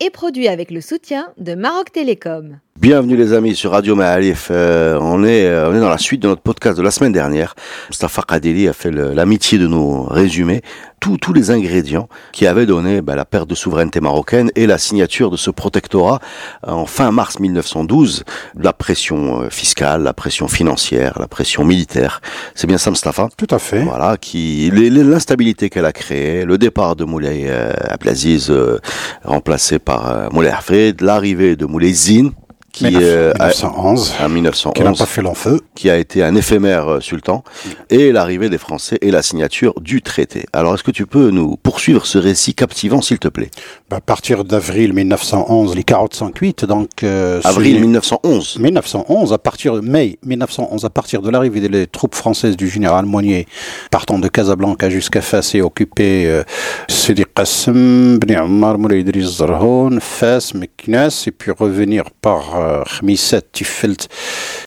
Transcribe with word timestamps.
est 0.00 0.10
produit 0.10 0.48
avec 0.48 0.70
le 0.70 0.80
soutien 0.80 1.32
de 1.38 1.54
Maroc 1.54 1.92
Télécom. 1.92 2.60
Bienvenue 2.80 3.16
les 3.16 3.32
amis 3.32 3.56
sur 3.56 3.72
Radio 3.72 3.96
Ma'alif. 3.96 4.48
Euh, 4.52 4.96
on, 5.00 5.24
est, 5.24 5.46
euh, 5.46 5.68
on 5.68 5.74
est 5.74 5.80
dans 5.80 5.88
la 5.88 5.98
suite 5.98 6.22
de 6.22 6.28
notre 6.28 6.42
podcast 6.42 6.78
de 6.78 6.82
la 6.82 6.92
semaine 6.92 7.10
dernière. 7.10 7.56
Mustafa 7.88 8.22
Kadeli 8.22 8.68
a 8.68 8.72
fait 8.72 8.92
l'amitié 8.92 9.58
de 9.58 9.66
nous 9.66 10.04
résumer 10.04 10.62
tous 11.00 11.16
tous 11.16 11.32
les 11.32 11.50
ingrédients 11.50 12.08
qui 12.32 12.46
avaient 12.46 12.66
donné 12.66 13.00
bah, 13.02 13.16
la 13.16 13.24
perte 13.24 13.48
de 13.48 13.54
souveraineté 13.54 14.00
marocaine 14.00 14.50
et 14.56 14.66
la 14.66 14.78
signature 14.78 15.30
de 15.30 15.36
ce 15.36 15.50
protectorat 15.50 16.20
en 16.66 16.86
fin 16.86 17.10
mars 17.10 17.38
1912. 17.38 18.24
La 18.56 18.72
pression 18.72 19.42
euh, 19.42 19.50
fiscale, 19.50 20.02
la 20.02 20.12
pression 20.12 20.48
financière, 20.48 21.18
la 21.18 21.28
pression 21.28 21.64
militaire. 21.64 22.20
C'est 22.54 22.66
bien 22.66 22.78
ça 22.78 22.90
Mustafa? 22.90 23.28
Tout 23.36 23.46
à 23.50 23.58
fait. 23.58 23.82
Voilà, 23.82 24.16
qui 24.16 24.70
l'instabilité 24.70 25.70
qu'elle 25.70 25.84
a 25.84 25.92
créée, 25.92 26.44
le 26.44 26.58
départ 26.58 26.96
de 26.96 27.04
Moulay 27.04 27.44
euh, 27.46 27.72
Abdelaziz 27.88 28.50
euh, 28.50 28.78
remplacé 29.24 29.78
par 29.88 30.10
euh, 30.10 30.28
Moulay 30.34 30.50
Hafid, 30.50 31.00
l'arrivée 31.00 31.56
de 31.56 31.64
Moulay 31.64 31.94
Zine 31.94 32.32
qui 32.78 32.96
euh, 32.96 33.32
a- 33.38 33.48
1911, 33.48 34.10
en 34.10 34.14
qui 34.14 34.22
n'a 34.22 34.28
1911, 34.28 34.98
pas 34.98 35.06
fait 35.06 35.22
long 35.22 35.34
feu. 35.34 35.60
qui 35.74 35.90
a 35.90 35.96
été 35.96 36.22
un 36.22 36.34
éphémère 36.34 36.88
euh, 36.88 37.00
sultan, 37.00 37.42
et 37.90 38.12
l'arrivée 38.12 38.48
des 38.48 38.58
Français 38.58 38.98
et 39.00 39.10
la 39.10 39.22
signature 39.22 39.74
du 39.80 40.02
traité. 40.02 40.44
Alors, 40.52 40.74
est-ce 40.74 40.82
que 40.82 40.90
tu 40.90 41.06
peux 41.06 41.30
nous 41.30 41.56
poursuivre 41.56 42.06
ce 42.06 42.18
récit 42.18 42.54
captivant, 42.54 43.00
s'il 43.02 43.18
te 43.18 43.28
plaît? 43.28 43.50
Bah, 43.90 43.96
À 43.98 44.00
partir 44.00 44.44
d'avril 44.44 44.92
1911, 44.92 45.74
les 45.74 45.82
45-8, 45.82 46.64
donc... 46.66 46.88
euh, 47.02 47.40
Avril 47.44 47.74
c'est- 47.76 47.80
1911. 47.80 48.58
1911, 48.58 49.32
à 49.32 49.38
partir 49.38 49.74
de 49.74 49.80
mai 49.80 50.18
1911, 50.24 50.84
à 50.84 50.90
partir 50.90 51.22
de 51.22 51.30
l'arrivée 51.30 51.60
des 51.68 51.86
troupes 51.86 52.14
françaises 52.14 52.56
du 52.56 52.68
général 52.68 53.06
Monnier, 53.06 53.46
partant 53.90 54.18
de 54.18 54.28
Casablanca 54.28 54.90
jusqu'à 54.90 55.20
Fès 55.22 55.54
et 55.54 55.62
occupé 55.62 56.26
euh, 56.26 56.42
Sidi 56.88 57.24
Qassem, 57.34 58.18
Bni 58.18 58.34
Ammar, 58.36 58.78
Moulay 58.78 59.00
Idriss 59.00 59.38
Zarhoun, 59.38 60.00
Fès, 60.00 60.54
Meknes, 60.54 61.08
et 61.26 61.30
puis 61.30 61.50
revenir 61.50 62.04
par 62.20 62.56
euh, 62.56 62.67
Khmisset, 62.85 63.41
Tifelt, 63.51 64.07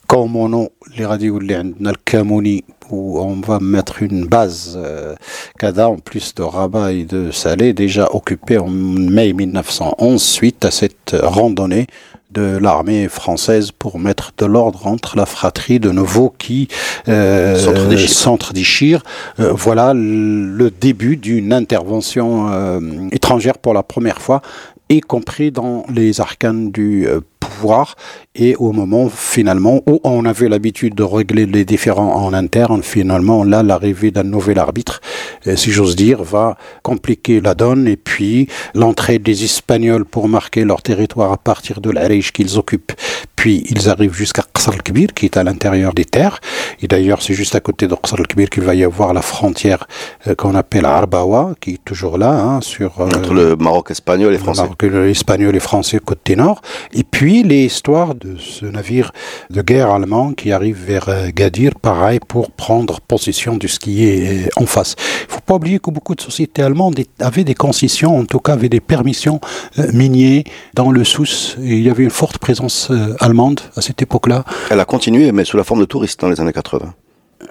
Kaumono, 0.08 0.70
les 0.96 1.04
radios 1.04 1.36
اللي 1.36 1.54
عندنا 1.54 1.90
الكاموني 1.90 2.64
où 2.90 3.18
on 3.20 3.40
va 3.40 3.58
mettre 3.58 4.02
une 4.02 4.26
base 4.26 4.74
euh, 4.76 5.14
Kada 5.58 5.88
en 5.88 5.96
plus 5.98 6.34
de 6.34 6.42
Rabat 6.42 6.92
et 6.92 7.04
de 7.04 7.30
Salé 7.32 7.72
déjà 7.72 8.08
occupé 8.14 8.58
en 8.58 8.68
mai 8.68 9.32
1911 9.32 10.22
suite 10.22 10.64
à 10.64 10.70
cette 10.70 11.16
randonnée 11.20 11.86
de 12.30 12.58
l'armée 12.58 13.08
française 13.08 13.70
pour 13.70 13.98
mettre 13.98 14.32
de 14.36 14.46
l'ordre 14.46 14.86
entre 14.86 15.16
la 15.16 15.26
fratrie 15.26 15.80
de 15.80 15.90
nouveau 15.90 16.34
qui 16.36 16.68
euh, 17.08 17.56
S'entre-déchire. 17.56 18.10
s'entre-déchire. 18.10 19.02
Euh, 19.40 19.52
voilà 19.52 19.92
le 19.94 20.70
début 20.70 21.16
d'une 21.16 21.52
intervention 21.52 22.48
euh, 22.52 22.80
étrangère 23.12 23.58
pour 23.58 23.74
la 23.74 23.82
première 23.82 24.20
fois, 24.20 24.42
y 24.91 24.99
compris 24.99 25.51
dans 25.51 25.85
les 25.93 26.19
arcanes 26.19 26.71
du 26.71 27.07
euh, 27.07 27.21
pouvoir 27.39 27.95
et 28.35 28.55
au 28.55 28.71
moment 28.71 29.09
finalement 29.09 29.81
où 29.87 29.99
on 30.03 30.25
avait 30.25 30.49
l'habitude 30.49 30.95
de 30.95 31.03
régler 31.03 31.45
les 31.45 31.65
différends 31.65 32.13
en 32.15 32.33
interne, 32.33 32.83
finalement 32.83 33.43
là 33.43 33.63
l'arrivée 33.63 34.11
d'un 34.11 34.23
nouvel 34.23 34.59
arbitre, 34.59 35.01
euh, 35.47 35.55
si 35.55 35.71
j'ose 35.71 35.95
dire, 35.95 36.23
va 36.23 36.57
compliquer 36.83 37.41
la 37.41 37.53
donne 37.55 37.87
et 37.87 37.97
puis 37.97 38.47
l'entrée 38.73 39.19
des 39.19 39.43
Espagnols 39.43 40.05
pour 40.05 40.27
marquer 40.27 40.65
leur 40.65 40.81
territoire 40.81 41.31
à 41.31 41.37
partir 41.37 41.81
de 41.81 41.89
l'Arish 41.89 42.31
qu'ils 42.31 42.57
occupent, 42.57 42.93
puis 43.41 43.65
ils 43.71 43.89
arrivent 43.89 44.13
jusqu'à 44.13 44.43
Qasr 44.53 44.69
al-Kbir 44.73 45.15
qui 45.15 45.25
est 45.25 45.35
à 45.35 45.43
l'intérieur 45.43 45.95
des 45.95 46.05
terres 46.05 46.39
et 46.79 46.87
d'ailleurs 46.87 47.23
c'est 47.23 47.33
juste 47.33 47.55
à 47.55 47.59
côté 47.59 47.87
de 47.87 47.95
Qasr 47.95 48.19
al-Kbir 48.19 48.51
qu'il 48.51 48.61
va 48.61 48.75
y 48.75 48.83
avoir 48.83 49.15
la 49.15 49.23
frontière 49.23 49.87
euh, 50.27 50.35
qu'on 50.35 50.53
appelle 50.53 50.85
Arbawa 50.85 51.55
qui 51.59 51.71
est 51.71 51.83
toujours 51.83 52.19
là 52.19 52.33
hein, 52.33 52.61
sur 52.61 53.01
euh, 53.01 53.07
Entre 53.07 53.33
le 53.33 53.55
Maroc 53.55 53.89
espagnol 53.89 54.31
et 54.35 54.37
français. 54.37 54.61
alors 54.61 54.77
que 54.77 54.85
l'espagnol 54.85 55.55
et 55.55 55.59
français 55.59 55.97
côté 55.97 56.35
nord. 56.35 56.61
Et 56.93 57.03
puis 57.03 57.41
l'histoire 57.41 58.13
de 58.13 58.37
ce 58.37 58.65
navire 58.65 59.11
de 59.49 59.61
guerre 59.61 59.89
allemand 59.89 60.33
qui 60.33 60.51
arrive 60.51 60.77
vers 60.77 61.09
euh, 61.09 61.29
Gadir, 61.33 61.75
pareil, 61.75 62.19
pour 62.27 62.51
prendre 62.51 62.99
possession 63.01 63.57
de 63.57 63.67
ce 63.67 63.79
qui 63.79 64.05
est 64.05 64.49
en 64.55 64.65
face. 64.65 64.95
Il 65.27 65.33
faut 65.33 65.41
pas 65.41 65.55
oublier 65.55 65.79
que 65.79 65.89
beaucoup 65.89 66.15
de 66.15 66.21
sociétés 66.21 66.61
allemandes 66.61 66.99
avaient 67.19 67.43
des 67.43 67.55
concessions, 67.55 68.17
en 68.17 68.25
tout 68.25 68.39
cas 68.39 68.53
avaient 68.53 68.69
des 68.69 68.79
permissions 68.79 69.39
euh, 69.79 69.91
miniers 69.93 70.43
dans 70.73 70.91
le 70.91 71.03
Sousse. 71.03 71.57
Et 71.63 71.77
il 71.77 71.83
y 71.83 71.89
avait 71.89 72.03
une 72.03 72.09
forte 72.09 72.37
présence 72.37 72.89
euh, 72.91 73.15
allemande 73.31 73.61
à 73.75 73.81
cette 73.81 74.01
époque-là. 74.01 74.43
Elle 74.69 74.79
a 74.79 74.85
continué, 74.85 75.31
mais 75.31 75.45
sous 75.45 75.57
la 75.57 75.63
forme 75.63 75.79
de 75.79 75.85
touristes 75.85 76.19
dans 76.19 76.29
les 76.29 76.39
années 76.39 76.53
80. 76.53 76.93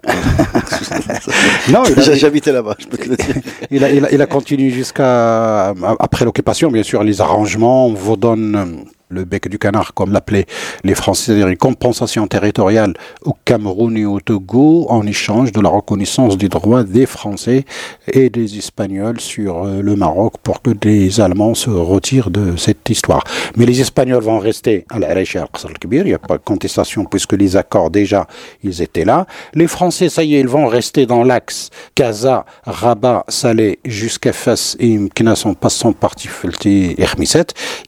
Non, 1.70 1.82
J'habitais 2.14 2.52
là-bas, 2.52 2.76
je 2.78 2.86
peux 2.86 2.96
te 2.96 3.08
le 3.08 3.16
dire. 3.16 3.34
il, 3.70 3.84
a, 3.84 3.90
il, 3.90 4.04
a, 4.04 4.12
il 4.12 4.22
a 4.22 4.26
continué 4.26 4.70
jusqu'à 4.70 5.74
après 5.98 6.24
l'occupation, 6.24 6.70
bien 6.70 6.82
sûr, 6.82 7.02
les 7.02 7.20
arrangements, 7.20 7.86
on 7.86 7.94
vous 7.94 8.16
donne 8.16 8.84
le 9.10 9.24
bec 9.24 9.48
du 9.48 9.58
canard, 9.58 9.92
comme 9.94 10.12
l'appelaient 10.12 10.46
les 10.84 10.94
Français, 10.94 11.26
c'est-à-dire 11.26 11.48
une 11.48 11.56
compensation 11.56 12.26
territoriale 12.26 12.94
au 13.24 13.34
Cameroun 13.44 13.96
et 13.96 14.04
au 14.04 14.20
Togo 14.20 14.86
en 14.88 15.06
échange 15.06 15.52
de 15.52 15.60
la 15.60 15.68
reconnaissance 15.68 16.38
des 16.38 16.48
droits 16.48 16.84
des 16.84 17.06
Français 17.06 17.64
et 18.12 18.30
des 18.30 18.56
Espagnols 18.56 19.20
sur 19.20 19.64
euh, 19.64 19.82
le 19.82 19.96
Maroc 19.96 20.34
pour 20.42 20.62
que 20.62 20.70
les 20.82 21.20
Allemands 21.20 21.54
se 21.54 21.70
retirent 21.70 22.30
de 22.30 22.56
cette 22.56 22.88
histoire. 22.88 23.24
Mais 23.56 23.66
les 23.66 23.80
Espagnols 23.80 24.22
vont 24.22 24.38
rester 24.38 24.86
à 24.90 24.98
Qasr 24.98 25.66
al-Kbir, 25.66 26.02
il 26.02 26.08
n'y 26.08 26.14
a 26.14 26.18
pas 26.18 26.38
de 26.38 26.42
contestation 26.44 27.04
puisque 27.04 27.32
les 27.32 27.56
accords 27.56 27.90
déjà, 27.90 28.26
ils 28.62 28.82
étaient 28.82 29.04
là. 29.04 29.26
Les 29.54 29.66
Français, 29.66 30.08
ça 30.08 30.22
y 30.22 30.36
est, 30.36 30.40
ils 30.40 30.48
vont 30.48 30.66
rester 30.66 31.06
dans 31.06 31.24
l'axe 31.24 31.70
Casa, 31.94 32.44
Rabat, 32.64 33.24
Salé 33.28 33.78
jusqu'à 33.84 34.32
Fès 34.32 34.76
et 34.78 34.96
Mknas 34.98 35.42
en 35.44 35.54
passant 35.54 35.92
par 35.92 36.14
Tiflti 36.14 36.96
et. 36.98 37.06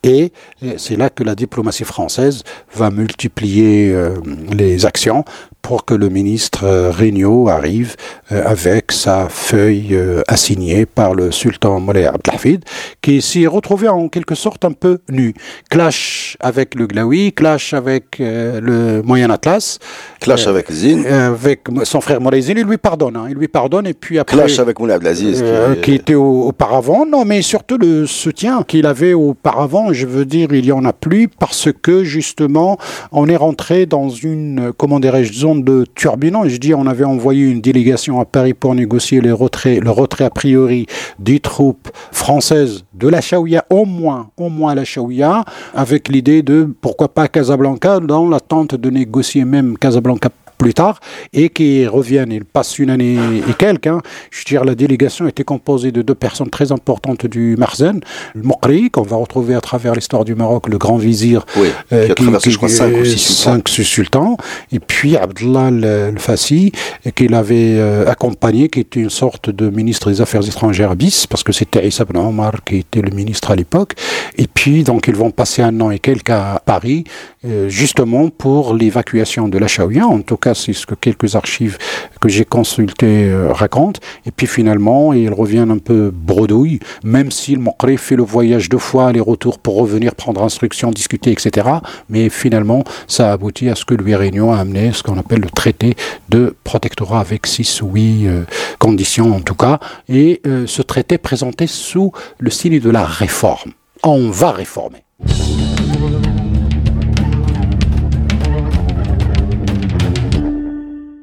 Et 0.02 0.32
c'est 0.76 0.96
là 0.96 1.10
que 1.14 1.22
la 1.22 1.34
diplomatie 1.34 1.84
française 1.84 2.42
va 2.74 2.90
multiplier 2.90 3.92
euh, 3.92 4.16
les 4.50 4.86
actions 4.86 5.24
pour 5.62 5.84
que 5.84 5.94
le 5.94 6.08
ministre 6.08 6.64
euh, 6.64 6.90
Regnault 6.90 7.48
arrive 7.48 7.94
euh, 8.32 8.42
avec 8.44 8.90
sa 8.92 9.28
feuille 9.28 9.90
euh, 9.94 10.22
assignée 10.28 10.86
par 10.86 11.14
le 11.14 11.30
sultan 11.30 11.78
Moulay 11.80 12.04
Abdelhafid, 12.06 12.64
qui 13.00 13.22
s'y 13.22 13.44
est 13.44 13.46
retrouvé 13.46 13.88
en 13.88 14.08
quelque 14.08 14.34
sorte 14.34 14.64
un 14.64 14.72
peu 14.72 14.98
nu. 15.08 15.34
Clash 15.70 16.36
avec 16.40 16.74
le 16.74 16.86
Glaoui, 16.86 17.32
clash 17.32 17.74
avec 17.74 18.16
le 18.18 19.02
Moyen 19.02 19.30
Atlas, 19.30 19.78
Clash 20.20 20.46
avec 20.46 20.70
Zine, 20.70 21.06
avec 21.06 21.60
son 21.84 22.00
frère 22.00 22.20
Moulay 22.20 22.40
Zine, 22.40 22.58
il 22.58 22.64
lui 22.66 22.78
pardonne, 22.78 23.16
hein, 23.16 23.26
il 23.28 23.34
lui 23.36 23.48
pardonne 23.48 23.86
et 23.86 23.94
puis 23.94 24.18
après... 24.18 24.36
clash 24.36 24.58
avec 24.58 24.78
Moulay 24.80 24.94
Abdelaziz. 24.94 25.38
qui- 25.38 25.44
Euh, 25.44 25.74
qui 25.76 25.94
était 25.94 26.14
au- 26.14 26.48
auparavant, 26.48 27.06
non, 27.06 27.24
mais 27.24 27.42
surtout 27.42 27.78
le 27.78 28.06
soutien 28.06 28.62
qu'il 28.66 28.86
avait 28.86 29.12
auparavant, 29.14 29.92
je 29.92 30.06
veux 30.06 30.24
dire, 30.24 30.48
il 30.52 30.64
y 30.66 30.72
en 30.72 30.84
a 30.84 30.92
plus 30.92 31.28
parce 31.28 31.68
que 31.82 32.02
justement, 32.04 32.78
on 33.12 33.28
est 33.28 33.36
rentré 33.36 33.86
dans 33.86 34.08
une, 34.08 34.72
comment 34.76 34.98
dirais-je, 34.98 35.32
zone 35.32 35.51
de 35.54 35.84
turbulence. 35.94 36.48
Je 36.48 36.56
dis, 36.56 36.74
on 36.74 36.86
avait 36.86 37.04
envoyé 37.04 37.46
une 37.46 37.60
délégation 37.60 38.20
à 38.20 38.24
Paris 38.24 38.54
pour 38.54 38.74
négocier 38.74 39.20
le 39.20 39.32
retrait 39.34 40.24
a 40.24 40.30
priori 40.30 40.86
des 41.18 41.40
troupes 41.40 41.88
françaises 42.10 42.84
de 42.94 43.08
la 43.08 43.20
Chaouia, 43.20 43.64
au 43.70 43.84
moins, 43.84 44.30
au 44.36 44.48
moins 44.48 44.74
la 44.74 44.84
Chaouia, 44.84 45.44
avec 45.74 46.08
l'idée 46.08 46.42
de 46.42 46.68
pourquoi 46.80 47.08
pas 47.08 47.28
Casablanca, 47.28 48.00
dans 48.00 48.28
l'attente 48.28 48.74
de 48.74 48.90
négocier 48.90 49.44
même 49.44 49.78
Casablanca 49.78 50.28
plus 50.62 50.74
tard 50.74 51.00
et 51.32 51.48
qui 51.48 51.86
reviennent. 51.86 52.30
Ils 52.32 52.44
passent 52.44 52.78
une 52.78 52.90
année 52.90 53.16
et 53.50 53.54
quelques. 53.54 53.88
hein. 53.88 54.00
Je 54.30 54.44
dire, 54.44 54.64
la 54.64 54.74
délégation 54.74 55.26
était 55.26 55.44
composée 55.44 55.90
de 55.92 56.02
deux 56.02 56.14
personnes 56.14 56.50
très 56.50 56.70
importantes 56.72 57.26
du 57.26 57.56
Marzen, 57.56 58.00
le 58.34 58.42
Mokri, 58.42 58.90
qu'on 58.90 59.02
va 59.02 59.16
retrouver 59.16 59.54
à 59.54 59.60
travers 59.60 59.94
l'histoire 59.94 60.24
du 60.24 60.34
Maroc, 60.34 60.68
le 60.68 60.78
grand 60.78 60.96
vizir, 60.96 61.44
Oui, 61.56 61.68
qui 61.88 61.94
a 61.94 62.14
traversé, 62.14 62.50
je 62.50 62.56
crois, 62.56 62.68
cinq 62.68 62.92
ou 63.00 63.04
six 63.04 63.18
sultans. 63.18 63.42
cinq 63.52 63.68
sultans, 63.68 64.36
et 64.70 64.78
puis 64.78 65.16
Abdullah 65.16 65.70
le, 65.70 66.14
Fassi, 66.18 66.72
et 67.04 67.12
qu'il 67.12 67.34
avait 67.34 67.74
euh, 67.78 68.08
accompagné, 68.08 68.68
qui 68.68 68.80
était 68.80 69.00
une 69.00 69.10
sorte 69.10 69.50
de 69.50 69.68
ministre 69.68 70.10
des 70.10 70.20
Affaires 70.20 70.46
étrangères 70.46 70.94
bis, 70.94 71.26
parce 71.26 71.42
que 71.42 71.52
c'était 71.52 71.86
Issa 71.86 72.04
ibn 72.08 72.18
Omar 72.18 72.62
qui 72.64 72.76
était 72.78 73.02
le 73.02 73.10
ministre 73.10 73.50
à 73.50 73.56
l'époque. 73.56 73.94
Et 74.38 74.46
puis, 74.46 74.84
donc, 74.84 75.08
ils 75.08 75.16
vont 75.16 75.30
passer 75.30 75.62
un 75.62 75.80
an 75.80 75.90
et 75.90 75.98
quelques 75.98 76.30
à 76.30 76.60
Paris, 76.64 77.04
euh, 77.44 77.68
justement 77.68 78.28
pour 78.28 78.72
l'évacuation 78.72 79.48
de 79.48 79.58
la 79.58 79.66
Shaouia. 79.66 80.06
En 80.06 80.20
tout 80.20 80.36
cas, 80.36 80.54
c'est 80.54 80.72
ce 80.72 80.86
que 80.86 80.94
quelques 80.94 81.34
archives 81.34 81.76
que 82.20 82.28
j'ai 82.28 82.44
consultées 82.44 83.24
euh, 83.24 83.52
racontent. 83.52 83.98
Et 84.24 84.30
puis 84.30 84.46
finalement, 84.46 85.12
ils 85.12 85.32
reviennent 85.32 85.72
un 85.72 85.78
peu 85.78 86.12
bredouille, 86.14 86.78
même 87.02 87.32
si 87.32 87.56
le 87.56 87.96
fait 87.96 88.14
le 88.14 88.22
voyage 88.22 88.68
deux 88.68 88.78
fois, 88.78 89.08
aller-retour 89.08 89.58
pour 89.58 89.76
revenir 89.76 90.14
prendre 90.14 90.40
instruction, 90.44 90.92
discuter, 90.92 91.32
etc. 91.32 91.68
Mais 92.08 92.28
finalement, 92.28 92.84
ça 93.08 93.32
aboutit 93.32 93.68
à 93.68 93.74
ce 93.74 93.84
que 93.84 93.94
Louis 93.94 94.14
Réunion 94.14 94.52
a 94.52 94.58
amené 94.58 94.92
ce 94.92 95.02
qu'on 95.02 95.18
appelle 95.18 95.40
le 95.40 95.50
traité 95.50 95.96
de 96.28 96.54
protectorat 96.62 97.18
avec 97.18 97.48
six 97.48 97.82
ou 97.82 97.90
huit 97.94 98.28
euh, 98.28 98.44
conditions 98.78 99.34
en 99.34 99.40
tout 99.40 99.56
cas. 99.56 99.80
Et 100.08 100.42
ce 100.66 100.82
traité 100.82 101.18
présenté 101.18 101.66
sous 101.66 102.12
le 102.38 102.50
signe 102.50 102.78
de 102.78 102.90
la 102.90 103.04
réforme. 103.04 103.72
On 104.02 104.30
va 104.30 104.52
réformer. 104.52 105.04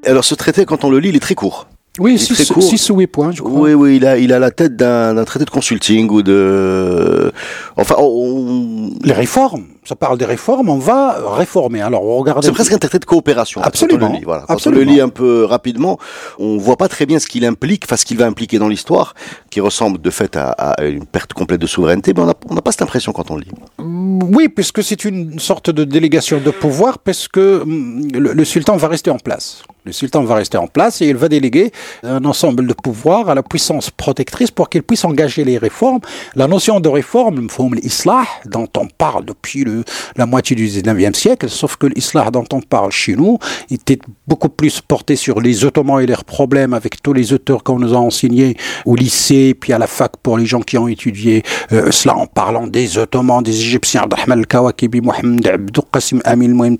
Alors 0.10 0.26
ce 0.26 0.36
traité, 0.36 0.66
quand 0.66 0.84
on 0.84 0.90
le 0.90 1.00
lit, 1.00 1.10
il 1.10 1.16
est 1.16 1.20
très 1.20 1.36
court. 1.36 1.68
Oui, 2.00 2.18
6 2.18 2.90
ou 2.92 2.98
8 2.98 3.08
points, 3.08 3.32
je 3.32 3.42
crois. 3.42 3.60
Oui, 3.60 3.74
oui, 3.74 3.98
il 3.98 4.06
a, 4.06 4.18
il 4.18 4.32
a 4.32 4.40
la 4.40 4.52
tête 4.52 4.76
d'un 4.76 5.24
traité 5.26 5.44
de 5.44 5.50
consulting 5.50 6.10
ou 6.10 6.22
de... 6.22 7.32
Enfin, 7.76 7.96
on... 7.98 8.92
Les 9.04 9.14
réformes 9.14 9.66
ça 9.90 9.96
parle 9.96 10.20
des 10.20 10.26
réformes, 10.26 10.70
on 10.70 10.78
va 10.78 11.18
réformer. 11.36 11.82
Alors, 11.82 12.04
regardez. 12.04 12.46
C'est 12.46 12.54
presque 12.54 12.74
un 12.74 12.78
traité 12.78 13.00
de 13.00 13.06
coopération. 13.06 13.60
Absolument. 13.64 14.02
Quand 14.02 14.06
on 14.06 14.14
le 14.14 14.20
lit, 14.20 14.24
voilà. 14.24 14.46
Quand 14.48 14.68
on 14.68 14.70
le 14.70 14.84
lit 14.84 15.02
un 15.02 15.10
peu 15.10 15.46
rapidement, 15.46 15.98
on 16.38 16.60
voit 16.60 16.78
pas 16.78 16.88
très 16.88 17.08
bien 17.08 17.18
ce 17.18 17.26
qu'il 17.26 17.44
implique, 17.44 17.86
enfin 17.86 17.98
ce 17.98 18.06
qu'il 18.06 18.20
va 18.20 18.28
impliquer 18.28 18.60
dans 18.60 18.68
l'histoire, 18.68 19.16
qui 19.50 19.62
ressemble 19.62 20.00
de 20.00 20.10
fait 20.12 20.38
à, 20.38 20.76
une 20.84 21.08
perte 21.08 21.34
complète 21.34 21.60
de 21.60 21.66
souveraineté, 21.66 22.14
mais 22.16 22.22
on 22.22 22.54
n'a 22.54 22.62
pas 22.62 22.72
cette 22.72 22.84
impression 22.84 23.14
quand 23.14 23.32
on 23.32 23.38
le 23.38 23.42
lit. 23.42 23.52
Oui, 23.80 24.48
puisque 24.48 24.84
c'est 24.84 25.06
une 25.06 25.40
sorte 25.40 25.72
de 25.72 25.84
délégation 25.86 26.40
de 26.40 26.52
pouvoir, 26.52 27.00
parce 27.00 27.28
que 27.28 27.62
hum, 27.64 28.08
le 28.14 28.46
sultan 28.46 28.78
va 28.78 28.90
rester 28.90 29.10
en 29.10 29.18
place. 29.18 29.64
Le 29.86 29.94
sultan 29.94 30.24
va 30.24 30.36
rester 30.36 30.58
en 30.58 30.68
place 30.68 31.02
et 31.02 31.08
il 31.08 31.16
va 31.16 31.30
déléguer 31.30 31.72
un 32.04 32.24
ensemble 32.26 32.68
de 32.68 32.74
pouvoirs 32.74 33.28
à 33.28 33.34
la 33.34 33.42
puissance 33.42 33.90
protectrice 33.90 34.52
pour 34.52 34.70
qu'il 34.70 34.84
puisse 34.84 35.04
engager 35.04 35.44
les 35.46 35.58
réformes. 35.58 36.02
La 36.36 36.48
notion 36.48 36.80
de 36.80 36.90
réforme, 36.90 37.48
l'islah, 37.74 38.24
dont 38.46 38.68
on 38.78 38.86
parle 38.86 39.26
depuis 39.26 39.64
le, 39.64 39.79
la 40.16 40.26
moitié 40.26 40.56
du 40.56 40.68
19e 40.68 41.14
siècle, 41.14 41.50
sauf 41.50 41.76
que 41.76 41.88
l'islah 41.88 42.30
dont 42.32 42.46
on 42.54 42.62
parle 42.62 42.92
chez 42.92 43.16
nous 43.16 43.38
était 43.72 44.00
beaucoup 44.28 44.50
plus 44.50 44.82
porté 44.82 45.16
sur 45.16 45.42
les 45.42 45.66
Ottomans 45.66 46.02
et 46.02 46.06
leurs 46.06 46.24
problèmes 46.24 46.74
avec 46.74 47.02
tous 47.02 47.14
les 47.14 47.34
auteurs 47.34 47.64
qu'on 47.64 47.80
nous 47.80 47.94
a 47.94 47.98
enseignés 47.98 48.56
au 48.86 48.96
lycée, 48.96 49.54
puis 49.54 49.74
à 49.74 49.78
la 49.78 49.88
fac 49.88 50.18
pour 50.22 50.38
les 50.38 50.46
gens 50.46 50.62
qui 50.62 50.78
ont 50.78 50.88
étudié 50.88 51.44
euh, 51.72 51.92
cela 51.92 52.16
en 52.18 52.28
parlant 52.28 52.68
des 52.68 52.98
Ottomans, 52.98 53.42
des 53.44 53.56
Égyptiens, 53.56 54.06
d'Ahmed 54.08 54.40
al-Kawakibi, 54.40 55.02
Mohamed 55.02 55.48
Abdou 55.48 55.82
Qasim 55.92 56.20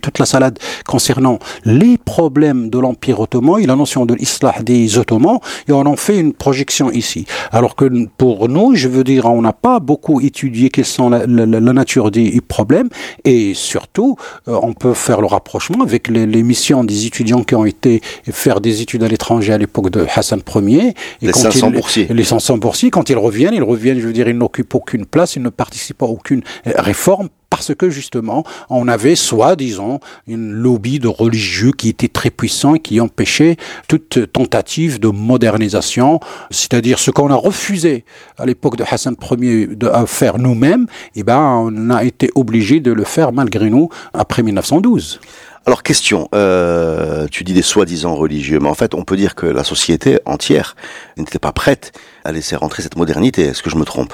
toute 0.02 0.20
la 0.20 0.26
salade 0.26 0.60
concernant 0.88 1.40
les 1.66 1.98
problèmes 1.98 2.70
de 2.70 2.80
l'Empire 2.80 3.20
ottoman 3.20 3.62
et 3.62 3.66
la 3.66 3.76
notion 3.76 4.06
de 4.06 4.14
l'islah 4.14 4.56
des 4.64 4.98
Ottomans, 4.98 5.40
et 5.68 5.72
on 5.72 5.86
en 5.86 5.96
fait 5.96 6.20
une 6.20 6.34
projection 6.34 6.92
ici. 6.92 7.26
Alors 7.52 7.76
que 7.76 8.08
pour 8.18 8.50
nous, 8.50 8.76
je 8.76 8.88
veux 8.88 9.04
dire, 9.04 9.26
on 9.26 9.42
n'a 9.42 9.54
pas 9.54 9.80
beaucoup 9.80 10.22
étudié 10.22 10.70
quelles 10.70 10.86
sont 10.86 11.10
la, 11.10 11.26
nature 11.28 12.12
des 12.12 12.42
problèmes, 12.42 12.79
et 13.26 13.54
surtout, 13.54 14.16
euh, 14.48 14.60
on 14.62 14.74
peut 14.74 14.94
faire 14.94 15.22
le 15.22 15.28
rapprochement 15.28 15.84
avec 15.84 16.08
les, 16.08 16.26
missions 16.44 16.84
des 16.84 17.06
étudiants 17.06 17.44
qui 17.44 17.56
ont 17.56 17.66
été 17.66 18.02
faire 18.32 18.62
des 18.62 18.82
études 18.82 19.04
à 19.04 19.08
l'étranger 19.08 19.54
à 19.54 19.58
l'époque 19.58 19.90
de 19.90 20.06
Hassan 20.14 20.42
Ier. 20.56 20.94
Et 21.22 21.28
les 21.28 21.34
500 21.34 21.72
boursiers. 21.72 22.08
Les 22.10 22.24
500 22.24 22.58
boursiers, 22.58 22.90
quand 22.90 23.10
ils 23.10 23.18
reviennent, 23.18 23.54
ils 23.54 23.64
reviennent, 23.64 24.00
je 24.00 24.08
veux 24.08 24.14
dire, 24.14 24.28
ils 24.28 24.38
n'occupent 24.38 24.76
aucune 24.76 25.06
place, 25.06 25.36
ils 25.36 25.42
ne 25.42 25.50
participent 25.50 26.02
à 26.02 26.06
aucune 26.06 26.42
euh, 26.68 26.72
réforme 26.78 27.30
parce 27.50 27.74
que 27.74 27.90
justement, 27.90 28.44
on 28.70 28.88
avait 28.88 29.16
soit, 29.16 29.56
disons, 29.56 30.00
une 30.28 30.52
lobby 30.52 31.00
de 31.00 31.08
religieux 31.08 31.72
qui 31.72 31.90
était 31.90 32.08
très 32.08 32.30
puissant 32.30 32.76
et 32.76 32.80
qui 32.80 33.00
empêchait 33.02 33.58
toute 33.88 34.32
tentative 34.32 35.00
de 35.00 35.08
modernisation, 35.08 36.20
c'est-à-dire 36.52 37.00
ce 37.00 37.12
qu'on 37.12 37.32
a 37.32 37.36
refusé 37.36 38.06
à 38.38 38.46
l'époque 38.46 38.76
de 38.76 38.84
Hassan 38.90 39.16
Ier 39.32 39.68
de 39.68 39.90
faire 40.06 40.38
nous-mêmes, 40.38 40.88
eh 41.16 41.24
ben, 41.24 41.40
on 41.40 41.90
a 41.90 42.04
été 42.04 42.30
obligé 42.36 42.80
de 42.80 42.92
le 42.92 43.04
faire 43.04 43.32
malgré 43.32 43.70
nous 43.70 43.90
après 44.14 44.44
1912. 44.44 45.20
Alors 45.66 45.84
question, 45.84 46.30
euh, 46.34 47.28
tu 47.30 47.44
dis 47.44 47.54
des 47.54 47.62
soi-disant 47.62 48.16
religieux, 48.16 48.60
mais 48.60 48.70
en 48.70 48.74
fait 48.74 48.96
on 48.96 49.04
peut 49.04 49.18
dire 49.18 49.36
que 49.36 49.46
la 49.46 49.64
société 49.64 50.20
entière 50.26 50.76
n'était 51.18 51.40
pas 51.40 51.52
prête 51.52 51.92
à 52.24 52.32
laisser 52.32 52.56
rentrer 52.56 52.82
cette 52.82 52.96
modernité. 52.96 53.44
Est-ce 53.44 53.62
que 53.62 53.70
je 53.70 53.76
me 53.76 53.84
trompe? 53.84 54.14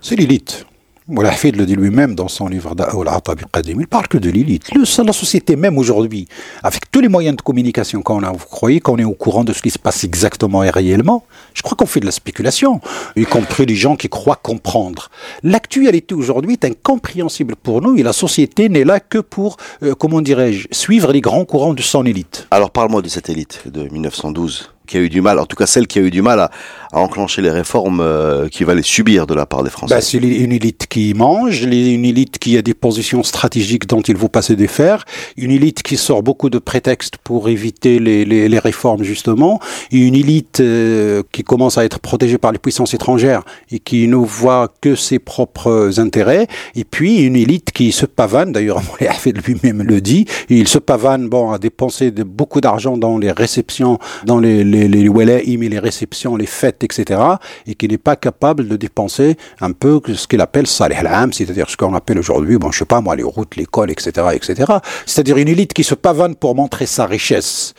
C'est 0.00 0.16
l'élite. 0.16 0.66
Moulahfid 1.08 1.54
le 1.54 1.66
dit 1.66 1.76
lui-même 1.76 2.16
dans 2.16 2.26
son 2.26 2.48
livre 2.48 2.74
Da'aoul 2.74 3.06
Atabi 3.06 3.44
Qadim. 3.52 3.76
Il 3.78 3.86
parle 3.86 4.08
que 4.08 4.18
de 4.18 4.28
l'élite. 4.28 4.72
La 4.74 5.12
société, 5.12 5.54
même 5.54 5.78
aujourd'hui, 5.78 6.26
avec 6.64 6.90
tous 6.90 7.00
les 7.00 7.06
moyens 7.06 7.36
de 7.36 7.42
communication 7.42 8.02
qu'on 8.02 8.24
a, 8.24 8.32
vous 8.32 8.44
croyez 8.44 8.80
qu'on 8.80 8.98
est 8.98 9.04
au 9.04 9.12
courant 9.12 9.44
de 9.44 9.52
ce 9.52 9.62
qui 9.62 9.70
se 9.70 9.78
passe 9.78 10.02
exactement 10.02 10.64
et 10.64 10.70
réellement? 10.70 11.24
Je 11.54 11.62
crois 11.62 11.76
qu'on 11.76 11.86
fait 11.86 12.00
de 12.00 12.06
la 12.06 12.12
spéculation, 12.12 12.80
y 13.14 13.24
compris 13.24 13.66
les 13.66 13.76
gens 13.76 13.94
qui 13.94 14.08
croient 14.08 14.40
comprendre. 14.42 15.10
L'actualité 15.44 16.12
aujourd'hui 16.16 16.54
est 16.54 16.64
incompréhensible 16.64 17.54
pour 17.54 17.82
nous 17.82 17.96
et 17.96 18.02
la 18.02 18.12
société 18.12 18.68
n'est 18.68 18.84
là 18.84 18.98
que 18.98 19.18
pour, 19.18 19.58
euh, 19.84 19.94
comment 19.94 20.20
dirais-je, 20.20 20.66
suivre 20.72 21.12
les 21.12 21.20
grands 21.20 21.44
courants 21.44 21.74
de 21.74 21.82
son 21.82 22.04
élite. 22.04 22.48
Alors 22.50 22.72
parle-moi 22.72 23.00
de 23.00 23.08
cette 23.08 23.30
élite 23.30 23.62
de 23.66 23.88
1912 23.88 24.75
qui 24.86 24.96
a 24.96 25.00
eu 25.00 25.08
du 25.08 25.20
mal, 25.20 25.38
en 25.38 25.46
tout 25.46 25.56
cas 25.56 25.66
celle 25.66 25.86
qui 25.86 25.98
a 25.98 26.02
eu 26.02 26.10
du 26.10 26.22
mal 26.22 26.40
à, 26.40 26.50
enclencher 26.92 27.42
les 27.42 27.50
réformes 27.50 28.00
euh, 28.00 28.48
qui 28.48 28.64
va 28.64 28.74
les 28.74 28.82
subir 28.82 29.26
de 29.26 29.34
la 29.34 29.44
part 29.44 29.62
des 29.62 29.70
Français. 29.70 29.94
Bah, 29.94 30.00
C'est 30.00 30.18
une 30.18 30.52
élite 30.52 30.86
qui 30.88 31.12
mange, 31.14 31.62
une 31.62 32.04
élite 32.04 32.38
qui 32.38 32.56
a 32.56 32.62
des 32.62 32.74
positions 32.74 33.22
stratégiques 33.22 33.86
dont 33.86 34.00
il 34.00 34.16
faut 34.16 34.28
pas 34.28 34.42
se 34.42 34.52
défaire, 34.52 35.04
une 35.36 35.50
élite 35.50 35.82
qui 35.82 35.96
sort 35.96 36.22
beaucoup 36.22 36.48
de 36.48 36.58
prétextes 36.58 37.18
pour 37.18 37.48
éviter 37.48 37.98
les, 37.98 38.58
réformes 38.58 39.02
justement, 39.02 39.60
une 39.92 40.14
élite 40.14 40.60
euh, 40.60 41.22
qui 41.32 41.42
commence 41.42 41.76
à 41.76 41.84
être 41.84 41.98
protégée 41.98 42.38
par 42.38 42.52
les 42.52 42.58
puissances 42.58 42.94
étrangères 42.94 43.42
et 43.70 43.78
qui 43.78 44.08
ne 44.08 44.16
voit 44.16 44.72
que 44.80 44.94
ses 44.94 45.18
propres 45.18 46.00
intérêts, 46.00 46.46
et 46.74 46.84
puis 46.84 47.22
une 47.22 47.36
élite 47.36 47.72
qui 47.72 47.92
se 47.92 48.06
pavane, 48.06 48.52
d'ailleurs 48.52 48.80
lui-même 49.46 49.82
le 49.82 50.00
dit, 50.00 50.24
il 50.48 50.68
se 50.68 50.78
pavane 50.78 51.28
bon, 51.28 51.50
à 51.50 51.58
dépenser 51.58 52.10
beaucoup 52.10 52.60
d'argent 52.60 52.96
dans 52.96 53.18
les 53.18 53.32
réceptions, 53.32 53.98
dans 54.24 54.40
les, 54.40 54.64
les 54.88 55.68
les 55.68 55.78
réceptions, 55.78 56.36
les 56.36 56.46
fêtes, 56.46 56.84
etc., 56.84 57.20
et 57.66 57.74
qui 57.74 57.88
n'est 57.88 57.98
pas 57.98 58.16
capable 58.16 58.68
de 58.68 58.76
dépenser 58.76 59.36
un 59.60 59.72
peu 59.72 60.00
ce 60.14 60.26
qu'il 60.26 60.40
appelle 60.40 60.66
salih 60.66 60.96
al 60.96 61.32
c'est-à-dire 61.32 61.68
ce 61.68 61.76
qu'on 61.76 61.94
appelle 61.94 62.18
aujourd'hui, 62.18 62.58
bon, 62.58 62.70
je 62.70 62.78
sais 62.78 62.84
pas 62.84 63.00
moi, 63.00 63.16
les 63.16 63.22
routes, 63.22 63.56
l'école, 63.56 63.90
etc., 63.90 64.28
etc. 64.32 64.72
C'est-à-dire 65.06 65.36
une 65.36 65.48
élite 65.48 65.72
qui 65.72 65.84
se 65.84 65.94
pavane 65.94 66.34
pour 66.34 66.54
montrer 66.54 66.86
sa 66.86 67.06
richesse 67.06 67.74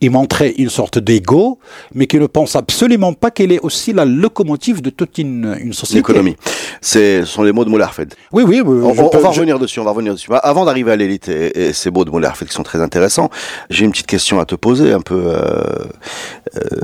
et 0.00 0.08
montrer 0.08 0.54
une 0.58 0.70
sorte 0.70 0.98
d'ego, 0.98 1.58
mais 1.94 2.06
qui 2.06 2.18
ne 2.18 2.26
pense 2.26 2.56
absolument 2.56 3.12
pas 3.12 3.30
qu'elle 3.30 3.52
est 3.52 3.60
aussi 3.60 3.92
la 3.92 4.04
locomotive 4.04 4.82
de 4.82 4.90
toute 4.90 5.18
une, 5.18 5.56
une 5.60 5.72
société. 5.72 5.98
L'économie. 5.98 6.36
Ce 6.80 7.24
sont 7.24 7.42
les 7.42 7.52
mots 7.52 7.64
de 7.64 7.70
Moulay 7.70 7.84
Oui, 8.32 8.44
oui. 8.46 8.60
on, 8.64 8.92
va 8.92 9.28
revenir 9.28 9.58
dessus, 9.58 9.80
on 9.80 9.84
va 9.84 9.90
revenir 9.90 10.14
dessus. 10.14 10.28
Avant 10.42 10.64
d'arriver 10.64 10.92
à 10.92 10.96
l'élite 10.96 11.28
et, 11.28 11.72
ces 11.72 11.90
mots 11.90 12.04
de 12.04 12.10
Moulay 12.10 12.28
qui 12.46 12.52
sont 12.52 12.62
très 12.62 12.80
intéressants, 12.80 13.30
j'ai 13.70 13.84
une 13.84 13.92
petite 13.92 14.06
question 14.06 14.40
à 14.40 14.44
te 14.44 14.54
poser, 14.54 14.92
un 14.92 15.00
peu. 15.00 15.22
Euh, 15.26 15.84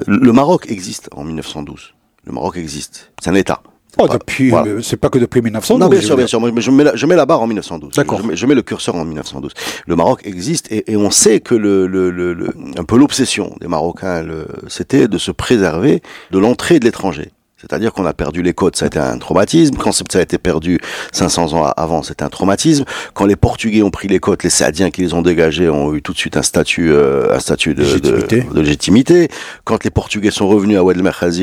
le 0.06 0.32
Maroc 0.32 0.70
existe 0.70 1.08
en 1.12 1.24
1912. 1.24 1.94
Le 2.24 2.32
Maroc 2.32 2.56
existe. 2.56 3.12
C'est 3.22 3.30
un 3.30 3.34
État. 3.34 3.62
Oh, 3.96 4.06
depuis, 4.06 4.54
euh, 4.54 4.80
c'est 4.80 4.96
pas 4.96 5.08
que 5.08 5.18
depuis 5.18 5.40
1912. 5.40 5.80
Non, 5.80 5.90
bien 5.90 6.00
sûr, 6.00 6.16
bien 6.16 6.26
sûr. 6.26 6.40
je 6.60 6.70
mets, 6.70 6.84
la, 6.84 6.94
je 6.94 7.06
mets 7.06 7.16
la 7.16 7.26
barre 7.26 7.40
en 7.40 7.46
1912. 7.46 7.94
D'accord. 7.94 8.20
Je, 8.32 8.46
mets 8.46 8.54
le 8.54 8.62
curseur 8.62 8.94
en 8.94 9.04
1912. 9.04 9.52
Le 9.86 9.96
Maroc 9.96 10.20
existe 10.24 10.70
et, 10.70 10.96
on 10.96 11.10
sait 11.10 11.40
que 11.40 11.54
le, 11.54 11.86
le, 11.86 12.10
le 12.10 12.54
un 12.76 12.84
peu 12.84 12.96
l'obsession 12.96 13.56
des 13.60 13.66
Marocains, 13.66 14.24
c'était 14.68 15.08
de 15.08 15.18
se 15.18 15.32
préserver 15.32 16.02
de 16.30 16.38
l'entrée 16.38 16.78
de 16.78 16.84
l'étranger. 16.84 17.32
C'est-à-dire 17.60 17.92
qu'on 17.92 18.06
a 18.06 18.12
perdu 18.12 18.42
les 18.42 18.52
côtes, 18.52 18.76
ça 18.76 18.84
a 18.84 18.86
été 18.86 19.00
un 19.00 19.18
traumatisme. 19.18 19.76
Quand 19.76 19.90
ça 19.90 20.04
a 20.14 20.22
été 20.22 20.38
perdu 20.38 20.78
500 21.10 21.54
ans 21.54 21.64
avant, 21.76 22.04
c'était 22.04 22.22
un 22.22 22.28
traumatisme. 22.28 22.84
Quand 23.14 23.26
les 23.26 23.34
Portugais 23.34 23.82
ont 23.82 23.90
pris 23.90 24.06
les 24.06 24.20
côtes, 24.20 24.44
les 24.44 24.50
Saadiens 24.50 24.92
qui 24.92 25.00
les 25.00 25.12
ont 25.12 25.22
dégagés 25.22 25.68
ont 25.68 25.92
eu 25.92 26.00
tout 26.00 26.12
de 26.12 26.18
suite 26.18 26.36
un 26.36 26.42
statut, 26.42 26.92
euh, 26.92 27.34
un 27.34 27.40
statut 27.40 27.74
de 27.74 27.82
légitimité. 27.82 28.42
De, 28.42 28.60
légitimité. 28.60 29.28
Quand 29.64 29.82
les 29.82 29.90
Portugais 29.90 30.30
sont 30.30 30.46
revenus 30.46 30.78
à 30.78 30.84
Oued 30.84 31.02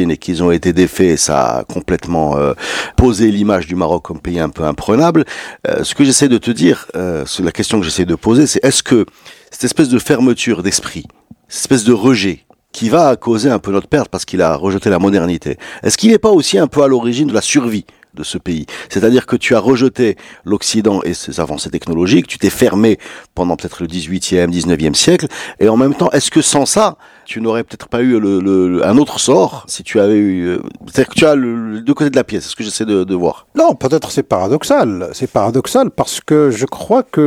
et 0.09 0.17
qu'ils 0.17 0.41
ont 0.41 0.51
été 0.51 0.71
défaits, 0.71 1.17
ça 1.17 1.57
a 1.57 1.63
complètement 1.65 2.37
euh, 2.37 2.53
posé 2.95 3.29
l'image 3.29 3.67
du 3.67 3.75
Maroc 3.75 4.03
comme 4.03 4.21
pays 4.21 4.39
un 4.39 4.49
peu 4.49 4.63
imprenable. 4.63 5.25
Euh, 5.67 5.83
ce 5.83 5.95
que 5.95 6.05
j'essaie 6.05 6.29
de 6.29 6.37
te 6.37 6.51
dire, 6.51 6.87
la 6.93 7.51
question 7.51 7.79
que 7.79 7.85
j'essaie 7.85 8.05
de 8.05 8.15
poser, 8.15 8.47
c'est 8.47 8.63
est-ce 8.63 8.83
que 8.83 9.05
cette 9.51 9.65
espèce 9.65 9.89
de 9.89 9.99
fermeture 9.99 10.63
d'esprit, 10.63 11.03
cette 11.49 11.63
espèce 11.63 11.83
de 11.83 11.91
rejet 11.91 12.44
qui 12.75 12.89
va 12.89 13.15
causer 13.15 13.49
un 13.49 13.59
peu 13.59 13.71
notre 13.71 13.87
perte 13.87 14.09
parce 14.09 14.25
qu'il 14.25 14.41
a 14.41 14.53
rejeté 14.57 14.89
la 14.89 14.99
modernité. 14.99 15.57
Est-ce 15.81 15.97
qu'il 15.97 16.11
n'est 16.11 16.19
pas 16.19 16.31
aussi 16.31 16.57
un 16.57 16.67
peu 16.67 16.83
à 16.83 16.87
l'origine 16.87 17.29
de 17.29 17.33
la 17.33 17.39
survie 17.39 17.85
de 18.13 18.21
ce 18.21 18.37
pays? 18.37 18.65
C'est-à-dire 18.89 19.25
que 19.25 19.37
tu 19.37 19.55
as 19.55 19.59
rejeté 19.59 20.17
l'Occident 20.43 21.01
et 21.03 21.13
ses 21.13 21.39
avancées 21.39 21.69
technologiques, 21.69 22.27
tu 22.27 22.37
t'es 22.37 22.49
fermé 22.49 22.99
pendant 23.33 23.55
peut-être 23.55 23.81
le 23.81 23.87
18e, 23.87 24.49
19e 24.49 24.93
siècle, 24.93 25.27
et 25.61 25.69
en 25.69 25.77
même 25.77 25.95
temps, 25.95 26.11
est-ce 26.11 26.29
que 26.29 26.41
sans 26.41 26.65
ça, 26.65 26.97
tu 27.23 27.39
n'aurais 27.39 27.63
peut-être 27.63 27.87
pas 27.87 28.01
eu 28.01 28.19
le, 28.19 28.85
un 28.85 28.97
autre 28.97 29.21
sort 29.21 29.63
si 29.69 29.81
tu 29.83 30.01
avais 30.01 30.17
eu... 30.17 30.45
Euh, 30.45 30.61
c'est-à-dire 30.87 31.13
que 31.13 31.17
tu 31.17 31.25
as 31.25 31.35
le, 31.35 31.79
deux 31.79 31.93
côtés 31.93 32.09
de 32.09 32.17
la 32.17 32.25
pièce, 32.25 32.43
c'est 32.43 32.49
ce 32.49 32.57
que 32.57 32.63
j'essaie 32.65 32.85
de, 32.85 33.05
de, 33.05 33.15
voir? 33.15 33.47
Non, 33.55 33.73
peut-être 33.75 34.11
c'est 34.11 34.23
paradoxal. 34.23 35.11
C'est 35.13 35.31
paradoxal 35.31 35.91
parce 35.91 36.19
que 36.19 36.51
je 36.51 36.65
crois 36.65 37.03
que 37.03 37.21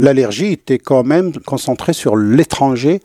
l'allergie 0.00 0.52
était 0.52 0.78
quand 0.78 1.04
même 1.04 1.32
concentrée 1.44 1.92
sur 1.92 2.16
l'étranger 2.16 3.02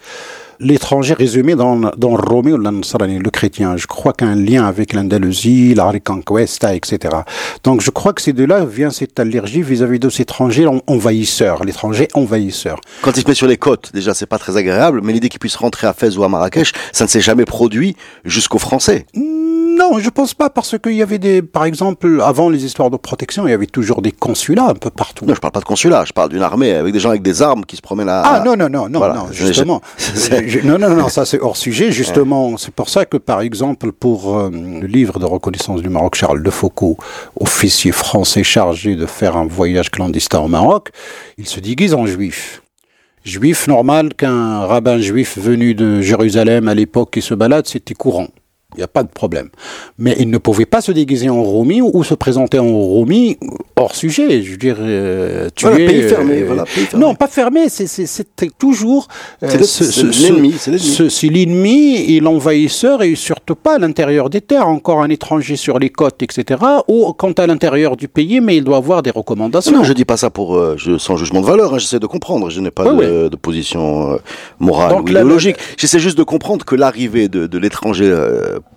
l'étranger 0.59 1.13
résumé 1.13 1.55
dans, 1.55 1.75
dans 1.97 2.15
Roméo 2.15 2.57
le 2.57 3.29
chrétien. 3.29 3.77
Je 3.77 3.87
crois 3.87 4.13
qu'un 4.13 4.35
lien 4.35 4.65
avec 4.65 4.93
l'Andalousie, 4.93 5.73
la 5.73 5.85
Reconquista, 5.89 6.75
etc. 6.75 7.15
Donc 7.63 7.81
je 7.81 7.91
crois 7.91 8.13
que 8.13 8.21
c'est 8.21 8.33
de 8.33 8.43
là 8.43 8.65
vient 8.65 8.89
cette 8.89 9.19
allergie 9.19 9.61
vis-à-vis 9.61 9.99
de 9.99 10.09
ces 10.09 10.23
étrangers 10.23 10.67
envahisseurs, 10.87 11.63
l'étranger 11.63 12.07
envahisseur. 12.13 12.79
Quand 13.01 13.15
il 13.15 13.23
se 13.23 13.27
met 13.27 13.33
sur 13.33 13.47
les 13.47 13.57
côtes, 13.57 13.91
déjà 13.93 14.13
c'est 14.13 14.25
pas 14.25 14.37
très 14.37 14.57
agréable, 14.57 15.01
mais 15.03 15.13
l'idée 15.13 15.29
qu'il 15.29 15.39
puisse 15.39 15.55
rentrer 15.55 15.87
à 15.87 15.93
Fès 15.93 16.17
ou 16.17 16.23
à 16.23 16.29
Marrakech, 16.29 16.73
ça 16.91 17.05
ne 17.05 17.09
s'est 17.09 17.21
jamais 17.21 17.45
produit 17.45 17.95
jusqu'aux 18.25 18.59
Français. 18.59 19.05
Non, 19.89 19.99
je 19.99 20.09
pense 20.09 20.33
pas 20.33 20.49
parce 20.49 20.77
qu'il 20.77 20.93
y 20.93 21.01
avait 21.01 21.17
des, 21.17 21.41
par 21.41 21.65
exemple, 21.65 22.21
avant 22.23 22.49
les 22.49 22.65
histoires 22.65 22.89
de 22.89 22.97
protection, 22.97 23.47
il 23.47 23.51
y 23.51 23.53
avait 23.53 23.65
toujours 23.65 24.01
des 24.01 24.11
consulats 24.11 24.67
un 24.69 24.73
peu 24.73 24.89
partout. 24.89 25.25
Non, 25.25 25.33
je 25.33 25.39
parle 25.39 25.51
pas 25.51 25.59
de 25.59 25.65
consulat, 25.65 26.05
je 26.05 26.13
parle 26.13 26.29
d'une 26.29 26.41
armée 26.41 26.71
avec 26.73 26.93
des 26.93 26.99
gens 26.99 27.09
avec 27.09 27.21
des 27.21 27.41
armes 27.41 27.65
qui 27.65 27.75
se 27.75 27.81
promènent 27.81 28.09
à. 28.09 28.21
Ah 28.21 28.43
non 28.45 28.55
non 28.55 28.69
non 28.69 28.89
non 28.89 28.99
non 28.99 29.31
justement. 29.31 29.81
non 30.63 30.77
non 30.77 30.89
non 30.89 31.09
ça 31.09 31.25
c'est 31.25 31.39
hors 31.39 31.57
sujet 31.57 31.91
justement. 31.91 32.57
C'est 32.57 32.73
pour 32.73 32.89
ça 32.89 33.05
que 33.05 33.17
par 33.17 33.41
exemple 33.41 33.91
pour 33.91 34.37
euh, 34.37 34.49
le 34.51 34.87
livre 34.87 35.19
de 35.19 35.25
reconnaissance 35.25 35.81
du 35.81 35.89
Maroc, 35.89 36.15
Charles 36.15 36.43
de 36.43 36.49
Foucault, 36.49 36.97
officier 37.39 37.91
français 37.91 38.43
chargé 38.43 38.95
de 38.95 39.05
faire 39.05 39.37
un 39.37 39.45
voyage 39.45 39.89
clandestin 39.89 40.39
au 40.39 40.47
Maroc, 40.47 40.89
il 41.37 41.47
se 41.47 41.59
déguise 41.59 41.93
en 41.93 42.05
juif 42.05 42.61
juif 43.25 43.67
normal 43.67 44.13
qu'un 44.15 44.65
rabbin 44.65 44.97
juif 44.99 45.37
venu 45.37 45.73
de 45.75 46.01
Jérusalem 46.01 46.67
à 46.67 46.73
l'époque 46.73 47.11
qui 47.11 47.21
se 47.21 47.33
balade, 47.33 47.67
c'était 47.67 47.93
courant. 47.93 48.27
Il 48.79 48.83
n'y 48.83 48.85
a 48.85 48.87
pas 48.87 49.03
de 49.03 49.09
problème. 49.09 49.49
Mais 49.97 50.15
il 50.19 50.29
ne 50.29 50.37
pouvait 50.37 50.65
pas 50.65 50.79
se 50.79 50.93
déguiser 50.93 51.29
en 51.29 51.43
Romi 51.43 51.81
ou, 51.81 52.01
se 52.05 52.13
présenter 52.13 52.59
en 52.59 52.71
Romi 52.71 53.37
hors 53.75 53.93
sujet. 53.93 54.41
Je 54.41 54.51
veux 54.51 54.57
dire, 54.57 54.77
euh, 54.79 55.49
tu 55.53 55.67
es, 55.67 55.85
pays 55.85 56.03
fermé, 56.03 56.43
voilà, 56.43 56.63
Non, 56.95 57.13
pas 57.13 57.27
fermé. 57.27 57.67
C'était 57.67 58.49
toujours. 58.57 59.09
Euh, 59.43 59.49
c'est 59.63 60.03
l'ennemi. 60.03 60.55
C'est 60.57 61.27
l'ennemi 61.27 61.95
et 62.15 62.21
l'envahisseur 62.21 63.03
et 63.03 63.15
surtout 63.15 63.55
pas 63.55 63.75
à 63.75 63.79
l'intérieur 63.79 64.29
des 64.29 64.39
terres. 64.39 64.69
Encore 64.69 65.01
un 65.01 65.09
étranger 65.09 65.57
sur 65.57 65.77
les 65.77 65.89
côtes, 65.89 66.23
etc. 66.23 66.63
Ou 66.87 67.11
quant 67.11 67.33
à 67.33 67.45
l'intérieur 67.45 67.97
du 67.97 68.07
pays, 68.07 68.39
mais 68.39 68.55
il 68.55 68.63
doit 68.63 68.77
avoir 68.77 69.03
des 69.03 69.11
recommandations. 69.11 69.73
Non, 69.73 69.83
je 69.83 69.91
dis 69.91 70.05
pas 70.05 70.15
ça 70.15 70.29
pour 70.29 70.55
euh, 70.55 70.75
je, 70.77 70.97
sans 70.97 71.17
jugement 71.17 71.41
de 71.41 71.45
valeur. 71.45 71.73
Hein, 71.73 71.79
J'essaie 71.79 71.99
de 71.99 72.07
comprendre. 72.07 72.49
Je 72.49 72.61
n'ai 72.61 72.71
pas 72.71 72.85
de, 72.85 73.27
de, 73.27 73.35
position 73.35 74.13
euh, 74.13 74.17
morale 74.59 75.01
ou 75.01 75.07
idéologique. 75.09 75.57
J'essaie 75.75 75.99
juste 75.99 76.17
de 76.17 76.23
comprendre 76.23 76.63
que 76.63 76.75
l'arrivée 76.75 77.27
de, 77.27 77.45
de 77.45 77.57
l'étranger 77.57 78.09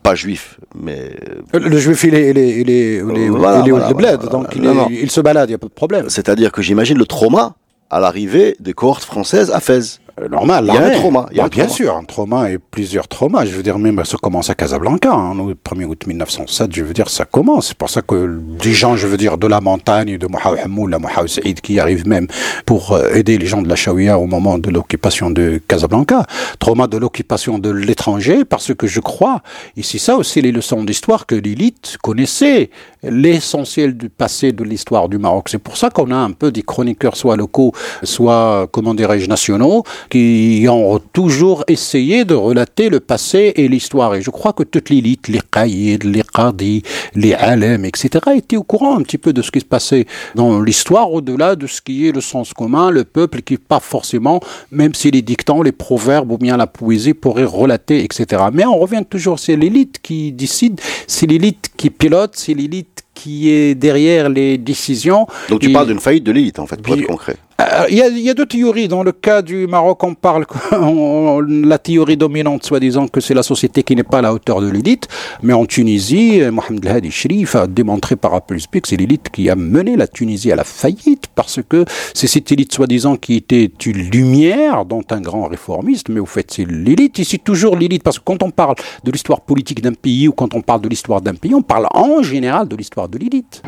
pas 0.03 0.15
juif, 0.15 0.59
mais... 0.75 1.15
Le, 1.53 1.79
juif, 1.79 2.03
il 2.05 2.15
est, 2.15 2.31
il 2.31 2.39
est, 2.39 2.49
il 2.61 2.71
est, 2.71 2.97
il 2.97 3.01
est, 3.01 3.27
il 3.27 3.69
est 3.69 3.73
au 3.73 3.95
bled, 3.95 4.29
donc 4.31 4.49
il, 4.57 4.65
il, 4.91 5.11
se 5.11 5.21
balade, 5.21 5.49
il 5.49 5.53
n'y 5.53 5.57
a 5.57 5.59
pas 5.59 5.69
de 5.69 5.73
problème. 5.73 6.11
C'est-à-dire 6.11 6.51
que 6.51 6.61
j'imagine 6.61 6.99
le 6.99 7.07
trauma 7.07 7.55
à 7.89 8.01
l'arrivée 8.01 8.57
des 8.59 8.73
cohortes 8.73 9.05
françaises 9.05 9.51
à 9.51 9.61
Fès. 9.61 10.01
Euh, 10.21 10.29
normal. 10.29 10.67
Il 10.69 10.75
y 10.75 10.77
a 10.77 10.85
un 10.85 10.91
trauma. 10.91 11.27
Il 11.31 11.37
y 11.37 11.41
a 11.41 11.45
bah, 11.45 11.49
bien 11.49 11.69
sûr, 11.69 11.97
un 11.97 12.05
trauma 12.05 12.51
et 12.51 12.59
plusieurs 12.59 13.09
traumas. 13.09 13.45
Je 13.47 13.53
veux 13.53 13.63
dire, 13.63 13.79
même 13.79 14.05
ça 14.05 14.17
commence 14.21 14.51
à 14.51 14.55
Casablanca, 14.55 15.13
hein, 15.13 15.35
le 15.35 15.55
1er 15.55 15.85
août 15.85 16.07
1907, 16.07 16.75
je 16.75 16.83
veux 16.83 16.93
dire, 16.93 17.09
ça 17.09 17.25
commence. 17.25 17.69
C'est 17.69 17.77
pour 17.77 17.89
ça 17.89 18.03
que 18.03 18.41
des 18.63 18.73
gens, 18.73 18.97
je 18.97 19.07
veux 19.07 19.17
dire, 19.17 19.39
de 19.39 19.47
la 19.47 19.61
montagne, 19.61 20.19
de 20.19 20.27
Mohamed 20.27 20.61
Hamoul, 20.65 20.97
Mohamed 20.99 21.29
Saïd, 21.29 21.61
qui 21.61 21.81
arrivent 21.81 22.07
même 22.07 22.27
pour 22.67 22.93
euh, 22.93 23.15
aider 23.15 23.39
les 23.39 23.47
gens 23.47 23.63
de 23.63 23.69
la 23.69 23.77
Shawiya 23.77 24.19
au 24.19 24.27
moment 24.27 24.59
de 24.59 24.71
l'occupation 24.71 25.31
de 25.31 25.61
Casablanca. 25.67 26.27
Trauma 26.59 26.87
de 26.87 26.99
l'occupation 26.99 27.59
de 27.59 27.71
l'étranger, 27.71 28.45
parce 28.45 28.75
que 28.75 28.87
je 28.87 29.01
crois, 29.01 29.43
et 29.77 29.83
c'est 29.83 29.99
ça 29.99 30.17
aussi 30.17 30.43
les 30.43 30.53
leçons 30.53 30.85
d'histoire, 30.85 31.27
que 31.27 31.35
l'élite 31.35 31.97
connaissait 32.03 32.71
l'essentiel 33.03 33.97
du 33.97 34.09
passé 34.09 34.53
de 34.53 34.63
l'histoire 34.63 35.09
du 35.09 35.19
Maroc. 35.19 35.49
C'est 35.49 35.59
pour 35.59 35.77
ça 35.77 35.91
qu'on 35.91 36.11
a 36.11 36.17
un 36.17 36.33
peu 36.33 36.53
des 36.53 36.63
chroniqueurs, 36.63 37.17
soit 37.17 37.37
locaux, 37.37 37.73
soit, 38.03 38.69
comment 38.71 38.95
dirais-je, 38.95 39.29
nationaux, 39.29 39.85
qui 40.13 40.67
ont 40.69 41.01
toujours 41.15 41.65
essayé 41.69 42.27
de 42.27 42.35
relater 42.35 42.91
le 42.91 43.01
passé 43.01 43.55
et 43.57 43.67
l'histoire. 43.67 44.15
Et 44.15 44.21
je 44.21 44.29
crois 44.29 44.53
que 44.53 44.63
toute 44.63 44.91
l'élite, 44.91 45.29
les 45.29 45.41
qaïds, 45.51 45.97
les 46.05 46.23
qadis, 46.23 46.83
les 47.15 47.33
alem, 47.33 47.87
etc., 47.87 48.11
étaient 48.37 48.59
au 48.59 48.63
courant 48.63 48.99
un 48.99 49.01
petit 49.01 49.17
peu 49.17 49.33
de 49.33 49.41
ce 49.41 49.51
qui 49.51 49.61
se 49.61 49.65
passait 49.65 50.05
dans 50.35 50.61
l'histoire, 50.61 51.11
au-delà 51.11 51.57
de 51.57 51.67
ce 51.67 51.81
qui 51.81 52.07
est 52.07 52.13
le 52.13 52.21
sens 52.21 52.53
commun, 52.53 52.91
le 52.91 53.05
peuple 53.05 53.41
qui 53.41 53.57
pas 53.57 53.81
forcément, 53.81 54.41
même 54.71 54.93
si 54.93 55.11
les 55.11 55.23
dictants, 55.23 55.63
les 55.63 55.73
proverbes 55.73 56.31
ou 56.31 56.37
bien 56.37 56.59
la 56.59 56.67
poésie 56.67 57.15
pourraient 57.15 57.45
relater, 57.45 58.05
etc. 58.05 58.43
Mais 58.53 58.67
on 58.67 58.79
revient 58.79 59.05
toujours, 59.09 59.39
c'est 59.39 59.57
l'élite 59.57 59.99
qui 60.03 60.31
décide, 60.31 60.79
c'est 61.07 61.27
l'élite 61.27 61.71
qui 61.79 61.89
pilote, 61.89 62.33
c'est 62.35 62.53
l'élite 62.53 63.03
qui 63.15 63.49
est 63.49 63.75
derrière 63.75 64.29
les 64.29 64.59
décisions. 64.59 65.27
Donc 65.49 65.61
tu 65.61 65.73
parles 65.73 65.87
d'une 65.87 66.01
faillite 66.01 66.25
de 66.25 66.33
l'élite, 66.33 66.59
en 66.59 66.67
fait, 66.67 66.83
pour 66.83 66.95
être 66.95 67.07
concret. 67.07 67.37
Euh, 67.63 67.87
il 67.89 67.97
y, 67.97 68.31
a 68.31 68.35
deux 68.35 68.47
théories. 68.47 68.89
Dans 68.89 69.03
le 69.03 69.13
cas 69.13 69.43
du 69.43 69.67
Maroc, 69.67 70.03
on 70.03 70.15
parle 70.15 70.47
la 71.49 71.79
théorie 71.79 72.17
dominante, 72.17 72.65
soi-disant 72.65 73.09
que 73.09 73.21
c'est 73.21 73.35
la 73.35 73.43
société 73.43 73.83
qui 73.83 73.95
n'est 73.95 74.03
pas 74.03 74.19
à 74.19 74.23
la 74.23 74.33
hauteur 74.33 74.61
de 74.61 74.69
l'élite. 74.69 75.09
Mais 75.43 75.53
en 75.53 75.65
Tunisie, 75.67 76.41
Mohamed 76.51 76.85
El 76.85 76.97
Hadi 76.97 77.47
a 77.55 77.67
démontré 77.67 78.17
par 78.17 78.35
A 78.35 78.41
plus 78.41 78.67
que 78.67 78.79
c'est 78.85 78.97
l'élite 78.97 79.31
qui 79.31 79.49
a 79.49 79.57
mené 79.57 79.97
la 79.97 80.07
Tunisie 80.07 80.51
à 80.51 80.57
la 80.57 80.65
faillite 80.65 81.27
parce 81.35 81.61
que 81.69 81.85
c'est 82.15 82.27
cette 82.27 82.51
élite, 82.51 82.73
soi-disant, 82.73 83.17
qui 83.17 83.37
était 83.37 83.71
une 83.87 84.11
lumière, 84.11 84.85
dont 84.85 85.05
un 85.11 85.21
grand 85.21 85.47
réformiste. 85.47 86.09
Mais 86.09 86.21
au 86.21 86.27
fait, 86.27 86.51
c'est 86.51 86.69
l'élite. 86.69 87.23
C'est 87.25 87.43
toujours 87.43 87.77
l'élite 87.77 88.03
parce 88.03 88.19
que 88.19 88.25
quand 88.25 88.43
on 88.43 88.51
parle 88.51 88.75
de 89.05 89.11
l'histoire 89.11 89.41
politique 89.43 89.83
d'un 89.83 89.95
pays 89.95 90.29
ou 90.29 90.33
quand 90.33 90.55
on 90.55 90.63
parle 90.63 90.81
de 90.81 90.89
l'histoire 90.89 91.21
d'un 91.21 91.35
pays, 91.35 91.55
on 91.55 91.63
parle 91.63 91.87
en 91.95 92.23
général 92.23 92.69
de 92.69 92.77
l'histoire 92.77 93.09
de 93.09 93.19
l'élite. 93.19 93.63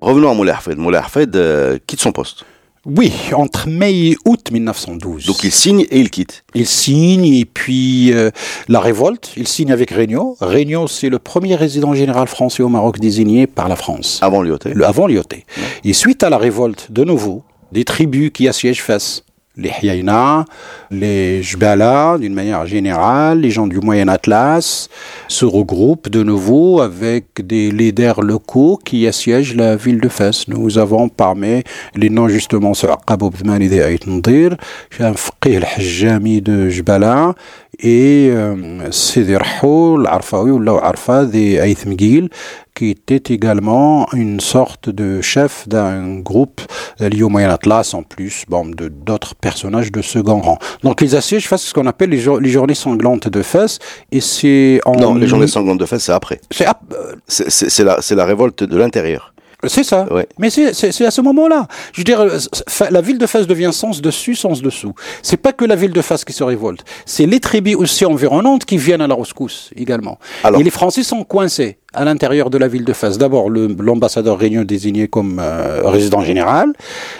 Revenons 0.00 0.30
à 0.30 0.34
Moulay 0.34 0.52
Hafed. 0.52 0.78
Moulay 0.78 0.98
Hafed 0.98 1.34
euh, 1.36 1.78
quitte 1.86 2.00
son 2.00 2.12
poste. 2.12 2.44
Oui, 2.86 3.12
entre 3.32 3.68
mai 3.68 3.92
et 3.92 4.16
août 4.24 4.50
1912. 4.50 5.26
Donc 5.26 5.42
il 5.42 5.50
signe 5.50 5.84
et 5.90 6.00
il 6.00 6.10
quitte. 6.10 6.44
Il 6.54 6.66
signe 6.66 7.26
et 7.26 7.44
puis 7.44 8.12
euh, 8.12 8.30
la 8.68 8.80
révolte, 8.80 9.32
il 9.36 9.48
signe 9.48 9.72
avec 9.72 9.90
Regnault. 9.90 10.36
Regnault, 10.40 10.86
c'est 10.86 11.08
le 11.08 11.18
premier 11.18 11.56
résident 11.56 11.92
général 11.92 12.28
français 12.28 12.62
au 12.62 12.68
Maroc 12.68 12.98
désigné 12.98 13.46
par 13.46 13.68
la 13.68 13.76
France. 13.76 14.20
Avant 14.22 14.42
Lyoté. 14.42 14.72
avant 14.84 15.06
Lyoté. 15.06 15.44
Et 15.84 15.92
suite 15.92 16.22
à 16.22 16.30
la 16.30 16.38
révolte, 16.38 16.90
de 16.90 17.04
nouveau, 17.04 17.42
des 17.72 17.84
tribus 17.84 18.30
qui 18.32 18.48
assiègent 18.48 18.82
Fès 18.82 19.24
les 19.58 19.72
Hyaïna, 19.82 20.44
les 20.90 21.42
Jbala, 21.42 22.16
d'une 22.18 22.32
manière 22.32 22.64
générale, 22.64 23.40
les 23.40 23.50
gens 23.50 23.66
du 23.66 23.80
Moyen 23.80 24.08
Atlas, 24.08 24.88
se 25.26 25.44
regroupent 25.44 26.08
de 26.08 26.22
nouveau 26.22 26.80
avec 26.80 27.46
des 27.46 27.70
leaders 27.70 28.22
locaux 28.22 28.78
qui 28.82 29.06
assiègent 29.06 29.56
la 29.56 29.76
ville 29.76 30.00
de 30.00 30.08
Fès. 30.08 30.46
Nous 30.48 30.78
avons 30.78 31.08
parmi 31.08 31.62
les 31.96 32.08
noms 32.08 32.28
justement 32.28 32.72
ce 32.72 32.86
Aqab 32.86 33.24
Bdmani 33.24 33.68
de 33.68 33.82
Aïtndir, 33.82 34.56
al-Hajjami 34.98 36.40
de 36.40 36.68
Jbala 36.68 37.34
et 37.80 38.30
euh, 38.32 38.90
Sidi 38.90 39.36
Rahou, 39.36 39.98
l'Arfaoui 39.98 40.50
ou 40.50 40.58
l'Arfa 40.58 41.24
de 41.24 41.60
Aïthmgil, 41.60 42.28
qui 42.78 42.90
était 42.90 43.34
également 43.34 44.06
une 44.12 44.38
sorte 44.38 44.88
de 44.88 45.20
chef 45.20 45.66
d'un 45.66 46.20
groupe 46.20 46.60
lié 47.00 47.24
au 47.24 47.28
Moyen 47.28 47.50
Atlas 47.50 47.92
en 47.92 48.04
plus, 48.04 48.44
bon, 48.48 48.66
de 48.66 48.86
d'autres 48.86 49.34
personnages 49.34 49.90
de 49.90 50.00
second 50.00 50.40
rang. 50.40 50.58
Donc 50.84 51.00
les 51.00 51.16
assièges 51.16 51.48
fassent 51.48 51.64
ce 51.64 51.74
qu'on 51.74 51.86
appelle 51.86 52.10
les, 52.10 52.24
les, 52.40 52.50
journées 52.50 52.76
sanglantes 52.76 53.26
de 53.26 53.42
Fès, 53.42 53.80
et 54.12 54.20
c'est 54.20 54.80
en... 54.86 54.94
Non, 54.94 55.16
les 55.16 55.26
journées 55.26 55.48
sanglantes 55.48 55.78
de 55.80 55.86
Fès, 55.86 55.98
c'est 55.98 56.12
après. 56.12 56.40
C'est 56.50 57.82
la, 57.82 57.98
la 58.10 58.24
révolte 58.24 58.62
de 58.62 58.76
l'intérieur. 58.78 59.34
C'est 59.66 59.82
ça. 59.82 60.06
Mais 60.38 60.50
c'est 60.50 61.04
à 61.04 61.10
ce 61.10 61.20
moment-là. 61.20 61.66
Je 61.92 62.00
veux 62.00 62.04
dire, 62.04 62.20
euh, 62.20 62.38
la 62.90 63.00
ville 63.00 63.18
de 63.18 63.26
Fès 63.26 63.46
devient 63.46 63.70
sens 63.72 64.00
dessus, 64.00 64.36
sens 64.36 64.62
dessous. 64.62 64.94
C'est 65.22 65.36
pas 65.36 65.52
que 65.52 65.64
la 65.64 65.74
ville 65.74 65.92
de 65.92 66.00
Fès 66.00 66.24
qui 66.24 66.32
se 66.32 66.44
révolte. 66.44 66.84
C'est 67.06 67.26
les 67.26 67.40
tribus 67.40 67.74
aussi 67.74 68.06
environnantes 68.06 68.64
qui 68.64 68.76
viennent 68.76 69.00
à 69.00 69.08
la 69.08 69.16
rescousse 69.16 69.70
également. 69.74 70.18
Et 70.56 70.62
les 70.62 70.70
Français 70.70 71.02
sont 71.02 71.24
coincés 71.24 71.78
à 71.92 72.04
l'intérieur 72.04 72.50
de 72.50 72.58
la 72.58 72.68
ville 72.68 72.84
de 72.84 72.92
Fès. 72.92 73.18
D'abord, 73.18 73.50
l'ambassadeur 73.50 74.38
réunion 74.38 74.62
désigné 74.62 75.08
comme 75.08 75.40
euh, 75.40 75.80
résident 75.84 76.20
général. 76.20 76.72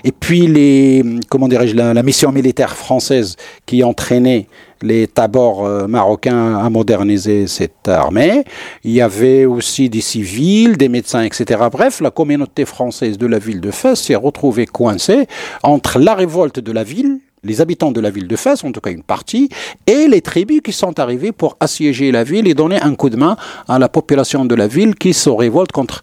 Et 0.04 0.12
puis 0.12 0.46
les, 0.46 1.04
comment 1.28 1.48
dirais-je, 1.48 1.74
la, 1.74 1.92
la, 1.92 2.02
mission 2.04 2.30
militaire 2.30 2.76
française 2.76 3.36
qui 3.66 3.82
entraînait 3.82 4.46
les 4.82 5.06
tabors 5.06 5.64
euh, 5.64 5.86
marocains 5.86 6.56
à 6.58 6.68
moderniser 6.70 7.46
cette 7.46 7.88
armée. 7.88 8.44
Il 8.84 8.92
y 8.92 9.00
avait 9.00 9.44
aussi 9.44 9.88
des 9.88 10.00
civils, 10.00 10.76
des 10.76 10.88
médecins, 10.88 11.22
etc. 11.22 11.60
Bref, 11.70 12.00
la 12.00 12.10
communauté 12.10 12.64
française 12.64 13.18
de 13.18 13.26
la 13.26 13.38
ville 13.38 13.60
de 13.60 13.70
Fès 13.70 13.98
s'est 14.00 14.14
retrouvée 14.14 14.66
coincée 14.66 15.26
entre 15.62 15.98
la 15.98 16.14
révolte 16.14 16.60
de 16.60 16.72
la 16.72 16.84
ville, 16.84 17.20
les 17.44 17.60
habitants 17.60 17.92
de 17.92 18.00
la 18.00 18.10
ville 18.10 18.28
de 18.28 18.36
Fès, 18.36 18.64
en 18.64 18.72
tout 18.72 18.80
cas 18.80 18.90
une 18.90 19.02
partie, 19.02 19.48
et 19.86 20.08
les 20.08 20.20
tribus 20.20 20.60
qui 20.62 20.72
sont 20.72 20.98
arrivées 20.98 21.32
pour 21.32 21.56
assiéger 21.60 22.10
la 22.10 22.24
ville 22.24 22.48
et 22.48 22.54
donner 22.54 22.80
un 22.80 22.94
coup 22.94 23.10
de 23.10 23.16
main 23.16 23.36
à 23.68 23.78
la 23.78 23.88
population 23.88 24.44
de 24.44 24.54
la 24.54 24.66
ville 24.66 24.94
qui 24.94 25.14
se 25.14 25.30
révolte 25.30 25.72
contre 25.72 26.02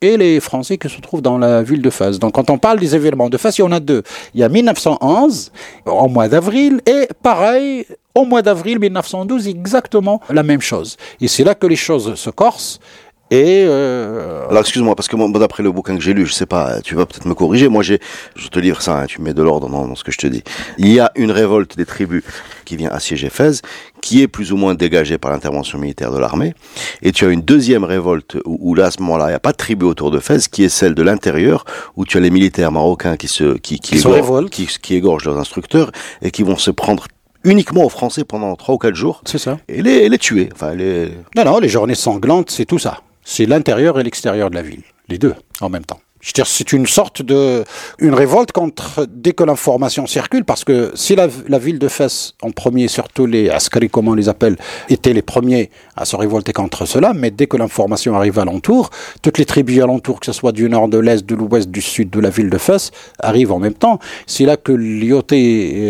et 0.00 0.16
les 0.16 0.40
Français 0.40 0.78
qui 0.78 0.88
se 0.88 1.00
trouvent 1.00 1.22
dans 1.22 1.38
la 1.38 1.62
ville 1.62 1.82
de 1.82 1.90
Fès. 1.90 2.18
Donc 2.18 2.34
quand 2.34 2.50
on 2.50 2.58
parle 2.58 2.78
des 2.78 2.94
événements 2.94 3.28
de 3.28 3.36
Fès, 3.36 3.58
il 3.58 3.62
y 3.62 3.64
en 3.64 3.72
a 3.72 3.80
deux. 3.80 4.02
Il 4.34 4.40
y 4.40 4.44
a 4.44 4.48
1911, 4.48 5.52
au 5.86 6.08
mois 6.08 6.28
d'avril, 6.28 6.80
et 6.86 7.08
pareil, 7.22 7.86
au 8.14 8.24
mois 8.24 8.42
d'avril 8.42 8.78
1912, 8.78 9.48
exactement 9.48 10.20
la 10.30 10.42
même 10.42 10.60
chose. 10.60 10.96
Et 11.20 11.28
c'est 11.28 11.44
là 11.44 11.54
que 11.54 11.66
les 11.66 11.76
choses 11.76 12.14
se 12.14 12.30
corsent. 12.30 12.80
Et 13.30 13.64
euh... 13.66 14.48
alors 14.48 14.60
excuse-moi 14.60 14.94
parce 14.96 15.06
que 15.06 15.16
moi 15.16 15.28
d'après 15.38 15.62
le 15.62 15.70
bouquin 15.70 15.96
que 15.96 16.02
j'ai 16.02 16.14
lu, 16.14 16.24
je 16.24 16.32
sais 16.32 16.46
pas, 16.46 16.80
tu 16.80 16.94
vas 16.94 17.04
peut-être 17.04 17.26
me 17.26 17.34
corriger. 17.34 17.68
Moi 17.68 17.82
j'ai, 17.82 18.00
je 18.36 18.48
te 18.48 18.58
livre 18.58 18.80
ça, 18.80 19.00
hein, 19.00 19.06
tu 19.06 19.20
mets 19.20 19.34
de 19.34 19.42
l'ordre 19.42 19.68
dans, 19.68 19.86
dans, 19.86 19.94
ce 19.94 20.02
que 20.02 20.12
je 20.12 20.18
te 20.18 20.26
dis. 20.26 20.42
Il 20.78 20.88
y 20.88 20.98
a 20.98 21.12
une 21.14 21.30
révolte 21.30 21.76
des 21.76 21.84
tribus 21.84 22.22
qui 22.64 22.76
vient 22.76 22.90
assiéger 22.90 23.28
Fès, 23.28 23.60
qui 24.00 24.22
est 24.22 24.28
plus 24.28 24.52
ou 24.52 24.56
moins 24.56 24.74
dégagée 24.74 25.18
par 25.18 25.30
l'intervention 25.30 25.78
militaire 25.78 26.10
de 26.10 26.18
l'armée. 26.18 26.54
Et 27.02 27.12
tu 27.12 27.26
as 27.26 27.28
une 27.28 27.42
deuxième 27.42 27.84
révolte 27.84 28.38
où, 28.46 28.58
où 28.60 28.74
là 28.74 28.86
à 28.86 28.90
ce 28.90 29.02
moment-là 29.02 29.26
il 29.26 29.30
n'y 29.30 29.34
a 29.34 29.40
pas 29.40 29.52
de 29.52 29.58
tribu 29.58 29.84
autour 29.84 30.10
de 30.10 30.20
Fès, 30.20 30.48
qui 30.48 30.64
est 30.64 30.70
celle 30.70 30.94
de 30.94 31.02
l'intérieur 31.02 31.66
où 31.96 32.06
tu 32.06 32.16
as 32.16 32.20
les 32.20 32.30
militaires 32.30 32.72
marocains 32.72 33.18
qui 33.18 33.28
se 33.28 33.58
qui 33.58 33.78
qui, 33.78 33.98
qui, 34.00 34.08
égorgent, 34.08 34.48
qui, 34.48 34.66
qui 34.80 34.94
égorgent 34.94 35.26
leurs 35.26 35.38
instructeurs 35.38 35.92
et 36.22 36.30
qui 36.30 36.42
vont 36.42 36.56
se 36.56 36.70
prendre 36.70 37.06
uniquement 37.44 37.84
aux 37.84 37.90
Français 37.90 38.24
pendant 38.24 38.56
trois 38.56 38.74
ou 38.74 38.78
quatre 38.78 38.94
jours. 38.94 39.20
C'est 39.26 39.38
ça. 39.38 39.58
Et 39.68 39.82
les, 39.82 40.08
les 40.08 40.18
tuer. 40.18 40.48
Enfin, 40.54 40.74
les... 40.74 41.10
Non, 41.36 41.44
non, 41.44 41.58
les 41.58 41.68
journées 41.68 41.94
sanglantes, 41.94 42.50
c'est 42.50 42.64
tout 42.64 42.78
ça 42.78 43.02
c'est 43.30 43.44
l'intérieur 43.44 44.00
et 44.00 44.02
l'extérieur 44.02 44.48
de 44.48 44.54
la 44.54 44.62
ville, 44.62 44.82
les 45.08 45.18
deux 45.18 45.34
en 45.60 45.68
même 45.68 45.84
temps. 45.84 46.00
C'est 46.20 46.72
une 46.72 46.86
sorte 46.86 47.22
de, 47.22 47.64
une 47.98 48.14
révolte 48.14 48.50
contre, 48.50 49.06
dès 49.08 49.32
que 49.32 49.44
l'information 49.44 50.06
circule, 50.06 50.44
parce 50.44 50.64
que 50.64 50.90
si 50.94 51.14
la, 51.14 51.28
ville 51.58 51.78
de 51.78 51.86
Fès, 51.86 52.34
en 52.42 52.50
premier, 52.50 52.88
surtout 52.88 53.26
les 53.26 53.50
Askari, 53.50 53.88
comme 53.88 54.08
on 54.08 54.14
les 54.14 54.28
appelle, 54.28 54.56
étaient 54.88 55.12
les 55.12 55.22
premiers 55.22 55.70
à 55.96 56.04
se 56.04 56.16
révolter 56.16 56.52
contre 56.52 56.86
cela, 56.86 57.12
mais 57.14 57.30
dès 57.30 57.46
que 57.46 57.56
l'information 57.56 58.16
arrive 58.16 58.38
alentour, 58.38 58.90
toutes 59.22 59.38
les 59.38 59.44
tribus 59.44 59.80
alentour, 59.80 60.18
que 60.18 60.26
ce 60.26 60.32
soit 60.32 60.50
du 60.50 60.68
nord, 60.68 60.88
de 60.88 60.98
l'est, 60.98 61.24
de 61.24 61.34
l'ouest, 61.36 61.70
du 61.70 61.80
sud 61.80 62.10
de 62.10 62.20
la 62.20 62.30
ville 62.30 62.50
de 62.50 62.58
Fès, 62.58 62.90
arrivent 63.20 63.52
en 63.52 63.60
même 63.60 63.74
temps. 63.74 64.00
C'est 64.26 64.44
là 64.44 64.56
que 64.56 64.72
l'IOT 64.72 65.22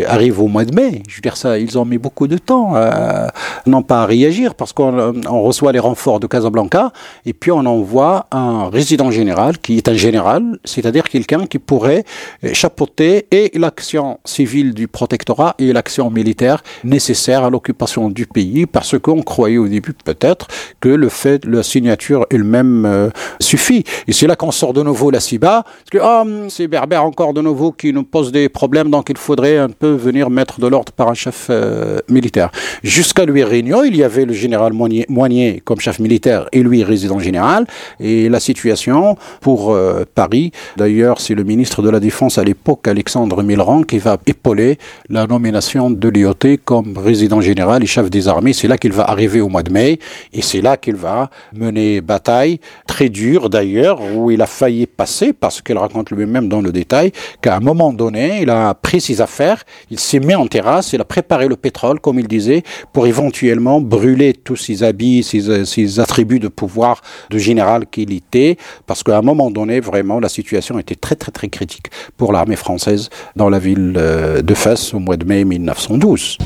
arrive 0.06 0.40
au 0.40 0.46
mois 0.46 0.66
de 0.66 0.74
mai. 0.74 1.02
Je 1.08 1.16
veux 1.16 1.22
dire, 1.22 1.38
ça, 1.38 1.58
ils 1.58 1.78
ont 1.78 1.86
mis 1.86 1.98
beaucoup 1.98 2.26
de 2.26 2.36
temps, 2.36 2.74
à, 2.74 3.32
non 3.66 3.82
pas 3.82 4.02
à 4.02 4.06
réagir, 4.06 4.54
parce 4.54 4.74
qu'on 4.74 5.22
on 5.26 5.42
reçoit 5.42 5.72
les 5.72 5.78
renforts 5.78 6.20
de 6.20 6.26
Casablanca, 6.26 6.92
et 7.24 7.32
puis 7.32 7.50
on 7.50 7.64
envoie 7.64 8.26
un 8.30 8.68
résident 8.68 9.10
général, 9.10 9.58
qui 9.58 9.78
est 9.78 9.88
un 9.88 9.94
général 9.94 10.17
c'est-à-dire 10.64 11.08
quelqu'un 11.08 11.46
qui 11.46 11.58
pourrait 11.58 12.04
chapeauter 12.52 13.26
et 13.30 13.50
l'action 13.58 14.18
civile 14.24 14.74
du 14.74 14.88
protectorat 14.88 15.54
et 15.58 15.72
l'action 15.72 16.10
militaire 16.10 16.62
nécessaire 16.84 17.44
à 17.44 17.50
l'occupation 17.50 18.10
du 18.10 18.26
pays, 18.26 18.66
parce 18.66 18.98
qu'on 18.98 19.22
croyait 19.22 19.58
au 19.58 19.68
début 19.68 19.92
peut-être 19.92 20.48
que 20.80 20.88
le 20.88 21.08
fait 21.08 21.38
de 21.44 21.50
la 21.50 21.62
signature 21.62 22.26
elle-même 22.30 22.84
euh, 22.86 23.10
suffit. 23.40 23.84
Et 24.06 24.12
c'est 24.12 24.26
là 24.26 24.36
qu'on 24.36 24.50
sort 24.50 24.72
de 24.72 24.82
nouveau 24.82 25.10
la 25.10 25.20
CIBA, 25.20 25.62
parce 25.62 25.90
que 25.90 25.98
oh, 26.02 26.48
c'est 26.48 26.68
Berbère 26.68 27.04
encore 27.04 27.34
de 27.34 27.40
nouveau 27.40 27.72
qui 27.72 27.92
nous 27.92 28.04
pose 28.04 28.32
des 28.32 28.48
problèmes, 28.48 28.90
donc 28.90 29.10
il 29.10 29.16
faudrait 29.16 29.58
un 29.58 29.68
peu 29.68 29.92
venir 29.92 30.30
mettre 30.30 30.60
de 30.60 30.66
l'ordre 30.66 30.92
par 30.92 31.08
un 31.08 31.14
chef 31.14 31.46
euh, 31.50 31.98
militaire. 32.08 32.50
Jusqu'à 32.82 33.24
Louis 33.24 33.44
Réunion, 33.44 33.84
il 33.84 33.96
y 33.96 34.02
avait 34.02 34.24
le 34.24 34.32
général 34.32 34.72
Moigné, 34.72 35.62
comme 35.64 35.80
chef 35.80 35.98
militaire 35.98 36.48
et 36.52 36.62
lui 36.62 36.84
résident 36.84 37.18
général, 37.18 37.66
et 38.00 38.28
la 38.28 38.40
situation 38.40 39.16
pour 39.40 39.72
euh, 39.72 40.04
Paris. 40.14 40.52
D'ailleurs, 40.76 41.20
c'est 41.20 41.34
le 41.34 41.44
ministre 41.44 41.82
de 41.82 41.90
la 41.90 42.00
Défense 42.00 42.38
à 42.38 42.44
l'époque, 42.44 42.88
Alexandre 42.88 43.42
Milran, 43.42 43.82
qui 43.82 43.98
va 43.98 44.18
épauler 44.26 44.78
la 45.08 45.26
nomination 45.26 45.90
de 45.90 46.08
l'IOT 46.08 46.58
comme 46.64 46.94
président 46.94 47.40
général 47.40 47.82
et 47.82 47.86
chef 47.86 48.10
des 48.10 48.28
armées. 48.28 48.52
C'est 48.52 48.68
là 48.68 48.78
qu'il 48.78 48.92
va 48.92 49.04
arriver 49.04 49.40
au 49.40 49.48
mois 49.48 49.62
de 49.62 49.72
mai 49.72 49.98
et 50.32 50.42
c'est 50.42 50.60
là 50.60 50.76
qu'il 50.76 50.96
va 50.96 51.30
mener 51.54 52.00
bataille 52.00 52.60
très 52.86 53.08
dure 53.08 53.50
d'ailleurs, 53.50 54.00
où 54.14 54.30
il 54.30 54.42
a 54.42 54.46
failli 54.46 54.86
passer 54.86 55.32
parce 55.32 55.60
qu'il 55.62 55.78
raconte 55.78 56.10
lui-même 56.10 56.48
dans 56.48 56.60
le 56.60 56.72
détail 56.72 57.12
qu'à 57.40 57.56
un 57.56 57.60
moment 57.60 57.92
donné, 57.92 58.40
il 58.42 58.50
a 58.50 58.74
pris 58.74 59.00
ses 59.00 59.20
affaires, 59.20 59.64
il 59.90 59.98
s'est 59.98 60.20
mis 60.20 60.34
en 60.34 60.46
terrasse, 60.46 60.92
il 60.92 61.00
a 61.00 61.04
préparé 61.04 61.48
le 61.48 61.56
pétrole, 61.56 62.00
comme 62.00 62.18
il 62.18 62.28
disait, 62.28 62.62
pour 62.92 63.06
éventuellement 63.06 63.80
brûler 63.80 64.32
tous 64.32 64.56
ses 64.56 64.82
habits, 64.82 65.22
ses, 65.22 65.64
ses 65.64 66.00
attributs 66.00 66.38
de 66.40 66.48
pouvoir 66.48 67.02
de 67.30 67.38
général 67.38 67.86
qu'il 67.86 68.12
était, 68.12 68.56
parce 68.86 69.02
qu'à 69.02 69.18
un 69.18 69.22
moment 69.22 69.50
donné, 69.50 69.80
vraiment, 69.80 69.97
la 70.20 70.28
situation 70.28 70.78
était 70.78 70.94
très 70.94 71.16
très 71.16 71.32
très 71.32 71.48
critique 71.48 71.90
pour 72.16 72.32
l'armée 72.32 72.56
française 72.56 73.10
dans 73.36 73.48
la 73.48 73.58
ville 73.58 73.92
de 73.92 74.54
Fès 74.54 74.94
au 74.94 74.98
mois 74.98 75.16
de 75.16 75.24
mai 75.24 75.44
1912. 75.44 76.38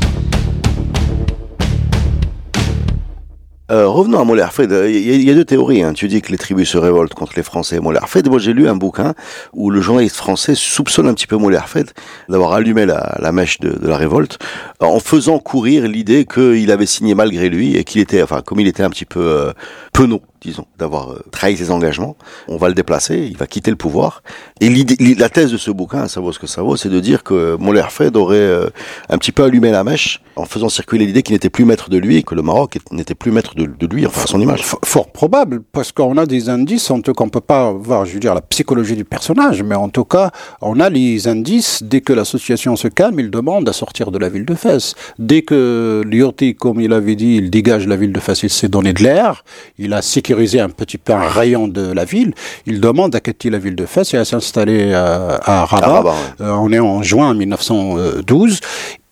Euh, 3.73 3.89
revenons 3.89 4.21
à 4.21 4.25
Moller 4.25 4.49
Fred. 4.51 4.71
Il 4.87 4.97
y, 4.97 5.25
y, 5.25 5.31
a 5.31 5.35
deux 5.35 5.47
théories. 5.47 5.83
Hein. 5.83 5.95
Tu 5.95 6.07
dis 6.07 6.21
que 6.21 6.31
les 6.31 6.37
tribus 6.37 6.69
se 6.69 6.77
révoltent 6.77 7.15
contre 7.15 7.33
les 7.37 7.43
Français. 7.43 7.81
Moller 7.81 8.01
Fred. 8.07 8.29
Moi, 8.29 8.39
j'ai 8.39 8.53
lu 8.53 8.69
un 8.69 8.77
bouquin 8.77 9.15
où 9.55 9.71
le 9.71 9.81
journaliste 9.81 10.17
français 10.17 10.55
soupçonne 10.55 11.09
un 11.09 11.15
petit 11.15 11.27
peu 11.27 11.37
Moller 11.37 11.61
Fred 11.67 11.91
d'avoir 12.29 12.53
allumé 12.53 12.85
la, 12.85 13.33
mèche 13.33 13.61
de, 13.61 13.75
la 13.81 13.97
révolte 13.97 14.39
en 14.81 15.01
faisant 15.01 15.39
courir 15.39 15.89
l'idée 15.89 16.27
qu'il 16.27 16.71
avait 16.71 16.87
signé 16.87 17.15
malgré 17.15 17.49
lui 17.49 17.77
et 17.77 17.85
qu'il 17.85 18.03
était, 18.03 18.23
enfin, 18.23 18.43
comme 18.43 18.61
il 18.61 18.67
était 18.67 18.83
un 18.83 18.91
petit 18.91 19.07
peu 19.07 19.21
euh, 19.21 19.53
penaud 19.95 20.21
disons, 20.43 20.67
d'avoir 20.79 21.13
euh, 21.13 21.23
trahi 21.31 21.57
ses 21.57 21.71
engagements. 21.71 22.17
On 22.49 22.57
va 22.57 22.69
le 22.69 22.75
déplacer, 22.75 23.29
il 23.31 23.37
va 23.37 23.47
quitter 23.47 23.71
le 23.71 23.77
pouvoir. 23.77 24.23
Et 24.61 24.69
la 25.15 25.29
thèse 25.29 25.53
de 25.53 25.57
ce 25.57 25.71
bouquin, 25.71 26.09
ça 26.09 26.21
vaut 26.21 26.33
ce 26.33 26.39
que 26.39 26.47
ça 26.47 26.63
vaut, 26.63 26.77
c'est 26.77 26.89
de 26.89 27.01
dire 27.01 27.23
que 27.23 27.57
Molerfed 27.59 28.17
aurait 28.17 28.37
euh, 28.37 28.69
un 29.09 29.19
petit 29.19 29.33
peu 29.33 29.45
allumé 29.45 29.71
la 29.71 29.85
mèche 29.85 30.21
en 30.37 30.45
faisant 30.45 30.69
circuler 30.69 31.07
l'idée 31.07 31.23
qu'il 31.23 31.35
n'était 31.35 31.51
plus 31.51 31.65
maître 31.65 31.91
de 31.91 31.99
lui, 31.99 32.25
que 32.25 32.35
le 32.35 32.43
Maroc 32.43 32.79
n'était 32.91 33.15
plus 33.15 33.31
maître 33.31 33.55
de, 33.55 33.67
de, 33.67 33.87
lui, 33.87 34.07
enfin 34.07 34.27
son 34.27 34.41
image. 34.41 34.63
Fort 34.85 35.13
probable, 35.13 35.63
parce 35.73 35.93
qu'on 35.93 36.17
a 36.17 36.27
des 36.27 36.49
indices, 36.49 36.91
en 36.91 37.01
tout 37.01 37.13
cas, 37.13 37.25
on 37.25 37.29
peut 37.29 37.41
pas 37.41 37.71
voir, 37.73 38.07
je 38.07 38.15
veux 38.15 38.21
dire, 38.21 38.35
la 38.35 38.41
psychologie 38.41 38.97
du 38.97 39.05
personnage, 39.05 39.63
mais 39.63 39.75
en 39.75 39.91
tout 39.91 40.05
cas, 40.05 40.31
on 40.61 40.81
a 40.81 40.89
les 40.89 41.29
indices, 41.29 41.83
dès 41.83 42.01
que 42.01 42.13
l'association 42.13 42.77
se 42.77 42.89
calme, 42.89 43.21
il 43.21 43.31
demande 43.31 43.69
à 43.69 43.73
sortir 43.73 44.11
de 44.11 44.19
la 44.19 44.29
ville 44.29 44.47
de 44.47 44.55
Fès. 44.55 44.95
Dès 45.19 45.43
que 45.43 46.03
Lyotti, 46.05 46.55
comme 46.55 46.81
il 46.81 46.93
avait 46.93 47.15
dit, 47.15 47.37
il 47.37 47.51
dégage 47.51 47.87
la 47.87 47.97
ville 47.97 48.13
de 48.13 48.21
Fès, 48.21 48.43
il 48.43 48.51
s'est 48.51 48.69
donné 48.69 48.93
de 48.93 49.03
l'air, 49.03 49.45
il 49.79 49.93
a 49.93 50.03
sécurisé 50.03 50.32
un 50.61 50.69
petit 50.71 50.99
peu 50.99 51.13
un 51.13 51.29
rayon 51.29 51.69
de 51.69 51.93
la 51.93 52.05
ville, 52.05 52.35
il 52.67 52.81
demande 52.81 53.15
à 53.15 53.21
quitter 53.21 53.51
la 53.51 53.59
ville 53.59 53.77
de 53.77 53.87
Fès 53.87 54.15
et 54.15 54.17
à 54.17 54.25
s'installer 54.25 54.93
à, 54.93 55.41
à, 55.45 55.65
Rabat. 55.65 55.87
À 55.87 55.91
Rabat 55.91 56.11
ouais. 56.11 56.47
euh, 56.47 56.55
on 56.55 56.73
est 56.73 56.79
en 56.79 57.03
juin 57.03 57.35
1912 57.35 58.61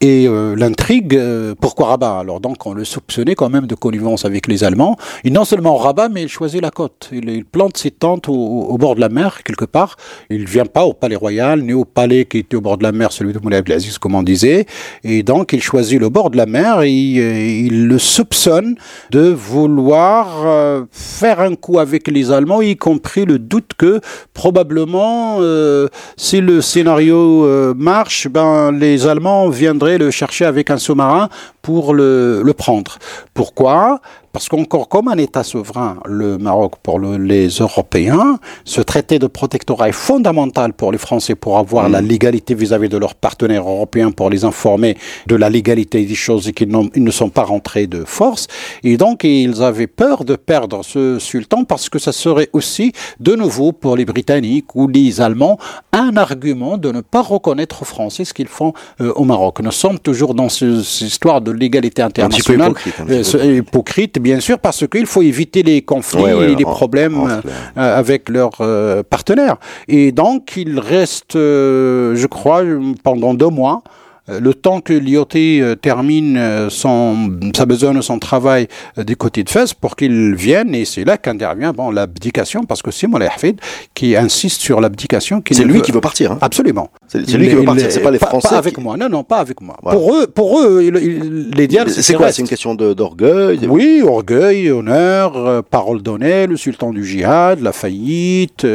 et 0.03 0.27
euh, 0.27 0.57
l'intrigue, 0.57 1.15
euh, 1.15 1.55
pourquoi 1.61 1.89
Rabat? 1.89 2.21
Alors 2.21 2.41
donc 2.41 2.65
on 2.65 2.73
le 2.73 2.85
soupçonnait 2.85 3.35
quand 3.35 3.51
même 3.51 3.67
de 3.67 3.75
connivence 3.75 4.25
avec 4.25 4.47
les 4.47 4.65
Allemands. 4.65 4.97
Et 5.25 5.31
non 5.31 5.45
seulement 5.45 5.77
Rabat, 5.77 6.09
mais 6.09 6.23
il 6.23 6.29
choisit 6.29 6.63
la 6.63 6.71
côte. 6.71 7.11
Il, 7.13 7.29
il 7.29 7.45
plante 7.45 7.77
ses 7.77 7.91
tentes 7.91 8.29
au, 8.29 8.33
au, 8.33 8.79
bord 8.79 8.95
de 8.95 9.01
la 9.01 9.11
mer, 9.11 9.43
quelque 9.43 9.67
part. 9.67 9.97
Il 10.31 10.43
ne 10.43 10.47
vient 10.47 10.65
pas 10.65 10.85
au 10.85 10.95
palais 10.95 11.17
royal, 11.17 11.61
ni 11.63 11.75
au 11.75 11.85
palais 11.85 12.25
qui 12.25 12.39
était 12.39 12.57
au 12.57 12.63
bord 12.63 12.79
de 12.79 12.83
la 12.83 12.93
mer, 12.93 13.13
celui 13.13 13.35
de 13.35 13.39
Moulay 13.41 13.59
Abdelaziz, 13.59 13.99
comme 13.99 14.15
on 14.15 14.23
disait. 14.23 14.65
Et 15.05 15.23
donc 15.23 15.53
il 15.53 15.63
choisit 15.63 16.01
le 16.01 16.09
bord 16.09 16.31
de 16.31 16.39
la 16.39 16.47
mer 16.47 16.81
et 16.81 16.91
il, 16.91 17.19
il 17.67 17.87
le 17.87 17.99
soupçonne 17.99 18.77
de 19.11 19.29
vouloir 19.29 20.47
euh, 20.47 20.85
faire 20.93 21.41
un 21.41 21.55
coup 21.57 21.79
avec 21.79 22.09
les 22.09 22.33
Allemands, 22.33 22.63
y 22.63 22.77
compris 22.77 23.27
le 23.27 23.39
doute 23.39 23.73
que 23.77 24.01
probablement, 24.33 25.39
euh, 25.41 25.89
si 26.17 26.41
le 26.41 26.63
scénario 26.63 27.45
euh, 27.45 27.75
marche, 27.77 28.29
ben, 28.29 28.73
les 28.73 29.07
Allemands 29.07 29.51
viendraient 29.51 29.90
le 29.99 30.11
chercher 30.11 30.45
avec 30.45 30.71
un 30.71 30.79
sous-marin 30.79 31.29
pour 31.63 31.95
le, 31.95 32.53
prendre. 32.57 32.99
Pourquoi? 33.35 34.01
Parce 34.33 34.49
qu'encore 34.49 34.89
comme 34.89 35.09
un 35.09 35.19
État 35.19 35.43
souverain, 35.43 35.99
le 36.07 36.39
Maroc 36.39 36.75
pour 36.83 36.99
le, 36.99 37.17
les 37.17 37.49
Européens, 37.49 38.39
ce 38.65 38.81
traité 38.81 39.19
de 39.19 39.27
protectorat 39.27 39.89
est 39.89 39.93
fondamental 39.93 40.73
pour 40.73 40.93
les 40.93 40.99
Français 40.99 41.35
pour 41.35 41.59
avoir 41.59 41.89
mmh. 41.89 41.93
la 41.93 42.01
légalité 42.01 42.55
vis-à-vis 42.55 42.87
-vis 42.87 42.91
de 42.91 42.99
leurs 42.99 43.15
partenaires 43.15 43.69
européens, 43.69 44.11
pour 44.13 44.31
les 44.31 44.45
informer 44.45 44.97
de 45.27 45.37
la 45.37 45.49
légalité 45.51 46.05
des 46.05 46.15
choses 46.15 46.49
et 46.49 46.53
qu'ils 46.53 46.71
ne 46.71 47.11
sont 47.11 47.31
pas 47.31 47.45
rentrés 47.45 47.87
de 47.87 48.05
force. 48.05 48.47
Et 48.85 48.97
donc 48.97 49.25
ils 49.25 49.63
avaient 49.63 49.87
peur 49.87 50.25
de 50.25 50.37
perdre 50.37 50.85
ce 50.85 51.19
sultan 51.19 51.65
parce 51.65 51.89
que 51.89 51.99
ça 51.99 52.13
serait 52.13 52.51
aussi 52.53 52.93
de 53.19 53.35
nouveau 53.35 53.73
pour 53.73 53.97
les 53.97 54.05
Britanniques 54.05 54.75
ou 54.75 54.89
les 54.89 55.21
Allemands 55.21 55.59
un 55.93 56.17
argument 56.17 56.79
de 56.79 56.93
ne 56.93 57.01
pas 57.01 57.23
reconnaître 57.23 57.83
aux 57.83 57.85
Français 57.85 58.25
ce 58.25 58.33
qu'ils 58.35 58.49
font 58.49 58.73
euh, 59.01 59.13
au 59.15 59.25
Maroc. 59.25 59.61
Nous 59.61 59.71
sommes 59.71 59.99
toujours 59.99 60.35
dans 60.35 60.49
ce, 60.49 60.83
cette 60.83 61.09
histoire 61.09 61.41
de 61.41 61.51
l'égalité 61.51 62.03
internationale, 62.03 62.73
hypocrite, 62.87 63.35
euh, 63.35 63.57
hypocrite 63.59 64.20
bien 64.21 64.41
sûr, 64.41 64.59
parce 64.59 64.87
qu'il 64.87 65.07
faut 65.07 65.23
éviter 65.23 65.63
les 65.63 65.83
conflits 65.83 66.23
Ouais, 66.23 66.35
ouais, 66.35 66.53
et 66.53 66.55
les 66.57 66.65
en- 66.65 66.71
problèmes 66.71 67.19
en- 67.19 67.29
euh, 67.29 67.41
avec 67.77 68.29
leurs 68.29 68.61
euh, 68.61 69.03
partenaires. 69.03 69.57
Et 69.89 70.13
donc, 70.13 70.57
il 70.57 70.79
reste, 70.79 71.37
euh, 71.37 72.15
je 72.15 72.27
crois, 72.27 72.63
pendant 73.03 73.35
deux 73.35 73.49
mois, 73.49 73.83
euh, 73.87 73.91
le 74.29 74.55
temps 74.55 74.81
que 74.81 74.93
l'IOT 74.93 75.27
euh, 75.37 75.75
termine 75.75 76.37
euh, 76.37 76.71
son, 76.71 77.39
sa 77.57 77.67
besoin 77.67 77.93
de 77.93 78.01
son 78.01 78.19
travail 78.19 78.69
des 78.97 79.15
côtés 79.15 79.43
de 79.43 79.51
Fès 79.51 79.75
pour 79.75 79.97
qu'il 79.97 80.35
vienne, 80.35 80.75
et 80.75 80.85
c'est 80.85 81.05
là 81.05 81.17
qu'intervient 81.17 81.73
bon, 81.73 81.91
l'abdication, 81.91 82.65
parce 82.65 82.83
que 82.83 82.91
c'est 82.91 83.07
Moulay 83.07 83.27
Hafid 83.27 83.61
qui 83.95 84.17
insiste 84.17 84.61
sur 84.61 84.81
l'abdication. 84.81 85.43
C'est 85.51 85.65
lui 85.65 85.83
qui 85.83 85.93
veut 85.93 86.01
partir. 86.01 86.33
Hein. 86.33 86.39
Absolument. 86.41 86.91
C'est 87.09 87.19
lui 87.19 87.49
qui 87.49 87.55
veut 87.55 87.65
partir, 87.65 87.91
c'est 87.91 88.01
pas 88.01 88.11
les 88.11 88.19
Français. 88.19 88.49
Pas, 88.51 88.59
avec 88.59 88.79
moi, 88.79 88.97
non, 88.97 89.09
non, 89.09 89.25
pas 89.25 89.39
avec 89.39 89.61
moi. 89.61 89.77
Pour 89.83 90.15
eux, 90.15 90.27
pour 90.27 90.61
eux 90.61 90.81
les 90.81 91.67
diables, 91.67 91.91
c'est 91.91 92.15
quoi 92.15 92.33
C'est 92.33 92.43
une 92.43 92.49
question 92.49 92.75
d'orgueil? 92.75 93.61
Oui, 93.69 94.03
orgueil, 94.05 94.71
honneur, 94.71 95.65
parole 95.65 96.03
donnée, 96.03 96.47
le 96.47 96.57
sultan 96.57 96.93
du 96.93 97.05
djihad, 97.05 97.61
la 97.61 97.73
faillite, 97.73 98.67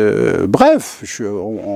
bref. 0.47 1.03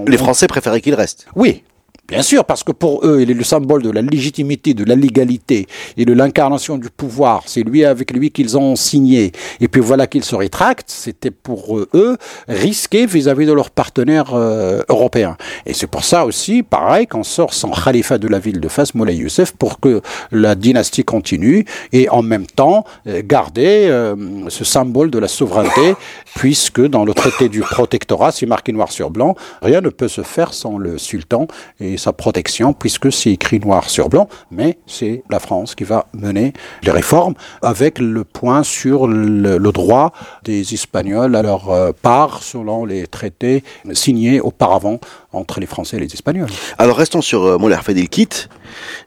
les 0.07 0.17
Français 0.17 0.47
préféraient 0.47 0.81
qu'il 0.81 0.95
reste. 0.95 1.27
Oui, 1.35 1.63
Bien 2.09 2.23
sûr, 2.23 2.43
parce 2.43 2.63
que 2.63 2.71
pour 2.71 3.05
eux, 3.05 3.21
il 3.21 3.29
est 3.29 3.35
le 3.35 3.43
symbole 3.43 3.83
de 3.83 3.91
la 3.91 4.01
légitimité, 4.01 4.73
de 4.73 4.83
la 4.83 4.95
légalité 4.95 5.67
et 5.95 6.05
de 6.05 6.13
l'incarnation 6.13 6.79
du 6.79 6.89
pouvoir. 6.89 7.43
C'est 7.45 7.61
lui 7.61 7.85
avec 7.85 8.11
lui 8.11 8.31
qu'ils 8.31 8.57
ont 8.57 8.75
signé. 8.75 9.31
Et 9.59 9.67
puis 9.67 9.79
voilà 9.79 10.07
qu'ils 10.07 10.23
se 10.23 10.35
rétractent. 10.35 10.89
C'était 10.89 11.29
pour 11.29 11.77
eux 11.77 12.17
risqué 12.47 13.05
vis-à-vis 13.05 13.45
de 13.45 13.53
leurs 13.53 13.69
partenaires 13.69 14.33
euh, 14.33 14.81
européens. 14.89 15.37
Et 15.67 15.73
c'est 15.75 15.85
pour 15.85 16.03
ça 16.03 16.25
aussi, 16.25 16.63
pareil, 16.63 17.05
qu'on 17.05 17.21
sort 17.21 17.53
sans 17.53 17.69
khalifa 17.69 18.17
de 18.17 18.27
la 18.27 18.39
ville 18.39 18.59
de 18.59 18.67
Fès, 18.69 18.95
Moulay 18.95 19.15
Youssef, 19.15 19.51
pour 19.51 19.79
que 19.79 20.01
la 20.31 20.55
dynastie 20.55 21.03
continue 21.03 21.65
et 21.93 22.09
en 22.09 22.23
même 22.23 22.47
temps 22.47 22.85
euh, 23.05 23.21
garder 23.23 23.85
euh, 23.87 24.15
ce 24.47 24.63
symbole 24.63 25.11
de 25.11 25.19
la 25.19 25.27
souveraineté, 25.27 25.93
puisque 26.35 26.81
dans 26.81 27.05
le 27.05 27.13
traité 27.13 27.49
du 27.49 27.61
protectorat, 27.61 28.31
c'est 28.31 28.47
marqué 28.47 28.71
noir 28.71 28.91
sur 28.91 29.11
blanc, 29.11 29.35
rien 29.61 29.81
ne 29.81 29.89
peut 29.89 30.07
se 30.07 30.23
faire 30.23 30.55
sans 30.55 30.79
le 30.79 30.97
sultan 30.97 31.45
et 31.79 31.98
sa 31.99 32.13
protection, 32.13 32.73
puisque 32.73 33.11
c'est 33.11 33.31
écrit 33.31 33.59
noir 33.59 33.89
sur 33.89 34.09
blanc, 34.09 34.27
mais 34.49 34.79
c'est 34.87 35.23
la 35.29 35.39
France 35.39 35.75
qui 35.75 35.83
va 35.83 36.07
mener 36.13 36.53
les 36.83 36.91
réformes, 36.91 37.35
avec 37.61 37.99
le 37.99 38.23
point 38.23 38.63
sur 38.63 39.07
le, 39.07 39.59
droit 39.71 40.13
des 40.43 40.73
Espagnols 40.73 41.35
à 41.35 41.43
leur 41.43 41.69
euh, 41.69 41.91
part, 41.91 42.41
selon 42.41 42.85
les 42.85 43.05
traités 43.05 43.63
signés 43.93 44.39
auparavant 44.41 44.99
entre 45.31 45.59
les 45.59 45.67
Français 45.67 45.97
et 45.97 45.99
les 45.99 46.11
Espagnols. 46.11 46.49
Alors 46.79 46.97
restons 46.97 47.21
sur 47.21 47.43
euh, 47.43 47.57
Moulay 47.57 47.77
il 47.89 48.09
quitte, 48.09 48.49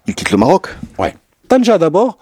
il 0.07 0.15
quitte 0.15 0.31
le 0.31 0.37
Maroc. 0.37 0.69
Ouais. 0.99 1.15
Tanja 1.49 1.79
d'abord. 1.79 2.19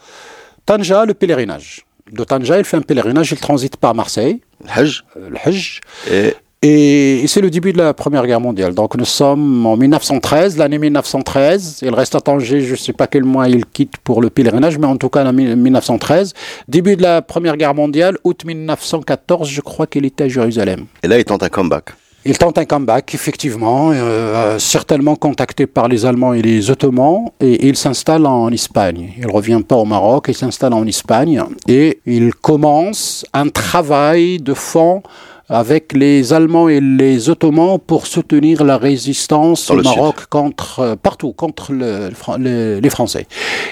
Tanja, 0.64 1.04
le 1.04 1.14
pèlerinage. 1.14 1.84
De 2.12 2.24
Tanja, 2.24 2.58
il 2.58 2.64
fait 2.64 2.76
un 2.76 2.82
pèlerinage, 2.82 3.32
il 3.32 3.38
transite 3.38 3.76
par 3.76 3.94
Marseille. 3.94 4.40
Le 4.64 4.70
Hajj. 4.70 5.04
Euh, 5.16 5.30
le 5.30 5.36
Hajj. 5.44 5.80
Et 6.10 6.34
et 6.62 7.24
c'est 7.26 7.40
le 7.40 7.48
début 7.48 7.72
de 7.72 7.78
la 7.78 7.94
Première 7.94 8.26
Guerre 8.26 8.40
mondiale. 8.40 8.74
Donc 8.74 8.94
nous 8.94 9.06
sommes 9.06 9.64
en 9.64 9.78
1913, 9.78 10.58
l'année 10.58 10.78
1913. 10.78 11.78
Il 11.82 11.94
reste 11.94 12.14
à 12.14 12.20
Tanger, 12.20 12.60
je 12.60 12.72
ne 12.72 12.76
sais 12.76 12.92
pas 12.92 13.06
quel 13.06 13.24
mois 13.24 13.48
il 13.48 13.64
quitte 13.64 13.96
pour 14.04 14.20
le 14.20 14.28
pèlerinage, 14.28 14.78
mais 14.78 14.86
en 14.86 14.96
tout 14.96 15.08
cas 15.08 15.24
en 15.24 15.32
1913. 15.32 16.34
Début 16.68 16.96
de 16.96 17.02
la 17.02 17.22
Première 17.22 17.56
Guerre 17.56 17.74
mondiale, 17.74 18.18
août 18.24 18.44
1914, 18.44 19.48
je 19.48 19.60
crois 19.62 19.86
qu'il 19.86 20.04
était 20.04 20.24
à 20.24 20.28
Jérusalem. 20.28 20.84
Et 21.02 21.08
là, 21.08 21.18
il 21.18 21.24
tente 21.24 21.42
un 21.42 21.48
comeback. 21.48 21.94
Il 22.26 22.36
tente 22.36 22.58
un 22.58 22.66
comeback, 22.66 23.14
effectivement, 23.14 23.92
euh, 23.94 24.58
certainement 24.58 25.16
contacté 25.16 25.66
par 25.66 25.88
les 25.88 26.04
Allemands 26.04 26.34
et 26.34 26.42
les 26.42 26.70
Ottomans, 26.70 27.30
et 27.40 27.66
il 27.66 27.76
s'installe 27.78 28.26
en 28.26 28.50
Espagne. 28.50 29.14
Il 29.16 29.30
revient 29.30 29.62
pas 29.66 29.76
au 29.76 29.86
Maroc, 29.86 30.26
il 30.28 30.34
s'installe 30.34 30.74
en 30.74 30.86
Espagne, 30.86 31.42
et 31.66 32.00
il 32.04 32.34
commence 32.34 33.24
un 33.32 33.48
travail 33.48 34.36
de 34.36 34.52
fond 34.52 35.02
avec 35.50 35.92
les 35.92 36.32
Allemands 36.32 36.68
et 36.68 36.80
les 36.80 37.28
Ottomans 37.28 37.78
pour 37.84 38.06
soutenir 38.06 38.62
la 38.62 38.78
résistance 38.78 39.68
au 39.68 39.82
Maroc 39.82 40.26
contre 40.30 40.78
euh, 40.78 40.96
partout 40.96 41.32
contre 41.32 41.72
les 41.72 42.90
Français. 42.90 43.26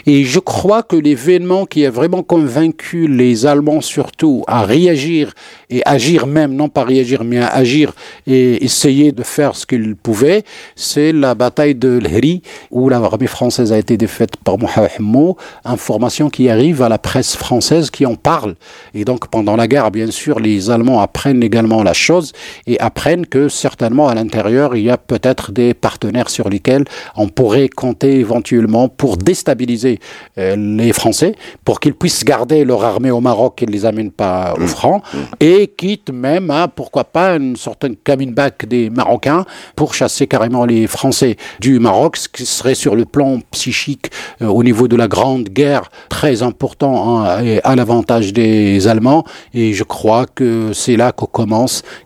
Et 0.05 0.25
je 0.25 0.41
crois 0.41 0.83
que 0.83 0.97
l'événement 0.97 1.67
qui 1.67 1.87
a 1.87 1.91
vraiment 1.91 2.25
convaincu 2.25 3.07
les 3.07 3.47
Allemands 3.47 3.81
surtout 3.81 4.43
à 4.49 4.63
réagir 4.63 5.33
et 5.71 5.83
agir 5.87 6.27
même, 6.27 6.55
non 6.55 6.69
pas 6.69 6.83
réagir, 6.83 7.23
mais 7.23 7.39
à 7.39 7.49
agir 7.49 7.93
et 8.27 8.65
essayer 8.65 9.13
de 9.13 9.23
faire 9.23 9.55
ce 9.55 9.65
qu'ils 9.65 9.95
pouvaient, 9.95 10.43
c'est 10.75 11.13
la 11.13 11.37
bataille 11.37 11.77
de 11.77 11.99
l'Hri, 11.99 12.43
où 12.73 12.89
l'armée 12.89 13.29
française 13.29 13.73
a 13.73 13.79
été 13.79 13.97
défaite 13.97 14.37
par 14.39 14.59
Mohamed 14.59 14.91
Hammo, 14.99 15.37
information 15.65 16.29
qui 16.29 16.49
arrive 16.49 16.83
à 16.83 16.89
la 16.89 16.99
presse 16.99 17.37
française 17.37 17.91
qui 17.91 18.05
en 18.05 18.17
parle. 18.17 18.57
Et 18.95 19.05
donc 19.05 19.29
pendant 19.29 19.55
la 19.55 19.69
guerre, 19.69 19.93
bien 19.93 20.11
sûr, 20.11 20.41
les 20.41 20.71
Allemands 20.71 21.01
apprennent 21.01 21.43
également 21.45 21.68
la 21.83 21.93
chose 21.93 22.33
et 22.67 22.79
apprennent 22.81 23.27
que 23.27 23.49
certainement 23.49 24.09
à 24.09 24.15
l'intérieur, 24.15 24.77
il 24.77 24.85
y 24.85 24.91
a 24.91 24.97
peut-être 24.97 25.53
des 25.53 25.75
partenaires 25.75 26.31
sur 26.31 26.49
lesquels 26.49 26.85
on 27.17 27.29
pourrait 27.29 27.69
compter 27.69 28.19
éventuellement 28.19 28.89
pour 28.89 29.17
déstabiliser 29.17 29.99
euh, 30.39 30.57
les 30.57 30.93
Français, 30.93 31.35
pour 31.65 31.81
qu'ils 31.81 31.95
puissent 31.95 32.25
garder 32.25 32.65
leur 32.65 32.85
armée 32.85 33.11
au 33.11 33.21
Maroc 33.21 33.63
et 33.63 33.67
ne 33.67 33.73
les 33.73 33.85
amènent 33.85 34.11
pas 34.11 34.55
au 34.57 34.63
mmh. 34.63 34.69
franc, 34.69 35.03
mmh. 35.13 35.19
et 35.41 35.67
quitte 35.69 36.11
même 36.11 36.51
à, 36.51 36.69
pourquoi 36.69 37.05
pas, 37.05 37.37
une 37.37 37.57
sorte 37.57 37.87
de 37.87 37.97
coming 38.05 38.35
back 38.35 38.67
des 38.67 38.91
Marocains 38.91 39.45
pour 39.77 39.95
chasser 39.95 40.27
carrément 40.27 40.65
les 40.65 40.87
Français 40.87 41.37
du 41.61 41.79
Maroc, 41.79 42.17
ce 42.17 42.29
qui 42.29 42.47
serait 42.47 42.75
sur 42.75 42.97
le 42.97 43.05
plan 43.05 43.39
psychique 43.51 44.11
euh, 44.43 44.47
au 44.47 44.63
niveau 44.63 44.89
de 44.89 44.97
la 44.97 45.09
Grande 45.09 45.49
Guerre 45.49 45.91
très 46.09 46.43
important 46.43 47.25
hein, 47.25 47.43
et 47.43 47.61
à 47.65 47.77
l'avantage 47.77 48.33
des 48.33 48.89
Allemands. 48.89 49.25
Et 49.55 49.73
je 49.73 49.85
crois 49.85 50.27
que 50.27 50.73
c'est 50.73 50.97
là 50.97 51.13
qu'on 51.13 51.27
commence 51.27 51.58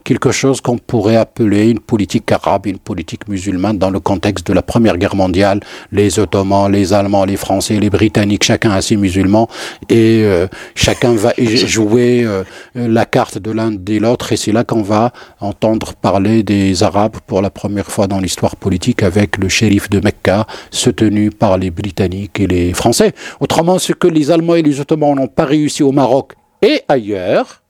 quelque 0.04 0.30
chose 0.30 0.60
qu'on 0.60 0.78
pourrait 0.78 1.16
appeler 1.16 1.70
une 1.70 1.80
politique 1.80 2.30
arabe, 2.32 2.66
une 2.66 2.78
politique 2.78 3.28
musulmane 3.28 3.78
dans 3.78 3.90
le 3.90 4.00
contexte 4.00 4.46
de 4.46 4.52
la 4.52 4.62
Première 4.62 4.96
Guerre 4.96 5.16
mondiale. 5.16 5.60
Les 5.90 6.18
Ottomans, 6.18 6.70
les 6.70 6.92
Allemands, 6.92 7.24
les 7.24 7.36
Français, 7.36 7.78
les 7.78 7.90
Britanniques, 7.90 8.44
chacun 8.44 8.70
a 8.70 8.82
ses 8.82 8.96
musulmans 8.96 9.48
et 9.88 10.22
euh, 10.24 10.46
chacun 10.74 11.14
va 11.14 11.32
jouer 11.38 12.24
euh, 12.24 12.44
la 12.74 13.04
carte 13.04 13.38
de 13.38 13.50
l'un 13.50 13.72
et 13.88 13.98
l'autre, 13.98 14.32
et 14.32 14.36
c'est 14.36 14.52
là 14.52 14.64
qu'on 14.64 14.82
va 14.82 15.12
entendre 15.40 15.94
parler 15.94 16.42
des 16.42 16.82
Arabes 16.82 17.16
pour 17.26 17.42
la 17.42 17.50
première 17.50 17.86
fois 17.86 18.06
dans 18.06 18.18
l'histoire 18.18 18.56
politique 18.56 19.02
avec 19.02 19.36
le 19.38 19.48
shérif 19.48 19.90
de 19.90 20.00
Mecca, 20.00 20.46
soutenu 20.70 21.30
par 21.30 21.58
les 21.58 21.70
Britanniques 21.70 22.40
et 22.40 22.46
les 22.46 22.72
Français. 22.72 23.12
Autrement, 23.40 23.78
ce 23.78 23.92
que 23.92 24.08
les 24.08 24.30
Allemands 24.30 24.54
et 24.54 24.62
les 24.62 24.80
Ottomans 24.80 25.14
n'ont 25.14 25.26
pas 25.26 25.44
réussi 25.44 25.82
au 25.82 25.92
Maroc 25.92 26.32
et 26.62 26.82
ailleurs, 26.88 27.61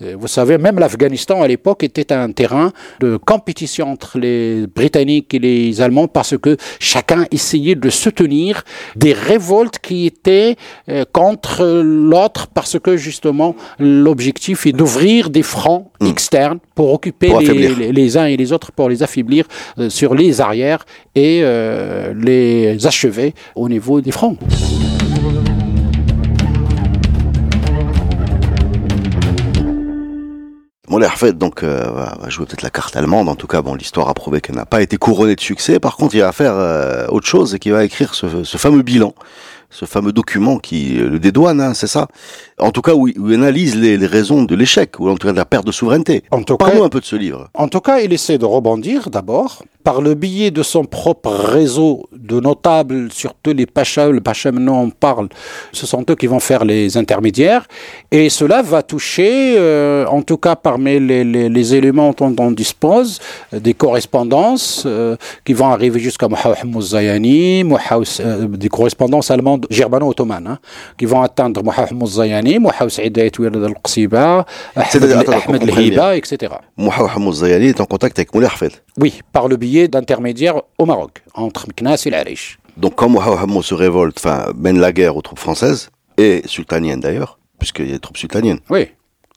vous 0.00 0.28
savez, 0.28 0.58
même 0.58 0.78
l'Afghanistan 0.78 1.42
à 1.42 1.48
l'époque 1.48 1.82
était 1.82 2.12
un 2.12 2.30
terrain 2.30 2.72
de 3.00 3.16
compétition 3.16 3.90
entre 3.90 4.18
les 4.18 4.66
Britanniques 4.66 5.34
et 5.34 5.38
les 5.38 5.80
Allemands 5.80 6.08
parce 6.08 6.36
que 6.38 6.56
chacun 6.78 7.26
essayait 7.32 7.74
de 7.74 7.90
soutenir 7.90 8.62
des 8.96 9.12
révoltes 9.12 9.78
qui 9.80 10.06
étaient 10.06 10.56
euh, 10.88 11.04
contre 11.12 11.64
l'autre 11.82 12.46
parce 12.46 12.78
que 12.78 12.96
justement 12.96 13.56
l'objectif 13.78 14.66
est 14.66 14.72
d'ouvrir 14.72 15.30
des 15.30 15.42
fronts 15.42 15.90
hmm. 16.00 16.06
externes 16.06 16.58
pour 16.74 16.92
occuper 16.92 17.32
les, 17.40 18.16
uns 18.16 18.26
et 18.26 18.36
les 18.36 18.52
autres, 18.52 18.70
pour 18.72 18.88
les 18.88 19.02
affaiblir 19.02 19.46
euh, 19.78 19.90
sur 19.90 20.14
les 20.14 20.40
arrières 20.40 20.84
et 21.14 21.42
les 22.14 22.86
achever 22.86 23.34
au 23.56 23.68
niveau 23.68 24.00
des 24.00 24.12
fronts. 24.12 24.36
Moulay 30.88 31.06
Hafed 31.06 31.36
donc 31.36 31.62
euh, 31.62 31.90
va 31.90 32.28
jouer 32.28 32.46
peut-être 32.46 32.62
la 32.62 32.70
carte 32.70 32.96
allemande. 32.96 33.28
En 33.28 33.34
tout 33.34 33.46
cas, 33.46 33.62
bon, 33.62 33.74
l'histoire 33.74 34.08
a 34.08 34.14
prouvé 34.14 34.40
qu'elle 34.40 34.56
n'a 34.56 34.66
pas 34.66 34.80
été 34.80 34.96
couronnée 34.96 35.34
de 35.34 35.40
succès. 35.40 35.78
Par 35.78 35.96
contre, 35.96 36.14
il 36.14 36.20
va 36.20 36.32
faire 36.32 36.54
euh, 36.54 37.06
autre 37.08 37.26
chose 37.26 37.54
et 37.54 37.58
qu'il 37.58 37.72
va 37.72 37.84
écrire 37.84 38.14
ce, 38.14 38.26
fameux 38.56 38.82
bilan, 38.82 39.14
ce 39.70 39.84
fameux 39.84 40.12
document 40.12 40.58
qui 40.58 40.94
le 40.94 41.18
dédouane, 41.18 41.60
hein, 41.60 41.74
c'est 41.74 41.86
ça? 41.86 42.08
En 42.58 42.70
tout 42.70 42.82
cas, 42.82 42.94
où, 42.94 43.08
il 43.08 43.34
analyse 43.34 43.76
les, 43.76 43.96
les 43.96 44.06
raisons 44.06 44.44
de 44.44 44.54
l'échec 44.54 44.98
ou 44.98 45.08
en 45.08 45.16
tout 45.16 45.26
cas 45.26 45.32
de 45.32 45.38
la 45.38 45.44
perte 45.44 45.66
de 45.66 45.72
souveraineté. 45.72 46.22
Parlons 46.58 46.84
un 46.84 46.88
peu 46.88 47.00
de 47.00 47.04
ce 47.04 47.16
livre. 47.16 47.48
En 47.54 47.68
tout 47.68 47.80
cas, 47.80 48.00
il 48.00 48.12
essaie 48.12 48.38
de 48.38 48.44
rebondir 48.44 49.10
d'abord 49.10 49.62
par 49.88 50.02
le 50.02 50.12
biais 50.12 50.50
de 50.50 50.62
son 50.62 50.84
propre 50.84 51.30
réseau 51.30 52.10
de 52.12 52.40
notables, 52.40 53.10
surtout 53.10 53.54
les 53.54 53.64
pachas, 53.64 54.10
le 54.10 54.20
pacha 54.20 54.52
maintenant 54.52 54.82
on 54.82 54.90
parle, 54.90 55.28
ce 55.72 55.86
sont 55.86 56.04
eux 56.10 56.14
qui 56.14 56.26
vont 56.26 56.40
faire 56.40 56.66
les 56.66 56.98
intermédiaires, 56.98 57.66
et 58.10 58.28
cela 58.28 58.60
va 58.60 58.82
toucher, 58.82 59.54
euh, 59.56 60.04
en 60.06 60.20
tout 60.20 60.36
cas 60.36 60.56
parmi 60.56 61.00
les, 61.00 61.24
les, 61.24 61.48
les, 61.48 61.74
éléments 61.74 62.14
dont 62.14 62.34
on 62.38 62.50
dispose, 62.50 63.18
euh, 63.54 63.60
des 63.60 63.72
correspondances 63.72 64.82
euh, 64.84 65.16
qui 65.46 65.54
vont 65.54 65.68
arriver 65.68 66.00
jusqu'à 66.00 66.28
Mohamed 66.28 66.82
Zayani, 66.82 67.64
des 67.64 68.68
correspondances 68.68 69.30
allemandes 69.30 69.57
germano-ottomanes, 69.70 70.46
hein, 70.46 70.58
qui 70.96 71.06
vont 71.06 71.22
atteindre 71.22 71.62
Mohamed 71.62 72.06
Zayani, 72.06 72.58
Mohamed 72.58 72.90
Saïd 72.90 73.18
al-Qsiba, 73.18 74.46
Ahmed 74.76 75.62
al-Hiba, 75.62 76.16
etc. 76.16 76.54
Mohamed 76.76 77.32
Zayani 77.32 77.66
est 77.66 77.80
en 77.80 77.86
contact 77.86 78.18
avec 78.18 78.34
Moulay 78.34 78.48
Oui, 78.98 79.20
par 79.32 79.48
le 79.48 79.56
biais 79.56 79.88
d'intermédiaire 79.88 80.62
au 80.78 80.86
Maroc, 80.86 81.22
entre 81.34 81.66
Meknas 81.68 82.02
et 82.06 82.10
l'Arish. 82.10 82.58
Donc 82.76 82.94
quand 82.96 83.08
Mohamed 83.08 83.62
se 83.62 83.74
révolte, 83.74 84.18
enfin 84.18 84.52
mène 84.56 84.78
la 84.78 84.92
guerre 84.92 85.16
aux 85.16 85.22
troupes 85.22 85.38
françaises, 85.38 85.90
et 86.16 86.42
sultaniennes 86.46 87.00
d'ailleurs, 87.00 87.38
puisqu'il 87.58 87.86
y 87.86 87.90
a 87.90 87.92
des 87.94 88.00
troupes 88.00 88.16
sultaniennes. 88.16 88.60
Oui. 88.70 88.88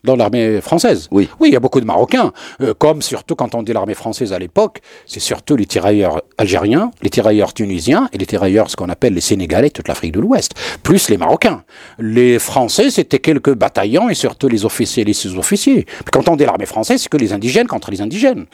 Dans 0.04 0.16
l'armée 0.16 0.62
française. 0.62 1.08
Oui. 1.12 1.30
Oui, 1.40 1.50
il 1.50 1.54
y 1.54 1.56
a 1.56 1.60
beaucoup 1.60 1.80
de 1.80 1.86
Marocains. 1.86 2.32
Euh, 2.62 2.74
comme 2.74 3.02
surtout 3.02 3.36
quand 3.36 3.56
on 3.56 3.64
dit 3.64 3.74
l'armée 3.74 3.94
française 3.94 4.34
à 4.34 4.40
l'époque, 4.40 4.82
c'est 5.06 5.20
surtout 5.20 5.56
les 5.56 5.66
tirailleurs 5.66 6.22
algériens, 6.38 6.92
les 7.02 7.10
tirailleurs 7.10 7.54
tunisiens 7.54 8.10
et 8.14 8.18
les 8.18 8.26
tirailleurs, 8.26 8.70
ce 8.70 8.76
qu'on 8.76 8.90
appelle 8.90 9.14
les 9.14 9.22
Sénégalais, 9.22 9.70
toute 9.70 9.88
l'Afrique 9.88 10.14
de 10.14 10.20
l'Ouest, 10.20 10.54
plus 10.84 11.10
les 11.10 11.18
Marocains. 11.18 11.64
Les 12.00 12.40
Français, 12.40 12.90
c'était 12.90 13.20
quelques 13.20 13.54
bataillons 13.54 14.10
et 14.10 14.16
surtout 14.16 14.48
les 14.48 14.66
officiers 14.66 15.02
et 15.02 15.06
les 15.06 15.14
sous-officiers. 15.14 15.86
Quand 16.12 16.30
on 16.30 16.36
dit 16.36 16.46
l'armée 16.46 16.66
française, 16.66 17.02
c'est 17.02 17.10
que 17.10 17.18
les 17.18 17.34
indigènes 17.34 17.68
contre 17.68 17.92
les 17.92 18.02
indigènes. 18.02 18.46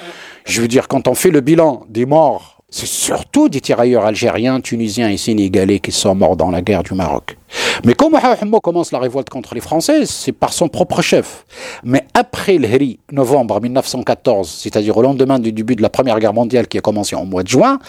Je 0.46 0.62
veux 0.62 0.68
dire, 0.68 0.88
quand 0.88 1.08
on 1.08 1.16
fait 1.16 1.32
le 1.32 1.42
bilan 1.42 1.86
des 1.90 2.06
morts 2.06 2.58
c'est 2.70 2.86
surtout 2.86 3.48
des 3.48 3.62
tirailleurs 3.62 4.06
algériens, 4.06 4.60
tunisiens 4.60 5.10
et 5.10 5.16
sénégalais 5.16 5.80
qui 5.80 5.94
sont 5.94 6.14
morts 6.16 6.36
dans 6.36 6.52
la 6.52 6.62
guerre 6.62 6.84
du 6.84 6.94
Maroc. 6.96 7.37
Mais 7.86 7.94
comme 7.94 8.16
Hammo 8.16 8.60
commence 8.60 8.92
la 8.92 9.00
révolte 9.00 9.30
contre 9.30 9.56
les 9.56 9.62
Français, 9.62 10.06
c'est 10.06 10.32
par 10.32 10.54
son 10.54 10.68
propre 10.68 11.02
chef. 11.02 11.46
Mais 11.84 12.06
après 12.14 12.58
le 12.58 12.68
Hri, 12.68 13.00
novembre 13.12 13.62
1914, 13.62 14.50
c'est-à-dire 14.50 14.98
au 14.98 15.02
lendemain 15.02 15.40
du 15.40 15.52
début 15.52 15.76
de 15.76 15.82
la 15.82 15.90
Première 15.90 16.20
Guerre 16.20 16.34
mondiale 16.34 16.68
qui 16.68 16.78
a 16.78 16.82
commencé 16.82 17.16
en 17.16 17.26
mois 17.26 17.44
de 17.44 17.48
juin, 17.48 17.80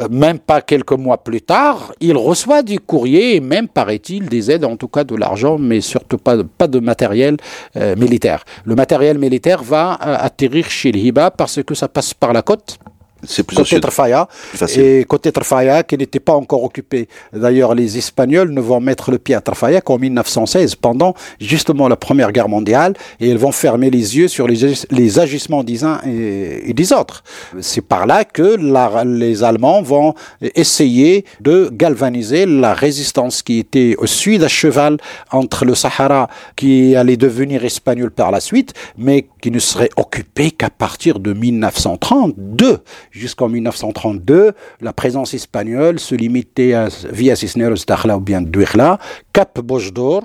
euh, 0.00 0.08
même 0.10 0.38
pas 0.38 0.60
quelques 0.60 0.92
mois 0.92 1.18
plus 1.18 1.42
tard, 1.42 1.92
il 2.00 2.16
reçoit 2.16 2.62
des 2.62 2.78
courriers 2.78 3.36
et 3.36 3.40
même, 3.40 3.68
paraît-il, 3.68 4.28
des 4.28 4.50
aides, 4.50 4.64
en 4.64 4.76
tout 4.76 4.88
cas 4.88 5.04
de 5.04 5.14
l'argent, 5.14 5.58
mais 5.58 5.80
surtout 5.80 6.18
pas, 6.18 6.36
pas 6.44 6.66
de 6.66 6.80
matériel 6.80 7.36
euh, 7.76 7.96
militaire. 7.96 8.44
Le 8.64 8.74
matériel 8.74 9.18
militaire 9.18 9.62
va 9.62 9.98
euh, 10.04 10.16
atterrir 10.18 10.68
chez 10.70 10.92
le 10.92 10.98
Hiba 10.98 11.30
parce 11.30 11.62
que 11.62 11.74
ça 11.74 11.88
passe 11.88 12.14
par 12.14 12.32
la 12.32 12.42
côte. 12.42 12.78
C'est 13.26 13.42
plus 13.42 13.56
côté 13.56 13.80
Trafaya. 13.80 14.28
Et 14.76 15.04
côté 15.04 15.32
Trafaya, 15.32 15.82
qui 15.82 15.96
n'était 15.96 16.20
pas 16.20 16.34
encore 16.34 16.64
occupé. 16.64 17.08
D'ailleurs, 17.32 17.74
les 17.74 17.98
Espagnols 17.98 18.50
ne 18.50 18.60
vont 18.60 18.80
mettre 18.80 19.10
le 19.10 19.18
pied 19.18 19.34
à 19.34 19.40
Trafaya 19.40 19.80
qu'en 19.80 19.98
1916, 19.98 20.76
pendant 20.76 21.14
justement 21.40 21.88
la 21.88 21.96
Première 21.96 22.32
Guerre 22.32 22.48
mondiale, 22.48 22.94
et 23.20 23.28
ils 23.28 23.38
vont 23.38 23.52
fermer 23.52 23.90
les 23.90 24.16
yeux 24.16 24.28
sur 24.28 24.46
les, 24.46 24.74
les 24.90 25.18
agissements 25.18 25.64
des 25.64 25.84
uns 25.84 26.00
et, 26.06 26.72
des 26.72 26.92
autres. 26.92 27.22
C'est 27.60 27.80
par 27.80 28.06
là 28.06 28.24
que 28.24 28.56
les 29.04 29.44
Allemands 29.44 29.82
vont 29.82 30.14
essayer 30.54 31.24
de 31.40 31.70
galvaniser 31.72 32.46
la 32.46 32.74
résistance 32.74 33.42
qui 33.42 33.58
était 33.58 33.94
au 33.98 34.06
sud 34.06 34.42
à 34.42 34.48
cheval 34.48 34.96
entre 35.30 35.64
le 35.64 35.74
Sahara, 35.74 36.28
qui 36.56 36.96
allait 36.96 37.16
devenir 37.16 37.64
espagnol 37.64 38.10
par 38.10 38.30
la 38.30 38.40
suite, 38.40 38.74
mais 38.96 39.26
qui 39.44 39.50
ne 39.50 39.58
serait 39.58 39.90
occupé 39.98 40.52
qu'à 40.52 40.70
partir 40.70 41.20
de 41.20 41.34
1932 41.34 42.78
Jusqu'en 43.10 43.50
1932, 43.50 44.52
la 44.80 44.92
présence 44.94 45.34
espagnole 45.34 46.00
se 46.00 46.14
limitait 46.14 46.72
à 46.72 46.88
via 47.12 47.36
Cisneros 47.36 47.84
d'Akhla 47.86 48.16
ou 48.16 48.20
bien 48.20 48.40
Duikhla, 48.40 48.98
Cap 49.34 49.60
Bojdour, 49.60 50.22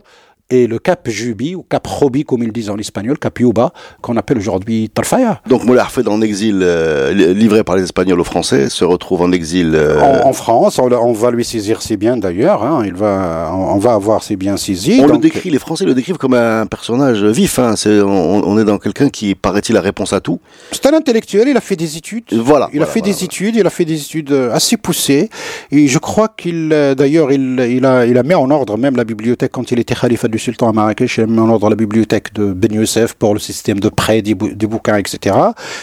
et 0.52 0.66
le 0.66 0.80
cap 0.80 1.08
Jubi, 1.08 1.56
ou 1.56 1.64
cap 1.64 1.86
Robi, 1.86 2.24
comme 2.24 2.42
ils 2.42 2.52
disent 2.52 2.72
en 2.72 2.78
espagnol, 2.78 3.20
cap 3.20 3.38
Yuba, 3.40 3.72
qu'on 4.02 4.18
appelle 4.18 4.38
aujourd'hui 4.40 4.90
Tarfaya. 4.90 5.42
Donc 5.48 5.64
Moulay 5.64 5.84
fait 5.90 6.08
en 6.08 6.22
exil, 6.22 6.62
euh, 6.64 7.14
livré 7.34 7.64
par 7.64 7.76
les 7.76 7.84
Espagnols 7.84 8.20
aux 8.20 8.24
Français, 8.24 8.70
se 8.70 8.84
retrouve 8.84 9.22
en 9.22 9.32
exil. 9.32 9.74
Euh, 9.76 10.00
en, 10.24 10.34
France, 10.34 10.80
on, 10.80 11.14
va 11.14 11.32
lui 11.32 11.46
saisir 11.46 11.84
ses 11.84 11.98
biens 11.98 12.18
d'ailleurs, 12.18 12.64
hein, 12.64 12.84
il 12.84 12.94
va, 12.94 13.52
on, 13.54 13.78
va 13.78 13.94
avoir 13.94 14.24
ses 14.24 14.36
biens 14.36 14.58
saisis. 14.58 15.00
On 15.04 15.08
le 15.08 15.18
décrit, 15.20 15.52
les 15.52 15.60
Français 15.60 15.86
le 15.86 15.94
décrivent 15.94 16.18
comme 16.18 16.34
un 16.34 16.66
personnage 16.66 17.24
vif, 17.24 17.60
hein, 17.60 17.76
on, 17.86 18.58
est 18.58 18.66
dans 18.66 18.80
quelqu'un 18.80 19.10
qui 19.10 19.36
paraît-il 19.36 19.76
la 19.76 19.82
réponse 19.82 20.14
à 20.14 20.20
tout. 20.20 20.40
C'est 20.72 20.86
un 20.88 20.94
intellectuel, 20.94 21.48
il 21.48 21.58
a 21.58 21.62
fait 21.62 21.76
des 21.76 21.98
études. 21.98 22.24
Voilà. 22.32 22.70
Il 22.74 22.82
a 22.82 22.88
fait 22.88 23.02
des 23.02 23.24
études, 23.24 23.56
il 23.56 23.68
a 23.68 23.70
fait 23.70 23.86
des 23.86 24.02
études 24.02 24.32
euh, 24.32 24.52
assez 24.52 24.78
poussées, 24.78 25.30
et 25.72 25.88
je 25.88 26.00
crois 26.00 26.28
qu'il, 26.36 26.70
d'ailleurs, 26.98 27.32
il, 27.32 27.60
il, 27.70 27.86
a, 27.86 28.08
il 28.08 28.18
a 28.18 28.24
mis 28.24 28.34
en 28.34 28.50
ordre 28.50 28.78
même 28.78 28.96
la 28.96 29.04
bibliothèque 29.04 29.52
quand 29.52 29.72
il 29.72 29.80
était 29.80 29.94
khalifa 29.94 30.28
du 30.28 30.39
sultan 30.40 30.70
à 30.70 30.74
Marrakech, 30.74 31.18
il 31.18 31.24
a 31.24 31.28
mis 31.28 31.40
en 31.40 31.50
ordre 31.50 31.70
la 31.70 31.76
bibliothèque 31.76 32.34
de 32.34 32.54
Ben 32.54 32.74
Youssef 32.74 33.14
pour 33.14 33.34
le 33.34 33.40
système 33.40 33.80
de 33.80 33.90
prêt 33.90 34.22
des, 34.22 34.36
bouquins, 34.36 34.98
etc. 34.98 35.36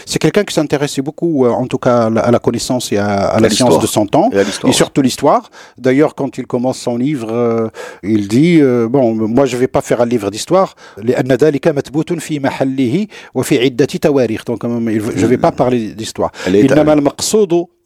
C'est 0.05 0.19
quelqu'un 0.19 0.43
qui 0.43 0.53
s'intéressait 0.53 1.01
beaucoup, 1.01 1.45
euh, 1.45 1.49
en 1.49 1.67
tout 1.67 1.77
cas, 1.77 2.05
à 2.05 2.31
la 2.31 2.39
connaissance 2.39 2.91
et 2.91 2.97
à, 2.97 3.39
la 3.39 3.49
science 3.49 3.79
de 3.79 3.87
son 3.87 4.05
temps, 4.05 4.29
et, 4.65 4.73
surtout 4.73 5.01
l'histoire. 5.01 5.49
D'ailleurs, 5.77 6.15
quand 6.15 6.37
il 6.37 6.47
commence 6.47 6.79
son 6.79 6.97
livre, 6.97 7.29
euh, 7.31 7.69
il 8.03 8.27
dit, 8.27 8.59
euh, 8.61 8.87
bon, 8.89 9.13
moi 9.13 9.45
je 9.45 9.57
vais 9.57 9.67
pas 9.67 9.81
faire 9.81 10.01
un 10.01 10.05
livre 10.05 10.29
d'histoire, 10.31 10.75
donc 14.45 14.63
je 14.63 15.25
vais 15.25 15.37
pas 15.37 15.51
parler 15.51 15.93
d'histoire 15.93 16.31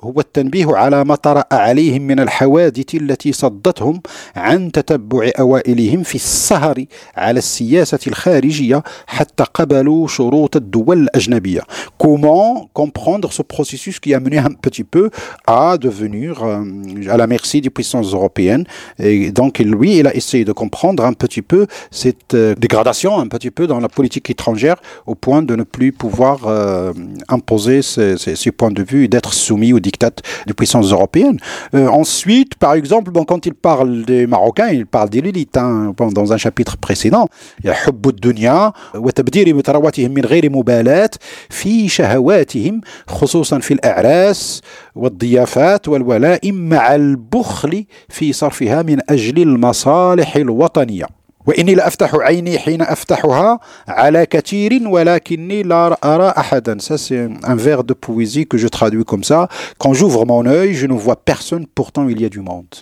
هو 0.03 0.21
التنبيه 0.21 0.67
على 0.77 1.05
ما 1.05 1.15
طرأ 1.15 1.45
عليهم 1.53 2.03
من 2.03 2.21
الحوادث 2.21 2.95
التي 2.95 3.33
صدتهم 3.33 4.01
عن 4.37 4.73
تتبع 4.73 5.31
أوائلهم 5.41 6.03
في 6.03 6.15
السهر 6.15 6.85
على 7.17 7.39
السياسة 7.39 7.99
الخارجية 8.07 8.83
حتى 9.07 9.45
قبلوا 9.55 10.09
شروط 10.09 10.57
الدول 10.57 10.99
الأجنبية. 11.03 11.61
Comment 11.99 12.69
comprendre 12.73 13.33
ce 13.33 13.43
processus 13.43 13.99
qui 14.01 14.15
a 14.15 14.21
mené 14.21 14.39
un 14.39 14.53
petit 14.53 14.85
peu 14.85 15.11
à 15.47 15.79
devenir 15.79 16.45
euh, 16.45 16.63
à 17.09 17.17
la 17.17 17.27
merci 17.27 17.61
des 17.61 17.71
puissances 17.71 18.13
européennes. 18.13 18.65
Et 18.99 19.31
donc 19.33 19.59
lui, 19.59 19.99
il 19.99 20.07
a 20.07 20.15
essayé 20.15 20.45
de 20.45 20.53
comprendre 20.53 21.05
un 21.05 21.13
petit 21.13 21.43
peu 21.43 21.67
cette 21.91 22.35
euh, 22.35 22.55
dégradation 22.55 23.19
un 23.19 23.29
petit 23.29 23.51
peu 23.51 23.67
dans 23.67 23.81
la 23.81 23.89
politique 23.89 24.29
étrangère 24.31 24.77
au 25.07 25.15
point 25.15 25.43
de 25.43 25.55
ne 25.57 25.63
plus 25.63 25.93
pouvoir 25.93 26.47
euh, 26.47 26.93
imposer 27.29 27.83
ses, 27.83 28.19
ses, 28.19 28.37
ses, 28.37 28.53
points 28.53 28.71
de 28.71 28.83
vue 28.83 29.05
et 29.05 29.09
d'être 29.09 29.33
soumis 29.33 29.73
aux 29.73 29.81
dictates 29.91 30.23
des 30.47 30.55
puissances 30.55 30.93
européennes. 30.93 31.39
Euh, 31.75 31.89
ensuite, 31.89 32.55
par 32.57 32.75
exemple, 32.75 33.11
bon, 33.11 33.25
quand 33.25 33.47
il 33.47 33.55
parle 33.55 34.05
des 34.05 34.27
Marocains, 34.27 34.69
il 34.69 34.87
parle 34.87 35.11
des 35.11 35.21
l'élite. 35.21 35.57
Hein, 35.57 35.95
dans 36.13 36.33
un 36.33 36.37
chapitre 36.37 36.77
précédent, 36.77 37.29
il 37.61 37.67
y 37.67 37.71
a 37.71 37.75
حب 37.87 38.09
الدنيا 38.09 38.73
وتبدير 38.95 39.55
مترواتهم 39.55 40.11
من 40.11 40.25
غير 40.25 40.51
مبالاة 40.51 41.11
في 41.51 41.89
شهواتهم 41.89 42.81
خصوصا 43.07 43.59
في 43.59 43.75
الأعراس 43.75 44.63
والضيافات 44.95 45.89
والولائم 45.89 46.69
مع 46.69 46.95
البخل 46.95 47.85
في 48.09 48.33
صرفها 48.33 48.83
من 48.83 48.99
أجل 49.11 49.43
المصالح 49.43 50.37
الوطنية 50.37 51.07
وإني 51.47 51.75
لأفتح 51.75 52.15
عيني 52.15 52.59
حين 52.59 52.83
أفتحها 52.83 53.61
على 53.89 54.27
كثير 54.27 54.89
ولكني 54.89 55.63
لا 55.63 55.99
أرى 56.05 56.29
أحدا 56.29 56.79
ça 56.81 56.99
c'est 56.99 57.29
un 57.45 57.55
vers 57.55 57.85
de 57.85 57.95
poésie 57.95 58.47
que 58.47 58.59
je 58.59 58.69
traduis 58.69 59.05
comme 59.05 59.25
ça 59.25 59.49
quand 59.79 59.95
j'ouvre 59.95 60.27
mon 60.27 60.45
œil 60.47 60.75
je 60.75 60.87
ne 60.87 60.93
vois 60.95 61.17
personne 61.17 61.67
pourtant 61.67 62.09
il 62.09 62.21
y 62.21 62.25
a 62.25 62.29
du 62.29 62.41
monde 62.41 62.75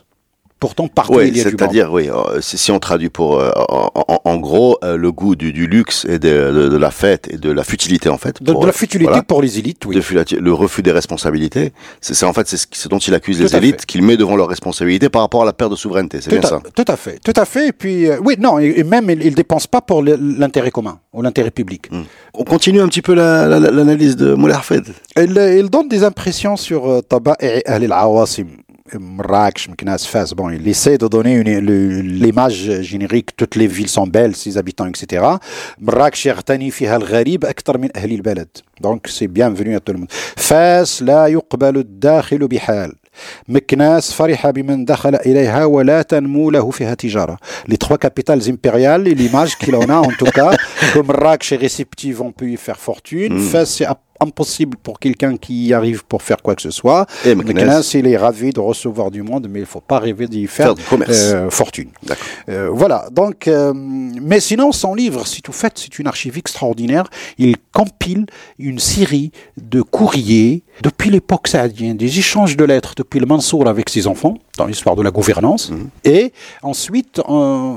Pourtant, 0.60 0.89
partout, 0.89 1.15
oui, 1.15 1.30
il 1.30 1.38
y 1.38 1.39
a 1.39 1.43
C'est-à-dire, 1.43 1.89
oui, 1.93 2.10
euh, 2.10 2.41
si 2.41 2.69
on 2.69 2.80
traduit 2.80 3.08
pour, 3.08 3.39
euh, 3.39 3.50
en, 4.26 4.38
gros, 4.38 4.78
euh, 4.84 4.98
le 4.98 5.10
goût 5.10 5.38
du, 5.38 5.54
du 5.54 5.67
luxe 5.67 6.06
et 6.10 6.19
de, 6.19 6.67
de, 6.69 6.78
la 6.78 6.91
fête 6.91 7.30
et 7.32 7.38
de 7.38 7.50
la 7.50 7.63
futilité, 7.63 8.10
en 8.10 8.17
fait. 8.17 8.43
de, 8.43 8.65
la 8.65 8.74
futilité 8.74 9.22
pour 9.26 9.41
les 9.41 9.58
élites, 9.58 9.86
oui. 9.86 9.95
le 9.95 10.54
refus 10.54 10.82
des 10.82 10.91
responsabilités. 10.91 11.72
C'est 12.02 12.26
en 12.26 12.34
fait, 12.34 12.45
c'est 12.50 12.60
ce 12.74 12.89
dont 12.89 12.98
il 12.98 13.13
accuse 13.13 13.39
les 13.39 13.56
élites, 13.56 13.86
qu'il 13.86 14.04
met 14.04 14.17
devant 14.17 14.36
leurs 14.36 14.50
responsabilités 14.50 15.08
par 15.08 15.22
rapport 15.22 15.43
à 15.43 15.45
la 15.45 15.54
perte 15.54 15.72
de 15.72 15.78
souveraineté. 15.78 16.19
C'est 16.19 16.32
bien 16.32 16.41
ça. 16.41 16.62
Tout 16.76 16.86
à 16.89 16.98
fait, 16.98 17.19
tout 17.24 17.34
à 17.38 17.45
fait. 17.45 17.69
Et 17.69 17.74
puis, 17.74 18.08
oui, 18.22 18.36
non, 18.38 18.60
et, 18.60 18.84
même, 18.84 19.10
il 19.10 19.17
ne 19.17 19.36
dépense 19.36 19.65
pas 19.65 19.80
pour 19.80 20.04
l'intérêt 20.04 20.72
commun 20.72 21.00
ou 21.13 21.22
l'intérêt 21.22 21.52
public. 21.52 21.89
Hmm. 21.89 22.02
On 22.34 22.43
continue 22.43 22.82
un 22.82 22.89
petit 22.89 23.02
peu 23.02 23.13
l'analyse 23.13 24.17
de 24.17 24.34
Moulay 24.34 24.56
Hafed. 24.56 24.88
Il, 25.15 25.38
il, 25.58 25.69
donne 25.69 25.88
des 25.88 26.04
impressions 26.04 26.58
sur 26.58 27.02
Taba 27.08 27.38
et 27.39 27.65
al-Awasim. 27.65 28.48
Marrakech, 28.98 29.68
Fès, 30.07 30.35
bon, 30.35 30.50
il 30.50 30.66
essaie 30.68 30.98
de 30.98 31.09
donner 31.09 31.42
l'image 32.03 32.83
générique, 32.83 33.35
toutes 33.37 33.57
les 33.57 33.66
villes 33.66 33.88
sont 33.88 34.07
belles, 34.07 34.37
ses 34.37 34.59
habitants, 34.59 34.87
etc. 34.87 35.24
Marrakech 35.81 36.27
يغتني 36.27 36.70
فيها 36.70 36.96
الغريب 36.96 37.44
أكثر 37.44 37.79
من 37.79 37.88
أهل 37.96 38.12
البلد. 38.12 38.48
Donc 38.83 39.09
c'est 39.09 39.29
bienvenu 39.29 39.74
à 39.77 39.81
tout 39.81 39.92
le 39.92 39.98
monde. 39.98 40.11
فاس 40.37 41.03
لا 41.03 41.27
يقبل 41.27 41.77
الداخل 41.79 42.48
بحال. 42.48 42.92
مكناس 43.48 44.12
فرح 44.12 44.50
بمن 44.50 44.85
دخل 44.85 45.14
إليها 45.14 45.64
ولا 45.64 46.03
تنمو 46.03 46.50
له 46.50 46.70
فيها 46.70 46.94
تجارة. 46.94 47.38
Les 47.68 47.77
trois 47.77 47.98
capitales 47.98 48.48
impériales, 48.48 49.05
l'image 49.05 49.57
qu'il 49.59 49.77
en 49.77 49.88
a 49.88 49.96
en 49.96 50.12
tout 50.18 50.27
cas, 50.27 50.53
que 50.92 50.98
Marrakech 51.00 51.53
est 51.53 51.57
réceptive, 51.57 52.22
on 52.22 52.33
peut 52.33 52.48
y 52.48 52.57
faire 52.57 52.79
fortune. 52.79 53.35
Mm. 53.35 53.40
Fès, 53.40 53.66
c'est 53.66 53.87
impossible 54.20 54.77
pour 54.83 54.98
quelqu'un 54.98 55.37
qui 55.37 55.66
y 55.66 55.74
arrive 55.74 56.05
pour 56.05 56.22
faire 56.22 56.38
quoi 56.42 56.55
que 56.55 56.62
ce 56.62 56.70
soit. 56.70 57.07
Et 57.24 57.35
Meknès, 57.35 57.94
il 57.94 58.07
est 58.07 58.16
ravi 58.16 58.50
de 58.53 58.61
recevoir 58.61 59.11
du 59.11 59.22
monde, 59.22 59.46
mais 59.50 59.61
il 59.61 59.62
ne 59.62 59.66
faut 59.66 59.81
pas 59.81 59.98
rêver 59.98 60.27
d'y 60.27 60.46
faire, 60.46 60.74
euh, 60.92 61.50
fortune. 61.50 61.90
Euh, 62.48 62.68
voilà. 62.72 63.09
Donc, 63.11 63.48
euh, 63.48 63.72
mais 63.74 64.40
sinon, 64.40 64.72
son 64.72 64.94
livre, 64.94 65.27
si 65.27 65.42
tout 65.42 65.53
fait, 65.53 65.72
c'est 65.77 65.98
une 65.98 66.07
archive 66.07 66.38
extraordinaire. 66.38 67.07
Il 67.38 67.57
compile 67.72 68.27
une 68.59 68.79
série 68.79 69.33
de 69.57 69.83
courriers 69.83 70.62
depuis 70.82 71.10
l'époque 71.10 71.48
saadienne, 71.48 71.98
des 71.98 72.20
échanges 72.20 72.56
de 72.56 72.63
lettres 72.63 72.94
depuis 72.96 73.20
le 73.20 73.26
Mansour 73.26 73.68
avec 73.68 73.89
ses 73.89 74.08
enfants 74.08 74.38
dans 74.60 74.67
l'histoire 74.67 74.95
de 74.95 75.02
la 75.02 75.12
gouvernance, 75.12 75.72
mhm. 75.72 75.89
et 76.04 76.34
ensuite 76.62 77.22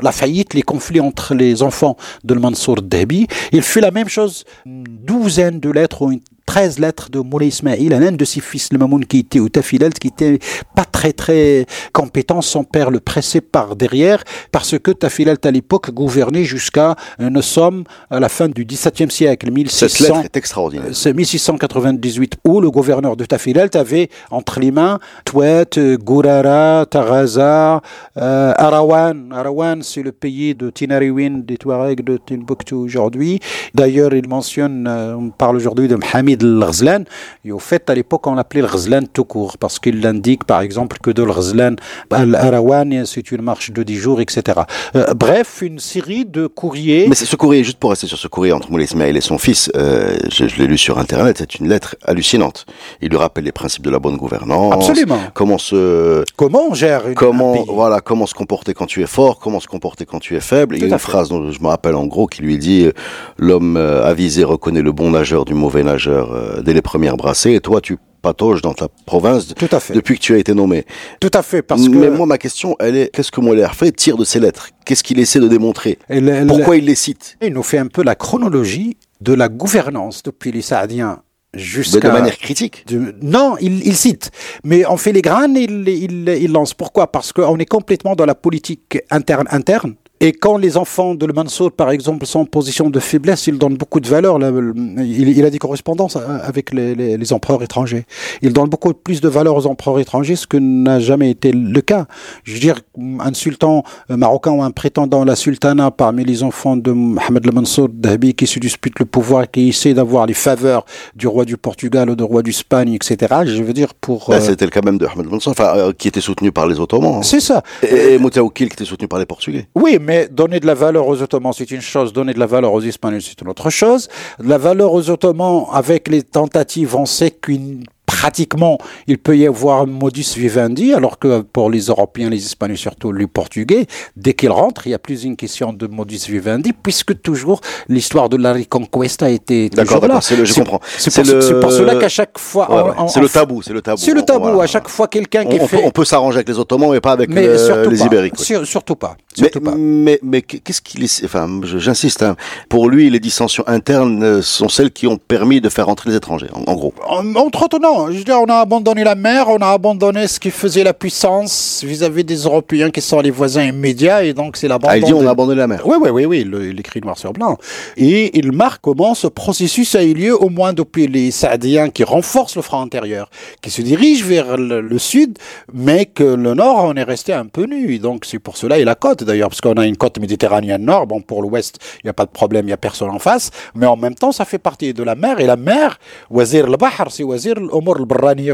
la 0.02 0.12
faillite, 0.12 0.54
les 0.54 0.62
conflits 0.62 1.00
entre 1.00 1.34
les 1.34 1.62
enfants 1.62 1.96
de 2.24 2.34
Mansour 2.34 2.82
Debi. 2.82 3.26
Il 3.52 3.62
fait 3.62 3.80
la 3.80 3.90
même 3.90 4.08
chose, 4.08 4.44
une 4.66 4.84
douzaine 4.84 5.60
de 5.60 5.70
lettres 5.70 6.02
ou 6.02 6.12
une 6.12 6.20
13 6.46 6.80
lettres 6.80 7.08
de 7.10 7.20
Moulay 7.20 7.48
Ismail, 7.48 7.94
un 7.94 8.12
de 8.12 8.24
ses 8.24 8.40
fils, 8.40 8.72
le 8.72 8.78
Mamoun, 8.78 9.06
qui 9.06 9.20
était 9.20 9.38
au 9.38 9.48
Tafilalt, 9.48 9.98
qui 9.98 10.08
était 10.08 10.38
pas 10.74 10.84
très 10.84 11.12
très 11.12 11.66
compétent. 11.92 12.42
Son 12.42 12.64
père 12.64 12.90
le 12.90 13.00
pressait 13.00 13.40
par 13.40 13.76
derrière 13.76 14.22
parce 14.50 14.78
que 14.78 14.90
Tafilalt 14.90 15.46
à 15.46 15.50
l'époque 15.50 15.90
gouvernait 15.92 16.44
jusqu'à 16.44 16.96
une 17.18 17.40
somme 17.42 17.84
à 18.10 18.20
la 18.20 18.28
fin 18.28 18.48
du 18.48 18.64
XVIIe 18.64 19.10
siècle, 19.10 19.50
1600, 19.50 19.88
Cette 19.88 20.00
lettre 20.00 20.24
est 20.24 20.36
extraordinaire. 20.36 20.88
c'est 20.92 21.14
1698, 21.14 22.36
où 22.44 22.60
le 22.60 22.70
gouverneur 22.70 23.16
de 23.16 23.24
Tafilalt 23.24 23.76
avait 23.76 24.10
entre 24.30 24.60
les 24.60 24.72
mains 24.72 24.98
Touet, 25.24 25.64
Gourara, 26.02 26.71
Taraza, 26.88 27.80
euh, 28.16 28.52
Arawan. 28.56 29.32
Arawan, 29.32 29.82
c'est 29.82 30.02
le 30.02 30.12
pays 30.12 30.54
de 30.54 30.70
Tinariwin, 30.70 31.42
des 31.44 31.56
Touaregs 31.56 32.02
de 32.04 32.16
Timbuktu 32.16 32.74
aujourd'hui. 32.74 33.40
D'ailleurs, 33.74 34.12
il 34.14 34.28
mentionne, 34.28 34.86
euh, 34.88 35.14
on 35.16 35.30
parle 35.30 35.56
aujourd'hui 35.56 35.88
de 35.88 35.96
Mohamed 35.96 36.42
al-Ghazlan. 36.42 37.04
Et 37.44 37.52
au 37.52 37.58
fait, 37.58 37.88
à 37.90 37.94
l'époque, 37.94 38.26
on 38.26 38.34
l'appelait 38.34 38.62
le 38.62 38.68
Ghazlan 38.68 39.02
tout 39.12 39.24
court, 39.24 39.58
parce 39.58 39.78
qu'il 39.78 40.04
indique, 40.06 40.44
par 40.44 40.60
exemple, 40.60 40.98
que 41.02 41.10
de 41.10 41.22
l'Ghazlan 41.22 41.76
al-Arawan, 42.10 43.04
c'est 43.06 43.30
une 43.32 43.42
marche 43.42 43.70
de 43.70 43.82
10 43.82 43.96
jours, 43.96 44.20
etc. 44.20 44.60
Euh, 44.96 45.14
bref, 45.14 45.62
une 45.62 45.78
série 45.78 46.24
de 46.24 46.46
courriers. 46.46 47.06
Mais 47.08 47.14
c'est 47.14 47.26
ce 47.26 47.36
courrier, 47.36 47.64
juste 47.64 47.78
pour 47.78 47.90
rester 47.90 48.06
sur 48.06 48.18
ce 48.18 48.28
courrier 48.28 48.52
entre 48.52 48.70
Moulay 48.70 48.84
Ismail 48.84 49.16
et 49.16 49.20
son 49.20 49.38
fils, 49.38 49.70
je, 49.74 50.48
je 50.48 50.56
l'ai 50.58 50.66
lu 50.66 50.78
sur 50.78 50.98
Internet, 50.98 51.36
c'est 51.38 51.54
une 51.56 51.68
lettre 51.68 51.96
hallucinante. 52.04 52.66
Il 53.00 53.08
lui 53.10 53.16
rappelle 53.16 53.44
les 53.44 53.52
principes 53.52 53.84
de 53.84 53.90
la 53.90 53.98
bonne 53.98 54.16
gouvernance. 54.16 54.74
Absolument. 54.74 55.20
Comment 55.34 55.58
se, 55.58 56.24
Comment 56.36 56.61
on 56.70 56.74
gère 56.74 57.06
une, 57.06 57.12
un 57.12 57.14
comment, 57.14 57.64
voilà, 57.68 58.00
comment 58.00 58.26
se 58.26 58.34
comporter 58.34 58.74
quand 58.74 58.86
tu 58.86 59.02
es 59.02 59.06
fort, 59.06 59.38
comment 59.38 59.60
se 59.60 59.66
comporter 59.66 60.06
quand 60.06 60.18
tu 60.18 60.36
es 60.36 60.40
faible. 60.40 60.76
Il 60.76 60.80
y 60.80 60.84
a 60.84 60.86
une 60.88 60.92
fait. 60.92 60.98
phrase 60.98 61.28
dont 61.28 61.50
je 61.50 61.60
me 61.60 61.68
rappelle 61.68 61.94
en 61.94 62.06
gros 62.06 62.26
qui 62.26 62.42
lui 62.42 62.58
dit, 62.58 62.86
euh, 62.86 62.92
l'homme 63.38 63.76
euh, 63.76 64.04
avisé 64.04 64.44
reconnaît 64.44 64.82
le 64.82 64.92
bon 64.92 65.10
nageur 65.10 65.44
du 65.44 65.54
mauvais 65.54 65.82
nageur 65.82 66.32
euh, 66.32 66.62
dès 66.62 66.72
les 66.72 66.82
premières 66.82 67.16
brassées, 67.16 67.54
et 67.54 67.60
toi 67.60 67.80
tu 67.80 67.98
patauges 68.22 68.62
dans 68.62 68.72
ta 68.72 68.86
province 69.04 69.48
Tout 69.48 69.68
à 69.72 69.80
fait. 69.80 69.94
depuis 69.94 70.14
que 70.14 70.20
tu 70.22 70.34
as 70.34 70.38
été 70.38 70.54
nommé. 70.54 70.84
Tout 71.20 71.30
à 71.34 71.42
fait, 71.42 71.60
parce 71.60 71.88
que... 71.88 71.92
Mais 71.92 72.08
moi, 72.08 72.24
ma 72.24 72.38
question, 72.38 72.76
elle 72.78 72.96
est, 72.96 73.10
qu'est-ce 73.12 73.32
que 73.32 73.40
Moulay 73.40 73.64
Harfé 73.64 73.90
tire 73.90 74.16
de 74.16 74.24
ces 74.24 74.38
lettres? 74.38 74.68
Qu'est-ce 74.84 75.02
qu'il 75.02 75.18
essaie 75.18 75.40
de 75.40 75.48
démontrer? 75.48 75.98
Pourquoi 76.46 76.76
il 76.76 76.84
les 76.84 76.94
cite? 76.94 77.36
Il 77.42 77.52
nous 77.52 77.64
fait 77.64 77.78
un 77.78 77.88
peu 77.88 78.04
la 78.04 78.14
chronologie 78.14 78.96
de 79.20 79.32
la 79.32 79.48
gouvernance 79.48 80.22
depuis 80.22 80.52
les 80.52 80.62
Saadiens 80.62 81.22
jusqu'à... 81.54 82.00
de 82.08 82.12
manière 82.12 82.38
critique. 82.38 82.84
de- 82.86 83.14
Non, 83.22 83.56
il, 83.60 83.86
il 83.86 83.96
cite. 83.96 84.30
Mais 84.64 84.84
en 84.84 84.96
filigrane, 84.96 85.56
il, 85.56 85.88
il, 85.88 86.28
il 86.28 86.52
lance. 86.52 86.74
Pourquoi? 86.74 87.10
Parce 87.10 87.32
qu'on 87.32 87.58
est 87.58 87.66
complètement 87.66 88.14
dans 88.16 88.26
la 88.26 88.34
politique 88.34 88.98
interne. 89.10 89.46
interne. 89.50 89.94
Et 90.24 90.32
quand 90.32 90.56
les 90.56 90.76
enfants 90.76 91.16
de 91.16 91.26
Le 91.26 91.32
Mansour, 91.32 91.72
par 91.72 91.90
exemple, 91.90 92.24
sont 92.26 92.38
en 92.40 92.44
position 92.44 92.88
de 92.90 93.00
faiblesse, 93.00 93.48
il 93.48 93.58
donne 93.58 93.76
beaucoup 93.76 93.98
de 93.98 94.08
valeur. 94.08 94.38
là, 94.38 94.52
le- 94.52 94.72
Il, 94.98 95.28
il 95.36 95.44
a 95.44 95.50
des 95.50 95.58
correspondances 95.58 96.14
euh, 96.16 96.20
avec 96.44 96.72
les, 96.72 96.94
les- 96.94 97.16
les 97.16 97.32
empereurs 97.32 97.60
étrangers. 97.62 98.04
Il 98.40 98.52
donne 98.52 98.68
beaucoup 98.68 98.94
plus 98.94 99.20
de 99.20 99.28
valeur 99.28 99.56
aux 99.56 99.66
empereurs 99.66 99.98
étrangers, 99.98 100.36
ce 100.36 100.46
que 100.46 100.56
n'a 100.58 101.00
jamais 101.00 101.28
été 101.30 101.50
le 101.50 101.80
cas. 101.80 102.06
Je 102.44 102.52
veux 102.54 102.60
dire, 102.60 102.76
un 103.18 103.34
sultan 103.34 103.82
euh, 104.12 104.16
marocain 104.16 104.52
ou 104.52 104.62
un 104.62 104.70
prétendant 104.70 105.22
à 105.22 105.24
la 105.24 105.34
sultana 105.34 105.90
parmi 105.90 106.24
les 106.24 106.44
enfants 106.44 106.76
de 106.76 106.92
Mohamed 106.92 107.44
Le 107.44 107.50
Mansour 107.52 107.88
Dahabi 107.92 108.34
qui 108.34 108.46
se 108.46 108.60
disputent 108.60 109.00
le 109.00 109.06
pouvoir, 109.06 109.50
qui 109.50 109.70
essaie 109.70 109.92
d'avoir 109.92 110.26
les 110.26 110.34
faveurs 110.34 110.84
du 111.16 111.26
roi 111.26 111.44
du 111.44 111.56
Portugal 111.56 112.08
ou 112.10 112.14
du 112.14 112.22
roi 112.22 112.42
d'Espagne, 112.44 112.94
etc. 112.94 113.16
Je 113.44 113.60
veux 113.62 113.72
dire, 113.72 113.92
pour... 113.94 114.30
Là, 114.30 114.36
euh, 114.36 114.40
C'était 114.40 114.66
le 114.66 114.70
cas 114.70 114.82
même 114.82 114.98
de 114.98 115.06
Ahmed 115.06 115.26
Mansour, 115.26 115.50
enfin, 115.50 115.72
euh, 115.76 115.92
qui 115.92 116.06
était 116.06 116.20
soutenu 116.20 116.52
par 116.52 116.68
les 116.68 116.78
Ottomans. 116.78 117.16
hein. 117.16 117.22
c'est 117.22 117.40
ça. 117.40 117.60
Et, 117.82 118.14
et 118.14 118.18
Moutaoukil 118.18 118.68
qui 118.68 118.74
était 118.74 118.84
soutenu 118.84 119.08
par 119.08 119.18
les 119.18 119.26
Portugais. 119.26 119.66
Oui, 119.74 119.98
mais 120.00 120.11
donner 120.30 120.60
de 120.60 120.66
la 120.66 120.74
valeur 120.74 121.06
aux 121.06 121.20
Ottomans, 121.22 121.52
c'est 121.52 121.70
une 121.70 121.80
chose. 121.80 122.12
Donner 122.12 122.34
de 122.34 122.38
la 122.38 122.46
valeur 122.46 122.72
aux 122.72 122.80
Espagnols, 122.80 123.22
c'est 123.22 123.40
une 123.40 123.48
autre 123.48 123.70
chose. 123.70 124.08
De 124.38 124.48
la 124.48 124.58
valeur 124.58 124.92
aux 124.92 125.10
Ottomans, 125.10 125.66
avec 125.72 126.08
les 126.08 126.22
tentatives, 126.22 126.94
on 126.96 127.06
sait 127.06 127.30
qu'une 127.30 127.84
pratiquement, 128.26 128.78
il 129.08 129.18
peut 129.18 129.36
y 129.36 129.44
avoir 129.48 129.80
un 129.82 129.86
modus 129.86 130.28
vivendi, 130.36 130.94
alors 130.94 131.18
que 131.18 131.40
pour 131.40 131.68
les 131.74 131.82
Européens, 131.94 132.30
les 132.30 132.44
Espagnols, 132.50 132.78
surtout 132.78 133.10
les 133.10 133.26
Portugais, 133.26 133.86
dès 134.16 134.32
qu'ils 134.38 134.50
rentrent, 134.62 134.86
il 134.86 134.90
n'y 134.90 134.94
a 134.94 135.00
plus 135.08 135.24
une 135.24 135.36
question 135.36 135.72
de 135.72 135.86
modus 135.88 136.20
vivendi, 136.28 136.70
puisque 136.72 137.20
toujours 137.20 137.60
l'histoire 137.88 138.28
de 138.28 138.36
la 138.36 138.52
Reconquista 138.52 139.28
était 139.28 139.68
toujours 139.70 140.00
là. 140.06 140.20
d'accord, 140.20 140.22
je 140.22 140.54
comprends. 140.54 140.80
C'est 140.98 141.12
pour, 141.12 141.24
le- 141.24 141.60
pour 141.60 141.72
cela 141.72 141.96
qu'à 141.96 142.08
chaque 142.08 142.38
fois... 142.38 142.66
Ouais, 142.72 142.82
ouais. 142.90 143.08
C'est 143.08 143.20
le 143.20 143.28
tabou, 143.28 143.60
c'est 143.60 143.72
le 143.72 143.82
tabou. 143.82 143.98
C'est 144.00 144.14
le 144.14 144.22
tabou. 144.22 144.44
Voilà. 144.50 144.62
À 144.62 144.66
chaque 144.68 144.88
fois, 144.88 145.08
quelqu'un 145.08 145.44
qui 145.44 145.58
on 145.60 145.66
fait... 145.66 145.78
peut, 145.78 145.82
on 145.84 145.90
peut 145.90 146.04
s'arranger 146.04 146.36
avec 146.36 146.48
les 146.48 146.58
Ottomans, 146.60 146.90
mais 146.92 147.00
pas 147.00 147.12
avec 147.18 147.28
mais 147.28 147.46
le- 147.48 147.58
surtout 147.58 147.90
les 147.90 147.98
pas. 147.98 148.04
Ibériques. 148.06 148.38
ouais. 148.38 148.44
Sur- 148.44 148.64
surtout 148.66 148.94
pas. 148.94 149.16
Mais, 149.40 149.48
pas. 149.48 149.74
mais, 149.76 150.20
mais 150.22 150.42
qu'est-ce 150.42 150.80
qu'il 150.80 151.02
Enfin, 151.24 151.48
j'insiste. 151.64 152.22
hein. 152.22 152.36
Pour 152.68 152.88
lui, 152.88 153.10
les 153.10 153.18
dissensions 153.18 153.64
internes 153.66 154.22
euh, 154.22 154.42
sont 154.42 154.68
celles 154.68 154.92
qui 154.92 155.06
ont 155.08 155.16
permis 155.18 155.60
de 155.60 155.68
faire 155.68 155.88
entrer 155.88 156.10
les 156.10 156.16
étrangers, 156.16 156.50
en, 156.54 156.70
en 156.70 156.74
gros. 156.74 156.94
En- 157.08 157.34
Entre 157.34 157.64
autres, 157.64 157.78
non. 157.80 158.11
Je 158.12 158.18
veux 158.18 158.24
dire, 158.24 158.38
on 158.40 158.46
a 158.46 158.56
abandonné 158.56 159.04
la 159.04 159.14
mer, 159.14 159.48
on 159.48 159.56
a 159.58 159.68
abandonné 159.68 160.26
ce 160.28 160.38
qui 160.38 160.50
faisait 160.50 160.84
la 160.84 160.92
puissance 160.92 161.82
vis-à-vis 161.82 162.24
des 162.24 162.36
Européens 162.36 162.90
qui 162.90 163.00
sont 163.00 163.20
les 163.20 163.30
voisins 163.30 163.64
immédiats, 163.64 164.22
et 164.22 164.34
donc 164.34 164.56
c'est 164.58 164.68
l'abandon. 164.68 164.92
Ah, 164.92 164.98
il 164.98 165.04
dit 165.04 165.14
on 165.14 165.26
a 165.26 165.30
abandonné 165.30 165.58
la 165.60 165.66
mer. 165.66 165.82
Oui, 165.86 165.96
oui, 166.00 166.10
oui, 166.10 166.24
oui, 166.26 166.44
le- 166.44 166.68
il 166.70 166.78
écrit 166.78 167.00
noir 167.00 167.16
sur 167.16 167.32
blanc. 167.32 167.56
Et 167.96 168.36
il 168.38 168.52
marque 168.52 168.82
comment 168.82 169.14
ce 169.14 169.26
processus 169.28 169.94
a 169.94 170.02
eu 170.04 170.12
lieu, 170.12 170.36
au 170.40 170.50
moins 170.50 170.72
depuis 170.74 171.06
les 171.06 171.30
Saadiens 171.30 171.88
qui 171.88 172.04
renforcent 172.04 172.56
le 172.56 172.62
front 172.62 172.82
intérieur, 172.82 173.30
qui 173.62 173.70
se 173.70 173.80
dirigent 173.82 174.26
vers 174.26 174.56
le, 174.58 174.80
le 174.82 174.98
sud, 174.98 175.38
mais 175.72 176.04
que 176.04 176.22
le 176.24 176.52
nord, 176.54 176.84
on 176.84 176.94
est 176.94 177.02
resté 177.04 177.32
un 177.32 177.46
peu 177.46 177.64
nu. 177.64 177.94
Et 177.94 177.98
donc 177.98 178.24
c'est 178.26 178.38
pour 178.38 178.56
cela, 178.58 178.78
et 178.78 178.84
la 178.84 178.94
côte 178.94 179.24
d'ailleurs, 179.24 179.48
parce 179.48 179.60
qu'on 179.62 179.74
a 179.74 179.86
une 179.86 179.96
côte 179.96 180.18
méditerranéenne 180.18 180.84
nord, 180.84 181.06
bon, 181.06 181.20
pour 181.22 181.40
l'ouest, 181.42 181.78
il 182.02 182.06
n'y 182.06 182.10
a 182.10 182.14
pas 182.14 182.26
de 182.26 182.30
problème, 182.30 182.64
il 182.64 182.68
n'y 182.68 182.72
a 182.72 182.76
personne 182.76 183.08
en 183.10 183.18
face, 183.18 183.50
mais 183.74 183.86
en 183.86 183.96
même 183.96 184.14
temps, 184.16 184.32
ça 184.32 184.44
fait 184.44 184.58
partie 184.58 184.92
de 184.92 185.02
la 185.02 185.14
mer, 185.14 185.40
et 185.40 185.46
la 185.46 185.56
mer, 185.56 185.98
Wazir 186.30 186.66
al-Bahr, 186.66 187.06
c'est 187.10 187.22
Wazir 187.22 187.54
al-Umur 187.56 188.01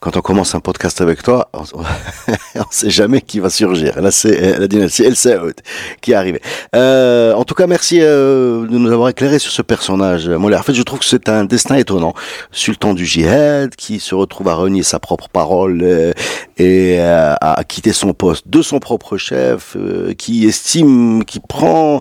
quand 0.01 0.17
on 0.17 0.23
commence 0.23 0.55
un 0.55 0.61
podcast 0.61 1.03
avec 1.03 1.23
toi, 1.23 1.51
on 1.53 1.61
ne 2.59 2.65
sait 2.71 2.89
jamais 2.89 3.21
qui 3.21 3.39
va 3.39 3.51
surgir. 3.51 4.01
Là, 4.01 4.11
c'est 4.11 4.59
la 4.59 4.67
dynastie 4.67 5.05
El 5.05 5.15
Saoud 5.15 5.55
qui 6.01 6.13
est 6.13 6.15
arrivée. 6.15 6.41
Euh, 6.75 7.35
en 7.35 7.45
tout 7.45 7.55
cas, 7.55 7.67
merci 7.67 7.99
euh, 8.01 8.67
de 8.67 8.79
nous 8.79 8.91
avoir 8.91 9.11
éclairé 9.11 9.39
sur 9.39 9.53
ce 9.53 9.61
personnage. 9.61 10.27
Moi, 10.27 10.57
en 10.57 10.63
fait, 10.63 10.73
je 10.73 10.83
trouve 10.83 11.01
que 11.01 11.05
c'est 11.05 11.29
un 11.29 11.45
destin 11.45 11.77
étonnant. 11.77 12.15
Sultan 12.51 12.95
du 12.95 13.05
djihad 13.05 13.77
qui 13.77 14.01
se 14.01 14.15
retrouve 14.15 14.49
à 14.49 14.55
renier 14.55 14.83
sa 14.83 15.01
propre 15.01 15.29
parole 15.29 15.81
euh, 15.83 16.13
et 16.57 16.97
euh, 16.99 17.35
à 17.41 17.63
quitter 17.65 17.93
son 17.93 18.15
poste 18.15 18.49
de 18.49 18.63
son 18.63 18.79
propre 18.79 19.19
chef, 19.19 19.77
euh, 19.77 20.15
qui 20.15 20.47
estime, 20.47 21.25
qui 21.27 21.41
prend 21.41 22.01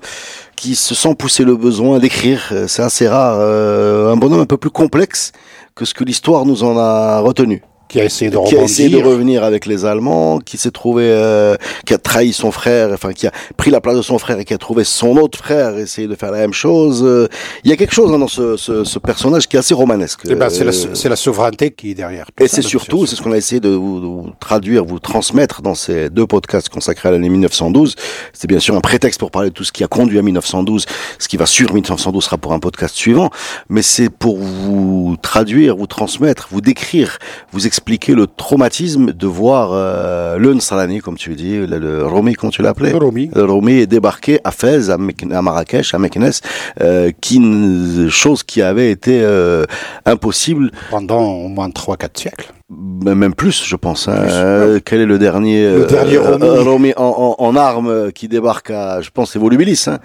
qui 0.56 0.76
se 0.76 0.96
sent 0.96 1.16
pousser 1.16 1.44
le 1.44 1.56
besoin 1.58 2.00
d'écrire. 2.00 2.54
C'est 2.68 2.82
assez 2.82 3.08
rare. 3.08 3.40
un 3.40 4.18
bonhomme 4.18 4.42
un 4.42 4.46
peu 4.46 4.58
plus 4.58 4.70
complexe 4.70 5.32
que 5.76 5.86
ce 5.86 5.94
que 5.94 6.04
l'histoire 6.04 6.46
nous 6.46 6.64
en 6.64 6.78
a 6.78 7.20
retenu 7.20 7.62
qui 7.90 8.00
a 8.00 8.06
essayé 8.06 8.30
de 8.30 8.38
qui 8.48 8.56
a 8.56 8.64
essayé 8.64 8.90
de 8.90 8.98
revenir 9.04 9.44
avec 9.44 9.66
les 9.66 9.84
Allemands, 9.84 10.40
qui 10.40 10.58
s'est 10.58 10.70
trouvé, 10.70 11.06
euh, 11.06 11.56
qui 11.86 11.96
a 11.96 11.98
trahi 11.98 12.32
son 12.32 12.52
frère, 12.52 12.92
enfin 12.94 13.14
qui 13.14 13.26
a 13.26 13.32
pris 13.58 13.72
la 13.72 13.82
place 13.82 13.98
de 13.98 14.04
son 14.04 14.20
frère 14.20 14.40
et 14.40 14.46
qui 14.46 14.54
a 14.54 14.60
trouvé 14.60 14.84
son 14.84 15.18
autre 15.18 15.40
frère, 15.40 15.76
essayé 15.78 16.08
de 16.08 16.14
faire 16.14 16.32
la 16.32 16.38
même 16.38 16.54
chose. 16.54 17.02
Euh, 17.04 17.28
il 17.64 17.72
y 17.72 17.74
a 17.74 17.78
quelque 17.78 17.94
chose 17.94 18.14
hein, 18.14 18.20
dans 18.20 18.28
ce, 18.28 18.58
ce, 18.58 18.84
ce, 18.84 19.00
personnage 19.00 19.48
qui 19.48 19.56
est 19.56 19.60
assez 19.60 19.74
romanesque. 19.74 20.22
Eh 20.30 20.36
ben, 20.36 20.50
c'est 20.52 20.64
la, 20.64 20.72
euh, 20.72 21.10
la, 21.10 21.16
souveraineté 21.16 21.72
qui 21.72 21.92
est 21.92 21.96
derrière. 21.96 22.28
et 22.40 22.48
c'est 22.48 22.62
surtout, 22.62 23.08
c'est 23.08 23.16
ce 23.16 23.24
qu'on 23.24 23.32
a 23.32 23.38
essayé 23.38 23.60
de 23.60 23.70
vous, 23.70 24.00
de 24.00 24.06
vous, 24.06 24.32
traduire, 24.40 24.86
vous 24.86 25.00
transmettre 25.00 25.64
dans 25.64 25.76
ces 25.76 26.12
deux 26.12 26.28
podcasts 26.28 26.70
consacrés 26.70 27.10
à 27.10 27.12
l'année 27.12 27.30
1912. 27.30 27.96
C'est 28.34 28.48
bien 28.48 28.60
sûr 28.60 28.76
un 28.76 28.82
prétexte 28.82 29.20
pour 29.20 29.32
parler 29.32 29.50
de 29.50 29.56
tout 29.56 29.64
ce 29.64 29.72
qui 29.72 29.84
a 29.84 29.88
conduit 29.88 30.20
à 30.20 30.22
1912. 30.22 30.86
Ce 31.18 31.28
qui 31.28 31.38
va 31.38 31.48
sur 31.48 31.74
1912 31.74 32.24
sera 32.24 32.38
pour 32.38 32.54
un 32.54 32.60
podcast 32.60 32.96
suivant, 32.96 33.32
mais 33.68 33.82
c'est 33.82 34.10
pour 34.10 34.38
vous 34.38 35.18
traduire, 35.24 35.76
vous 35.76 35.88
transmettre, 35.88 36.50
vous 36.52 36.62
décrire, 36.62 37.18
vous 37.52 37.66
expliquer 37.66 37.79
expliquer 37.80 38.14
le 38.14 38.28
traumatisme 38.28 39.14
de 39.14 39.26
voir 39.26 39.70
euh, 39.72 40.38
le 40.38 40.54
Nsrani, 40.54 41.00
comme 41.00 41.16
tu 41.16 41.34
dis, 41.36 41.56
le, 41.56 41.80
le 41.80 42.06
Romi, 42.06 42.34
comment 42.34 42.52
tu 42.52 42.62
l'appelais 42.62 42.92
Le 42.92 42.98
Romi. 42.98 43.32
Le 43.34 43.46
Romi 43.46 43.88
débarqué 43.88 44.42
à 44.44 44.52
Fès, 44.52 44.90
à, 44.90 44.96
à 44.96 45.42
Marrakech, 45.42 45.94
à 45.94 45.98
Meknes, 45.98 46.32
euh, 46.82 47.12
qui, 47.22 47.40
chose 48.10 48.44
qui 48.44 48.62
avait 48.62 48.92
été 48.92 49.22
euh, 49.24 49.64
impossible. 50.06 50.72
Pendant 50.92 51.24
au 51.24 51.48
moins 51.48 51.70
3-4 51.70 52.20
siècles 52.20 52.54
même 52.72 53.34
plus, 53.34 53.66
je 53.66 53.76
pense. 53.76 54.08
Hein. 54.08 54.18
Euh, 54.30 54.80
quel 54.84 55.02
est 55.02 55.08
le 55.08 55.18
dernier, 55.18 55.74
le 55.74 55.86
dernier 55.86 56.18
euh, 56.18 56.62
Romi, 56.62 56.94
en, 56.98 57.36
en, 57.40 57.44
en, 57.44 57.56
armes 57.56 58.12
qui 58.12 58.28
débarque 58.28 58.70
à, 58.70 59.02
je 59.02 59.10
pense, 59.10 59.32
c'est 59.32 59.40
Volubilis. 59.40 59.86
Hein. 59.88 59.98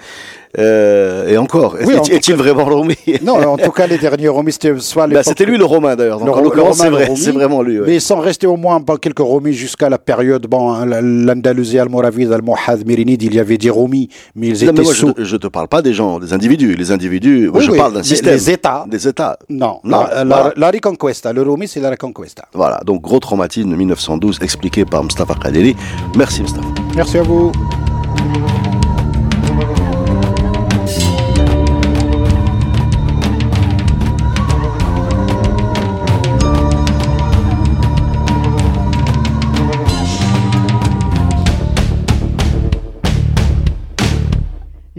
Euh, 0.59 1.29
et 1.29 1.37
encore, 1.37 1.77
oui, 1.85 1.95
est-il 2.11 2.37
vraiment 2.37 2.65
Romi 2.65 2.97
Non, 3.23 3.35
en 3.45 3.57
tout 3.57 3.73
cas, 3.73 3.87
les 3.87 3.99
derniers 3.99 4.29
Romis, 4.29 4.53
c'était 4.53 4.79
soit 4.79 5.07
bah, 5.07 5.23
C'était 5.23 5.45
lui 5.45 5.59
le 5.59 5.65
Romain 5.65 5.97
d'ailleurs. 5.97 6.21
Donc, 6.21 6.37
en 6.37 6.41
l'occurrence, 6.43 6.79
c'est 6.79 6.91
vrai, 6.91 7.11
c'est 7.17 7.33
vraiment 7.33 7.63
lui. 7.63 7.81
Ouais. 7.81 7.87
Mais 7.87 7.95
ils 7.97 8.01
sont 8.01 8.21
restés 8.21 8.47
au 8.47 8.57
moins 8.57 8.83
quelques 9.01 9.19
Romis 9.19 9.53
jusqu'à 9.53 9.89
la 9.89 9.99
période, 9.99 10.47
bon, 10.47 10.73
hein, 10.73 10.87
l'Andalousie, 10.87 11.79
Almoravide, 11.79 12.33
Almohad, 12.33 12.87
Mérinide, 12.87 13.23
il 13.23 13.35
y 13.35 13.41
avait 13.41 13.59
des 13.59 13.71
Romis, 13.71 14.09
mais 14.35 14.49
ils 14.49 14.53
non, 14.67 14.73
étaient 14.73 14.79
mais 14.81 14.85
moi, 14.85 14.95
sous. 14.95 15.13
Je, 15.19 15.25
je 15.25 15.37
te 15.37 15.49
parle 15.49 15.69
pas 15.69 15.83
des 15.83 15.93
gens, 15.93 16.19
des 16.21 16.33
individus. 16.33 16.75
Les 16.75 16.93
individus, 16.93 17.51
Oui, 17.53 17.63
je 17.63 17.71
oui, 17.73 17.79
parle 17.79 17.95
d'un 17.95 18.03
système. 18.03 18.33
les 18.35 18.51
États. 18.51 18.85
Des 18.89 19.09
États. 19.09 19.39
Non, 19.49 19.81
Non, 19.83 20.05
la, 20.15 20.25
voilà. 20.25 20.53
la. 20.57 21.33
Le 21.35 21.43
Romi, 21.43 21.67
c'est 21.67 21.81
la 21.81 21.91
Reconquista. 21.91 22.45
Voilà, 22.53 22.81
donc 22.85 23.03
gros 23.03 23.19
traumatisme 23.19 23.71
de 23.71 23.77
1912 23.77 24.39
expliqué 24.43 24.85
par 24.85 25.03
Mustafa 25.03 25.35
Kadeli. 25.35 25.75
Merci 26.17 26.43
Mustafa. 26.43 26.67
Merci 26.95 27.19
à 27.19 27.23
vous. 27.23 27.51